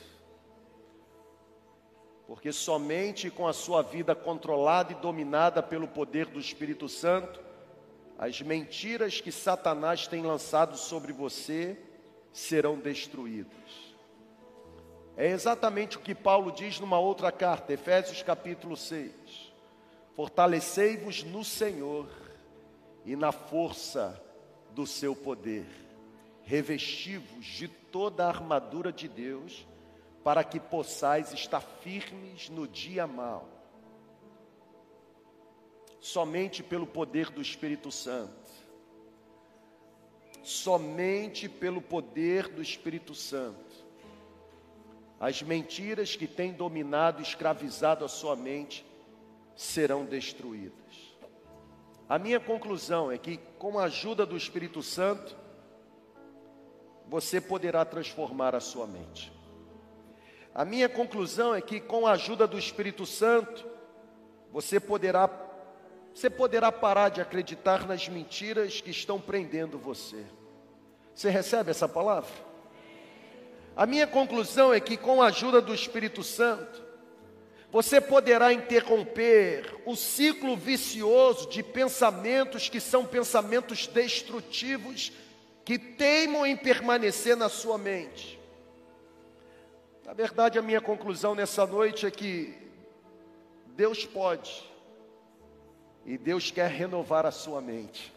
Porque 2.28 2.53
somente 2.53 3.28
com 3.28 3.49
a 3.49 3.53
sua 3.53 3.83
vida 3.83 4.14
controlada 4.14 4.93
e 4.93 4.97
dominada 4.97 5.61
pelo 5.61 5.89
poder 5.89 6.26
do 6.26 6.39
Espírito 6.39 6.89
Santo, 6.89 7.41
as 8.16 8.41
mentiras 8.41 9.20
que 9.20 9.33
Satanás 9.33 10.07
tem 10.07 10.22
lançado 10.22 10.76
sobre 10.76 11.12
você 11.12 11.76
serão 12.33 12.78
destruídas. 12.78 13.91
É 15.16 15.26
exatamente 15.26 15.97
o 15.97 16.01
que 16.01 16.14
Paulo 16.14 16.53
diz 16.53 16.78
numa 16.78 17.01
outra 17.01 17.33
carta, 17.33 17.72
Efésios 17.72 18.22
capítulo 18.22 18.76
6. 18.76 19.11
Fortalecei-vos 20.14 21.24
no 21.24 21.45
Senhor 21.45 22.09
e 23.05 23.16
na 23.16 23.32
força 23.32 24.20
do 24.72 24.86
seu 24.86 25.14
poder. 25.14 25.66
Revesti-vos 26.42 27.44
de 27.44 27.68
toda 27.68 28.24
a 28.24 28.28
armadura 28.28 28.92
de 28.92 29.09
Deus, 29.09 29.66
para 30.22 30.44
que 30.44 30.61
possais 30.61 31.32
estar 31.32 31.61
firmes 31.61 32.51
no 32.51 32.68
dia 32.68 33.07
mau. 33.07 33.48
Somente 36.01 36.62
pelo 36.62 36.86
poder 36.86 37.30
do 37.30 37.40
Espírito 37.40 37.90
Santo. 37.90 38.51
Somente 40.42 41.48
pelo 41.48 41.80
poder 41.80 42.48
do 42.48 42.62
Espírito 42.62 43.14
Santo. 43.14 43.70
As 45.18 45.42
mentiras 45.42 46.16
que 46.16 46.26
têm 46.26 46.53
dominado 46.53 47.20
escravizado 47.20 48.05
a 48.05 48.09
sua 48.09 48.34
mente 48.34 48.84
serão 49.55 50.07
destruídas. 50.07 50.89
A 52.11 52.19
minha 52.19 52.41
conclusão 52.41 53.13
é 53.13 53.17
que, 53.17 53.37
com 53.57 53.79
a 53.79 53.85
ajuda 53.85 54.27
do 54.27 54.37
Espírito 54.37 54.83
Santo, 54.83 55.37
você 57.07 57.41
poderá 57.41 57.85
transformar 57.85 58.53
a 58.53 58.59
sua 58.59 58.85
mente. 58.85 59.33
A 60.53 60.65
minha 60.65 60.89
conclusão 60.89 61.55
é 61.55 61.61
que, 61.61 61.79
com 61.79 62.09
a 62.09 62.11
ajuda 62.11 62.49
do 62.49 62.59
Espírito 62.59 63.07
Santo, 63.07 63.65
você 64.51 64.81
poderá, 64.81 65.31
você 66.13 66.29
poderá 66.29 66.73
parar 66.73 67.11
de 67.11 67.21
acreditar 67.21 67.87
nas 67.87 68.09
mentiras 68.09 68.81
que 68.81 68.91
estão 68.91 69.21
prendendo 69.21 69.79
você. 69.79 70.27
Você 71.15 71.31
recebe 71.31 71.71
essa 71.71 71.89
palavra? 71.89 72.33
A 73.77 73.87
minha 73.87 74.09
conclusão 74.09 74.75
é 74.75 74.81
que, 74.81 74.97
com 74.97 75.23
a 75.23 75.27
ajuda 75.27 75.61
do 75.61 75.73
Espírito 75.73 76.25
Santo, 76.25 76.89
você 77.71 78.01
poderá 78.01 78.53
interromper 78.53 79.81
o 79.87 79.95
ciclo 79.95 80.57
vicioso 80.57 81.49
de 81.49 81.62
pensamentos 81.62 82.68
que 82.68 82.81
são 82.81 83.05
pensamentos 83.07 83.87
destrutivos, 83.87 85.12
que 85.64 85.79
teimam 85.79 86.45
em 86.45 86.57
permanecer 86.57 87.37
na 87.37 87.49
sua 87.49 87.79
mente. 87.79 88.41
Na 90.05 90.12
verdade, 90.12 90.59
a 90.59 90.62
minha 90.62 90.81
conclusão 90.81 91.37
nessa 91.37 91.64
noite 91.64 92.07
é 92.07 92.11
que 92.11 92.53
Deus 93.77 94.05
pode, 94.05 94.68
e 96.05 96.18
Deus 96.18 96.51
quer 96.51 96.68
renovar 96.68 97.25
a 97.25 97.31
sua 97.31 97.61
mente. 97.61 98.12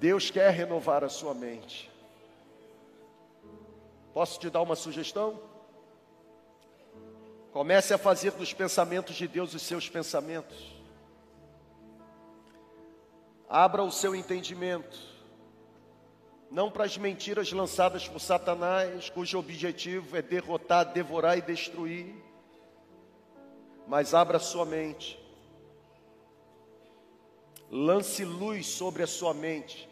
Deus 0.00 0.30
quer 0.30 0.50
renovar 0.50 1.04
a 1.04 1.08
sua 1.10 1.34
mente. 1.34 1.90
Posso 4.14 4.40
te 4.40 4.48
dar 4.48 4.62
uma 4.62 4.76
sugestão? 4.76 5.38
Comece 7.58 7.92
a 7.92 7.98
fazer 7.98 8.30
dos 8.30 8.52
pensamentos 8.52 9.16
de 9.16 9.26
Deus 9.26 9.52
os 9.52 9.62
seus 9.62 9.88
pensamentos. 9.88 10.76
Abra 13.48 13.82
o 13.82 13.90
seu 13.90 14.14
entendimento, 14.14 14.96
não 16.52 16.70
para 16.70 16.84
as 16.84 16.96
mentiras 16.96 17.50
lançadas 17.50 18.06
por 18.06 18.20
Satanás, 18.20 19.10
cujo 19.10 19.40
objetivo 19.40 20.16
é 20.16 20.22
derrotar, 20.22 20.92
devorar 20.92 21.36
e 21.36 21.42
destruir, 21.42 22.14
mas 23.88 24.14
abra 24.14 24.38
sua 24.38 24.64
mente. 24.64 25.18
Lance 27.68 28.24
luz 28.24 28.68
sobre 28.68 29.02
a 29.02 29.06
sua 29.08 29.34
mente 29.34 29.88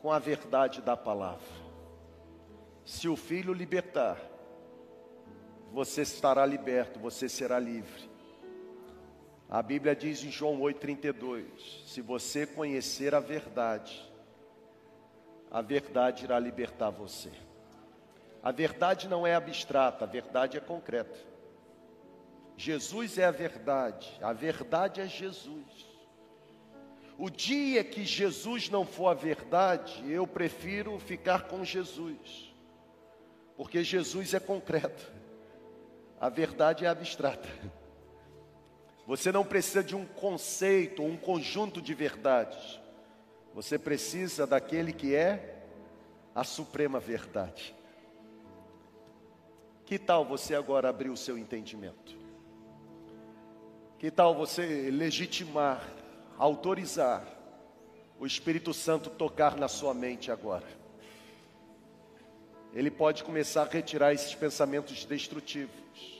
com 0.00 0.12
a 0.12 0.20
verdade 0.20 0.80
da 0.80 0.96
palavra. 0.96 1.42
Se 2.84 3.08
o 3.08 3.16
filho 3.16 3.52
libertar, 3.52 4.33
você 5.74 6.02
estará 6.02 6.46
liberto, 6.46 7.00
você 7.00 7.28
será 7.28 7.58
livre. 7.58 8.08
A 9.50 9.60
Bíblia 9.60 9.94
diz 9.94 10.22
em 10.24 10.30
João 10.30 10.60
8,32: 10.60 11.44
Se 11.84 12.00
você 12.00 12.46
conhecer 12.46 13.14
a 13.14 13.20
verdade, 13.20 14.10
a 15.50 15.60
verdade 15.60 16.24
irá 16.24 16.38
libertar 16.38 16.90
você. 16.90 17.30
A 18.42 18.52
verdade 18.52 19.08
não 19.08 19.26
é 19.26 19.34
abstrata, 19.34 20.04
a 20.04 20.08
verdade 20.08 20.56
é 20.56 20.60
concreta. 20.60 21.18
Jesus 22.56 23.18
é 23.18 23.24
a 23.24 23.30
verdade, 23.30 24.16
a 24.22 24.32
verdade 24.32 25.00
é 25.00 25.06
Jesus. 25.06 25.92
O 27.18 27.28
dia 27.28 27.82
que 27.82 28.04
Jesus 28.04 28.70
não 28.70 28.86
for 28.86 29.08
a 29.08 29.14
verdade, 29.14 30.08
eu 30.10 30.26
prefiro 30.26 30.98
ficar 30.98 31.48
com 31.48 31.64
Jesus 31.64 32.54
porque 33.56 33.84
Jesus 33.84 34.34
é 34.34 34.40
concreto, 34.40 35.12
a 36.24 36.30
verdade 36.30 36.86
é 36.86 36.88
abstrata. 36.88 37.46
Você 39.06 39.30
não 39.30 39.44
precisa 39.44 39.84
de 39.84 39.94
um 39.94 40.06
conceito, 40.06 41.02
um 41.02 41.18
conjunto 41.18 41.82
de 41.82 41.92
verdades. 41.92 42.80
Você 43.52 43.78
precisa 43.78 44.46
daquele 44.46 44.90
que 44.90 45.14
é 45.14 45.66
a 46.34 46.42
suprema 46.42 46.98
verdade. 46.98 47.74
Que 49.84 49.98
tal 49.98 50.24
você 50.24 50.54
agora 50.54 50.88
abrir 50.88 51.10
o 51.10 51.16
seu 51.16 51.36
entendimento? 51.36 52.16
Que 53.98 54.10
tal 54.10 54.34
você 54.34 54.90
legitimar, 54.90 55.86
autorizar 56.38 57.22
o 58.18 58.24
Espírito 58.24 58.72
Santo 58.72 59.10
tocar 59.10 59.58
na 59.58 59.68
sua 59.68 59.92
mente 59.92 60.30
agora? 60.30 60.84
ele 62.74 62.90
pode 62.90 63.22
começar 63.22 63.62
a 63.62 63.68
retirar 63.68 64.12
esses 64.12 64.34
pensamentos 64.34 65.04
destrutivos. 65.04 66.13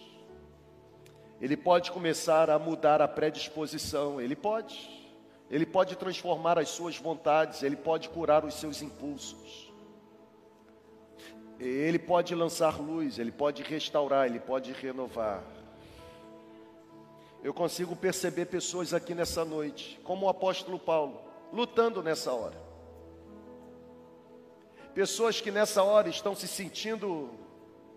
Ele 1.40 1.56
pode 1.56 1.90
começar 1.90 2.48
a 2.48 2.58
mudar 2.58 3.02
a 3.02 3.08
predisposição, 3.08 4.20
ele 4.20 4.36
pode. 4.36 5.04
Ele 5.50 5.66
pode 5.66 5.96
transformar 5.96 6.58
as 6.58 6.70
suas 6.70 6.96
vontades, 6.96 7.62
ele 7.62 7.76
pode 7.76 8.08
curar 8.08 8.44
os 8.44 8.54
seus 8.54 8.80
impulsos. 8.80 9.72
Ele 11.58 11.98
pode 11.98 12.34
lançar 12.34 12.80
luz, 12.80 13.18
ele 13.18 13.30
pode 13.30 13.62
restaurar, 13.62 14.26
ele 14.26 14.40
pode 14.40 14.72
renovar. 14.72 15.42
Eu 17.42 17.52
consigo 17.52 17.94
perceber 17.94 18.46
pessoas 18.46 18.94
aqui 18.94 19.14
nessa 19.14 19.44
noite, 19.44 20.00
como 20.02 20.26
o 20.26 20.28
apóstolo 20.28 20.78
Paulo, 20.78 21.20
lutando 21.52 22.02
nessa 22.02 22.32
hora. 22.32 22.60
Pessoas 24.94 25.40
que 25.40 25.50
nessa 25.50 25.82
hora 25.82 26.08
estão 26.08 26.34
se 26.34 26.48
sentindo 26.48 27.30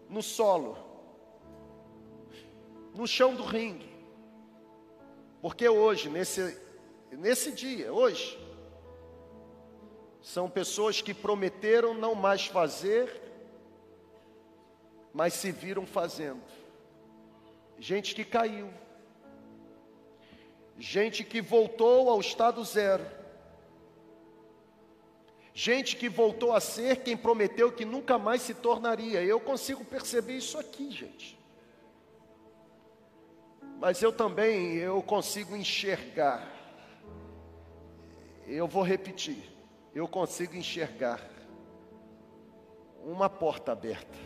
no 0.09 0.21
solo, 0.21 0.77
no 2.97 3.07
chão 3.07 3.35
do 3.35 3.43
ringue. 3.43 3.95
Porque 5.41 5.69
hoje, 5.69 6.09
nesse, 6.09 6.59
nesse 7.11 7.51
dia, 7.51 7.93
hoje, 7.93 8.37
são 10.21 10.49
pessoas 10.49 11.01
que 11.01 11.13
prometeram 11.13 11.93
não 11.93 12.15
mais 12.15 12.47
fazer, 12.47 13.21
mas 15.13 15.33
se 15.33 15.51
viram 15.51 15.85
fazendo. 15.85 16.41
Gente 17.79 18.15
que 18.15 18.25
caiu. 18.25 18.69
Gente 20.77 21.23
que 21.23 21.41
voltou 21.41 22.09
ao 22.09 22.19
estado 22.19 22.63
zero 22.63 23.17
Gente 25.59 25.95
que 25.95 26.07
voltou 26.07 26.53
a 26.53 26.59
ser 26.59 26.97
quem 26.97 27.17
prometeu 27.17 27.71
que 27.71 27.83
nunca 27.83 28.19
mais 28.19 28.43
se 28.43 28.53
tornaria. 28.53 29.23
Eu 29.23 29.39
consigo 29.39 29.83
perceber 29.83 30.37
isso 30.37 30.55
aqui, 30.55 30.91
gente. 30.91 31.36
Mas 33.77 34.01
eu 34.01 34.11
também 34.11 34.75
eu 34.75 35.01
consigo 35.01 35.55
enxergar. 35.55 36.51
Eu 38.45 38.67
vou 38.67 38.83
repetir. 38.83 39.43
Eu 39.93 40.07
consigo 40.07 40.55
enxergar 40.55 41.21
uma 43.03 43.29
porta 43.29 43.71
aberta. 43.71 44.17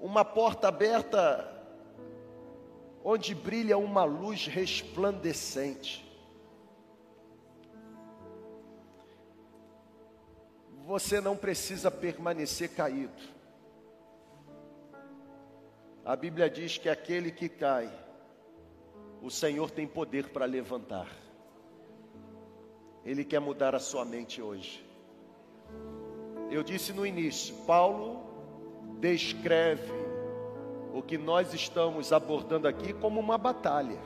Uma 0.00 0.24
porta 0.24 0.68
aberta 0.68 1.54
onde 3.04 3.34
brilha 3.34 3.76
uma 3.76 4.04
luz 4.04 4.46
resplandecente. 4.46 6.08
você 10.88 11.20
não 11.20 11.36
precisa 11.36 11.90
permanecer 11.90 12.70
caído. 12.70 13.37
A 16.08 16.16
Bíblia 16.16 16.48
diz 16.48 16.78
que 16.78 16.88
aquele 16.88 17.30
que 17.30 17.50
cai, 17.50 17.92
o 19.20 19.30
Senhor 19.30 19.70
tem 19.70 19.86
poder 19.86 20.30
para 20.30 20.46
levantar. 20.46 21.06
Ele 23.04 23.26
quer 23.26 23.40
mudar 23.40 23.74
a 23.74 23.78
sua 23.78 24.06
mente 24.06 24.40
hoje. 24.40 24.82
Eu 26.50 26.62
disse 26.62 26.94
no 26.94 27.04
início, 27.04 27.54
Paulo 27.66 28.22
descreve 28.98 29.92
o 30.94 31.02
que 31.02 31.18
nós 31.18 31.52
estamos 31.52 32.10
abordando 32.10 32.66
aqui 32.66 32.94
como 32.94 33.20
uma 33.20 33.36
batalha. 33.36 34.00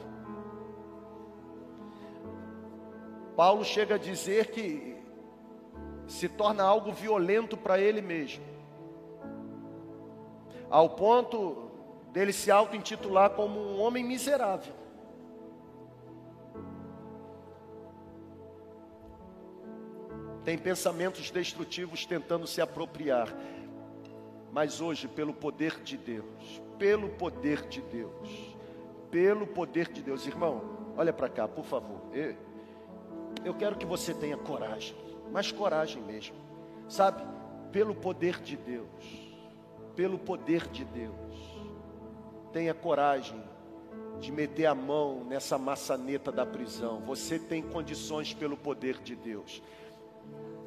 Paulo 3.36 3.64
chega 3.64 3.94
a 3.94 3.98
dizer 3.98 4.50
que 4.50 4.96
se 6.08 6.28
torna 6.28 6.64
algo 6.64 6.90
violento 6.90 7.56
para 7.56 7.78
ele 7.78 8.02
mesmo, 8.02 8.44
ao 10.68 10.90
ponto 10.90 11.70
dele 12.12 12.32
se 12.32 12.50
auto-intitular 12.50 13.30
como 13.30 13.58
um 13.58 13.80
homem 13.80 14.04
miserável. 14.04 14.74
Tem 20.44 20.58
pensamentos 20.58 21.30
destrutivos 21.30 22.04
tentando 22.04 22.46
se 22.46 22.60
apropriar, 22.60 23.28
mas 24.52 24.80
hoje, 24.80 25.08
pelo 25.08 25.32
poder 25.32 25.80
de 25.80 25.96
Deus, 25.96 26.62
pelo 26.78 27.08
poder 27.08 27.66
de 27.68 27.80
Deus, 27.80 28.56
pelo 29.10 29.46
poder 29.46 29.90
de 29.90 30.02
Deus, 30.02 30.26
irmão, 30.26 30.92
olha 30.96 31.12
para 31.12 31.28
cá, 31.28 31.48
por 31.48 31.64
favor. 31.64 32.00
Eu, 33.44 33.54
quero 33.54 33.76
que 33.76 33.86
você 33.86 34.12
tenha 34.12 34.36
coragem 34.36 34.96
mas 35.32 35.50
coragem 35.50 36.02
mesmo, 36.02 36.36
sabe? 36.88 37.22
Pelo 37.72 37.94
poder 37.94 38.40
de 38.40 38.54
Deus, 38.54 38.86
pelo 39.96 40.18
poder 40.18 40.68
de 40.68 40.84
Deus, 40.84 41.51
tenha 42.52 42.74
coragem 42.74 43.42
de 44.20 44.30
meter 44.30 44.66
a 44.66 44.74
mão 44.74 45.24
nessa 45.24 45.58
maçaneta 45.58 46.30
da 46.30 46.46
prisão. 46.46 47.00
Você 47.00 47.38
tem 47.38 47.62
condições 47.62 48.32
pelo 48.32 48.56
poder 48.56 49.00
de 49.02 49.16
Deus. 49.16 49.62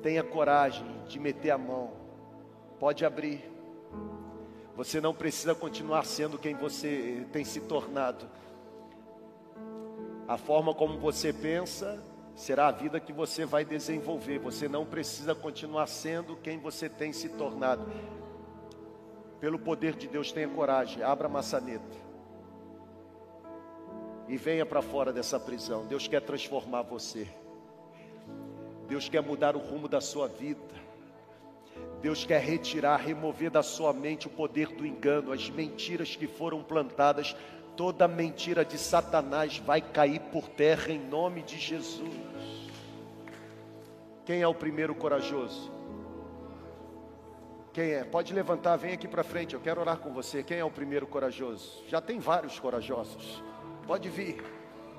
Tenha 0.01 0.23
coragem 0.23 0.85
de 1.07 1.19
meter 1.19 1.51
a 1.51 1.57
mão. 1.57 1.93
Pode 2.79 3.05
abrir. 3.05 3.49
Você 4.75 4.99
não 4.99 5.13
precisa 5.13 5.55
continuar 5.55 6.03
sendo 6.05 6.37
quem 6.37 6.53
você 6.53 7.25
tem 7.31 7.45
se 7.45 7.61
tornado. 7.61 8.27
A 10.27 10.37
forma 10.37 10.73
como 10.73 10.99
você 10.99 11.31
pensa 11.31 12.03
será 12.35 12.67
a 12.67 12.71
vida 12.71 12.99
que 12.99 13.13
você 13.13 13.45
vai 13.45 13.63
desenvolver. 13.63 14.39
Você 14.39 14.67
não 14.67 14.85
precisa 14.85 15.33
continuar 15.33 15.87
sendo 15.87 16.35
quem 16.35 16.59
você 16.59 16.89
tem 16.89 17.13
se 17.13 17.29
tornado. 17.29 17.89
Pelo 19.45 19.59
poder 19.59 19.93
de 19.93 20.07
Deus, 20.07 20.31
tenha 20.31 20.49
coragem, 20.49 21.03
abra 21.03 21.27
a 21.27 21.29
maçaneta. 21.29 21.95
E 24.27 24.37
venha 24.37 24.65
para 24.65 24.81
fora 24.81 25.13
dessa 25.13 25.39
prisão. 25.39 25.85
Deus 25.85 26.07
quer 26.07 26.21
transformar 26.21 26.81
você. 26.81 27.27
Deus 28.87 29.07
quer 29.07 29.21
mudar 29.21 29.55
o 29.55 29.59
rumo 29.59 29.87
da 29.87 30.01
sua 30.01 30.27
vida. 30.27 30.73
Deus 32.01 32.25
quer 32.25 32.41
retirar, 32.41 32.97
remover 32.97 33.51
da 33.51 33.61
sua 33.61 33.93
mente 33.93 34.25
o 34.25 34.31
poder 34.31 34.69
do 34.69 34.83
engano, 34.83 35.31
as 35.31 35.47
mentiras 35.47 36.15
que 36.15 36.25
foram 36.25 36.63
plantadas 36.63 37.35
toda 37.77 38.07
mentira 38.07 38.65
de 38.65 38.79
Satanás 38.79 39.59
vai 39.59 39.79
cair 39.79 40.21
por 40.31 40.49
terra 40.49 40.91
em 40.91 40.97
nome 40.97 41.43
de 41.43 41.59
Jesus. 41.59 42.01
Quem 44.25 44.41
é 44.41 44.47
o 44.47 44.55
primeiro 44.55 44.95
corajoso? 44.95 45.71
Quem 47.75 47.91
é? 47.91 48.05
Pode 48.05 48.33
levantar, 48.33 48.77
vem 48.77 48.93
aqui 48.93 49.05
para 49.05 49.21
frente. 49.21 49.53
Eu 49.53 49.59
quero 49.59 49.81
orar 49.81 49.97
com 49.97 50.13
você. 50.13 50.41
Quem 50.41 50.59
é 50.59 50.63
o 50.63 50.71
primeiro 50.71 51.05
corajoso? 51.05 51.83
Já 51.89 51.99
tem 51.99 52.19
vários 52.19 52.57
corajosos. 52.57 53.43
Pode 53.85 54.07
vir. 54.07 54.41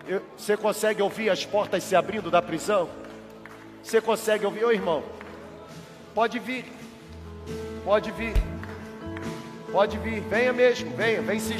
Eu, 0.07 0.21
você 0.37 0.59
consegue 0.59 1.01
ouvir 1.01 1.31
as 1.31 1.43
portas 1.43 1.83
se 1.83 1.97
abrindo 1.97 2.31
da 2.31 2.43
prisão? 2.43 2.87
Você 3.83 3.99
consegue 3.99 4.45
ouvir, 4.45 4.63
ô 4.67 4.71
irmão? 4.71 5.03
Pode 6.15 6.39
vir. 6.39 6.67
Pode 7.83 8.11
vir. 8.11 8.35
Pode 9.73 9.97
vir. 9.97 10.21
Venha 10.21 10.53
mesmo, 10.53 10.95
venha, 10.95 11.23
vem 11.23 11.41
se, 11.41 11.55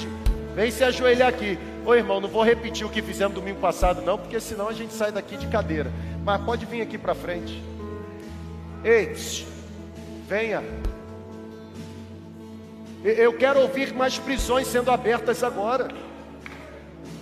vem 0.55 0.71
se 0.71 0.85
ajoelhar 0.85 1.31
aqui. 1.31 1.59
Ô 1.87 1.95
irmão, 1.95 2.21
não 2.21 2.29
vou 2.29 2.43
repetir 2.43 2.87
o 2.87 2.91
que 2.91 3.01
fizemos 3.01 3.35
domingo 3.35 3.59
passado, 3.59 4.03
não, 4.03 4.19
porque 4.19 4.39
senão 4.39 4.69
a 4.69 4.75
gente 4.75 4.93
sai 4.93 5.11
daqui 5.11 5.39
de 5.39 5.47
cadeira. 5.47 5.91
Mas 6.23 6.45
pode 6.45 6.67
vir 6.67 6.83
aqui 6.83 6.99
para 6.99 7.15
frente. 7.15 7.65
Ei, 8.85 9.15
venha. 10.29 10.63
Eu 13.07 13.33
quero 13.35 13.61
ouvir 13.61 13.95
mais 13.95 14.19
prisões 14.19 14.67
sendo 14.67 14.91
abertas 14.91 15.45
agora. 15.45 15.87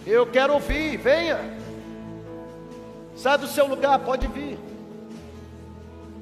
Eu 0.06 0.26
quero 0.26 0.54
ouvir, 0.54 0.96
venha. 0.96 1.38
Sai 3.14 3.36
do 3.36 3.46
seu 3.46 3.66
lugar, 3.66 3.98
pode 3.98 4.26
vir. 4.26 4.58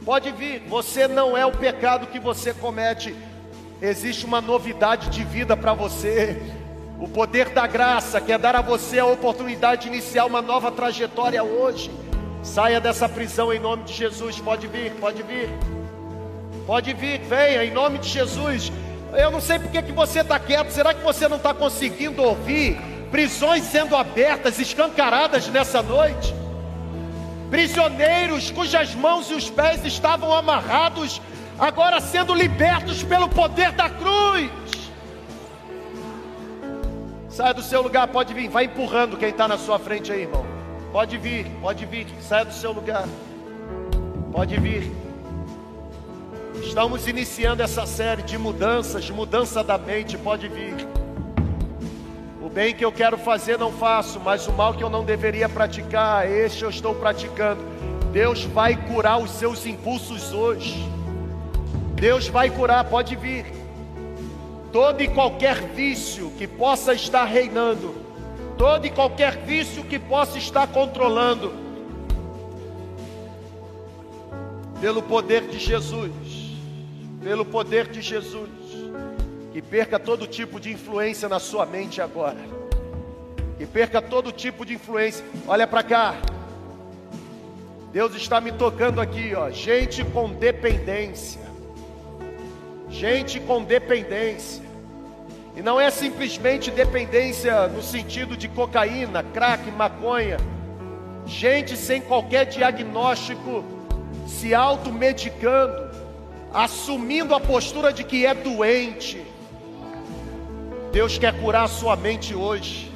Pode 0.05 0.33
vir. 0.33 0.65
Você 0.67 1.07
não 1.07 1.37
é 1.37 1.47
o 1.47 1.53
pecado 1.53 2.09
que 2.09 2.19
você 2.19 2.53
comete. 2.53 3.15
Existe 3.81 4.27
uma 4.27 4.41
novidade 4.41 5.11
de 5.11 5.23
vida 5.23 5.57
para 5.57 5.73
você. 5.73 6.43
O 6.99 7.09
poder 7.09 7.51
da 7.51 7.65
graça 7.65 8.21
quer 8.21 8.41
dar 8.41 8.57
a 8.57 8.61
você 8.61 8.99
a 8.99 9.07
oportunidade 9.07 9.83
de 9.83 9.89
iniciar 9.89 10.25
uma 10.25 10.43
nova 10.43 10.73
trajetória 10.73 11.43
hoje. 11.45 11.89
Saia 12.43 12.81
dessa 12.81 13.09
prisão 13.09 13.53
em 13.53 13.61
nome 13.61 13.85
de 13.85 13.93
Jesus. 13.93 14.41
Pode 14.41 14.67
vir, 14.67 14.91
pode 14.95 15.23
vir. 15.23 15.49
Pode 16.67 16.93
vir, 16.95 17.21
venha 17.21 17.65
em 17.65 17.71
nome 17.71 17.99
de 17.99 18.09
Jesus. 18.09 18.73
Eu 19.13 19.31
não 19.31 19.41
sei 19.41 19.59
porque 19.59 19.83
que 19.83 19.93
você 19.93 20.21
está 20.21 20.39
quieto. 20.39 20.71
Será 20.71 20.95
que 20.95 21.03
você 21.03 21.29
não 21.29 21.37
está 21.37 21.53
conseguindo 21.53 22.23
ouvir 22.23 22.79
prisões 23.11 23.65
sendo 23.65 23.95
abertas, 23.95 24.59
escancaradas 24.59 25.49
nessa 25.49 25.83
noite? 25.83 26.35
Prisioneiros 27.51 28.51
cujas 28.51 28.95
mãos 28.95 29.31
e 29.31 29.35
os 29.35 29.51
pés 29.51 29.85
estavam 29.85 30.33
amarrados, 30.33 31.21
agora 31.59 32.01
sendo 32.01 32.33
libertos 32.35 33.03
pelo 33.03 33.29
poder 33.29 33.73
da 33.73 33.91
cruz. 33.91 34.51
Saia 37.29 37.53
do 37.53 37.63
seu 37.63 37.83
lugar, 37.83 38.09
pode 38.09 38.33
vir. 38.33 38.49
Vai 38.49 38.65
empurrando 38.65 39.19
quem 39.19 39.29
está 39.29 39.47
na 39.47 39.59
sua 39.59 39.79
frente 39.79 40.11
aí, 40.11 40.23
irmão. 40.23 40.47
Pode 40.91 41.19
vir, 41.19 41.47
pode 41.61 41.85
vir. 41.85 42.07
Saia 42.23 42.45
do 42.45 42.55
seu 42.55 42.73
lugar. 42.73 43.07
Pode 44.33 44.59
vir. 44.59 45.02
Estamos 46.63 47.07
iniciando 47.07 47.63
essa 47.63 47.85
série 47.85 48.23
de 48.23 48.39
mudanças, 48.39 49.11
mudança 49.11 49.63
da 49.63 49.77
mente. 49.77 50.17
Pode 50.17 50.49
vir. 50.49 50.75
O 52.41 52.49
bem 52.49 52.75
que 52.75 52.85
eu 52.85 52.93
quero 52.93 53.19
fazer 53.19 53.59
não 53.59 53.73
faço, 53.73 54.19
mas 54.21 54.47
o 54.47 54.53
mal 54.53 54.73
que 54.73 54.83
eu 54.83 54.89
não 54.89 55.05
deveria 55.05 55.49
praticar, 55.49 56.31
este 56.31 56.63
eu 56.63 56.71
estou 56.71 56.95
praticando. 56.95 57.61
Deus 58.13 58.45
vai 58.45 58.77
curar 58.77 59.19
os 59.19 59.31
seus 59.33 59.67
impulsos 59.67 60.33
hoje. 60.33 60.89
Deus 61.95 62.29
vai 62.29 62.49
curar, 62.49 62.85
pode 62.85 63.17
vir 63.17 63.45
todo 64.73 65.03
e 65.03 65.09
qualquer 65.09 65.57
vício 65.75 66.33
que 66.39 66.47
possa 66.47 66.95
estar 66.95 67.25
reinando, 67.25 67.95
todo 68.57 68.87
e 68.87 68.91
qualquer 68.91 69.37
vício 69.37 69.85
que 69.85 69.99
possa 69.99 70.39
estar 70.39 70.67
controlando, 70.67 71.53
pelo 74.81 75.03
poder 75.03 75.43
de 75.43 75.59
Jesus, 75.59 76.42
pelo 77.23 77.45
poder 77.45 77.89
de 77.89 78.01
Jesus, 78.01 78.51
que 79.53 79.63
perca 79.63 79.99
todo 79.99 80.27
tipo 80.27 80.59
de 80.59 80.73
influência 80.73 81.29
na 81.29 81.39
sua 81.39 81.65
mente 81.65 82.01
agora, 82.01 82.39
que 83.59 83.67
perca 83.67 84.03
todo 84.03 84.33
tipo 84.33 84.65
de 84.65 84.75
influência. 84.75 85.25
Olha 85.47 85.67
para 85.67 85.83
cá, 85.83 86.17
Deus 87.93 88.15
está 88.15 88.41
me 88.41 88.53
tocando 88.53 89.01
aqui, 89.01 89.35
ó, 89.35 89.51
gente 89.51 90.05
com 90.05 90.33
dependência 90.33 91.53
gente 92.93 93.41
com 93.41 93.65
dependência. 93.65 94.63
E 95.57 95.63
não 95.63 95.81
é 95.81 95.91
simplesmente 95.91 96.71
dependência 96.71 97.67
no 97.69 97.83
sentido 97.83 98.37
de 98.37 98.49
cocaína, 98.49 99.23
crack, 99.23 99.71
maconha. 99.71 100.37
Gente 101.27 101.77
sem 101.77 102.01
qualquer 102.01 102.47
diagnóstico, 102.47 103.65
se 104.27 104.55
automedicando, 104.55 105.91
assumindo 106.53 107.35
a 107.35 107.41
postura 107.41 107.93
de 107.93 108.05
que 108.05 108.27
é 108.27 108.35
doente. 108.35 109.25
Deus 110.93 111.17
quer 111.19 111.33
curar 111.41 111.65
a 111.65 111.69
sua 111.69 111.97
mente 111.97 112.35
hoje. 112.35 112.91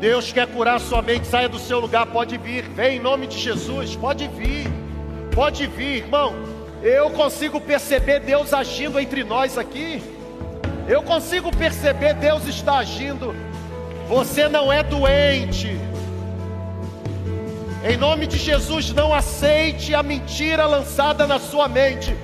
Deus 0.00 0.32
quer 0.32 0.46
curar 0.46 0.76
a 0.76 0.78
sua 0.78 1.02
mente. 1.02 1.26
Saia 1.26 1.48
do 1.48 1.58
seu 1.58 1.78
lugar, 1.80 2.06
pode 2.06 2.38
vir. 2.38 2.62
Vem 2.62 2.96
em 2.96 3.00
nome 3.00 3.26
de 3.26 3.38
Jesus, 3.38 3.94
pode 3.96 4.26
vir. 4.28 4.66
Pode 5.34 5.66
vir, 5.66 5.98
irmão. 5.98 6.34
Eu 6.82 7.10
consigo 7.10 7.60
perceber 7.60 8.20
Deus 8.20 8.54
agindo 8.54 8.98
entre 8.98 9.22
nós 9.24 9.58
aqui. 9.58 10.02
Eu 10.88 11.02
consigo 11.02 11.54
perceber 11.54 12.14
Deus 12.14 12.46
está 12.46 12.78
agindo. 12.78 13.34
Você 14.08 14.48
não 14.48 14.72
é 14.72 14.82
doente. 14.82 15.78
Em 17.84 17.96
nome 17.96 18.26
de 18.26 18.38
Jesus, 18.38 18.92
não 18.92 19.12
aceite 19.12 19.94
a 19.94 20.02
mentira 20.02 20.66
lançada 20.66 21.26
na 21.26 21.38
sua 21.38 21.68
mente. 21.68 22.16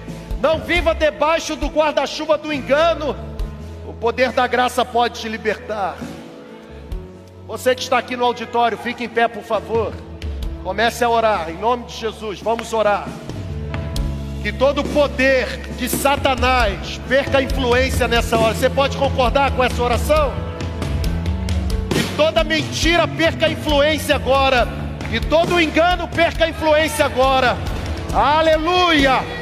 Não 0.42 0.58
viva 0.58 0.92
debaixo 0.92 1.54
do 1.54 1.68
guarda-chuva 1.68 2.36
do 2.36 2.52
engano. 2.52 3.14
O 3.86 3.92
poder 3.92 4.32
da 4.32 4.44
graça 4.48 4.84
pode 4.84 5.20
te 5.20 5.28
libertar. 5.28 5.96
Você 7.46 7.76
que 7.76 7.82
está 7.82 7.98
aqui 7.98 8.16
no 8.16 8.24
auditório, 8.24 8.76
fique 8.76 9.04
em 9.04 9.08
pé, 9.08 9.28
por 9.28 9.44
favor. 9.44 9.92
Comece 10.64 11.04
a 11.04 11.08
orar, 11.08 11.48
em 11.48 11.56
nome 11.58 11.84
de 11.84 11.96
Jesus. 11.96 12.40
Vamos 12.40 12.72
orar 12.72 13.06
que 14.42 14.50
todo 14.50 14.82
poder 14.82 15.46
de 15.78 15.88
Satanás 15.88 17.00
perca 17.08 17.38
a 17.38 17.42
influência 17.42 18.08
nessa 18.08 18.36
hora. 18.36 18.54
Você 18.54 18.68
pode 18.68 18.96
concordar 18.96 19.52
com 19.52 19.62
essa 19.62 19.80
oração? 19.80 20.32
Que 21.88 22.16
toda 22.16 22.42
mentira 22.42 23.06
perca 23.06 23.46
a 23.46 23.48
influência 23.48 24.16
agora. 24.16 24.66
Que 25.08 25.20
todo 25.20 25.60
engano 25.60 26.08
perca 26.08 26.46
a 26.46 26.48
influência 26.48 27.04
agora. 27.04 27.56
Aleluia! 28.12 29.41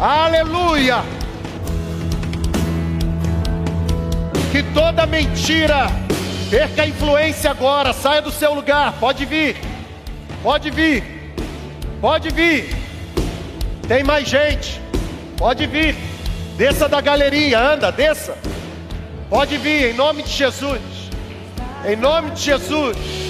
Aleluia! 0.00 1.02
Que 4.52 4.62
toda 4.72 5.06
mentira 5.06 5.86
perca 6.48 6.82
a 6.82 6.86
influência 6.86 7.50
agora. 7.50 7.92
Saia 7.92 8.22
do 8.22 8.30
seu 8.30 8.54
lugar. 8.54 8.94
Pode 9.00 9.24
vir. 9.24 9.56
Pode 10.42 10.70
vir. 10.70 11.04
Pode 12.00 12.30
vir. 12.30 12.76
Tem 13.88 14.04
mais 14.04 14.28
gente. 14.28 14.80
Pode 15.36 15.66
vir. 15.66 15.96
Desça 16.56 16.88
da 16.88 17.00
galeria, 17.00 17.60
anda, 17.60 17.92
desça. 17.92 18.36
Pode 19.30 19.56
vir, 19.58 19.90
em 19.90 19.94
nome 19.94 20.22
de 20.22 20.30
Jesus. 20.30 20.80
Em 21.86 21.94
nome 21.94 22.30
de 22.30 22.40
Jesus. 22.40 23.27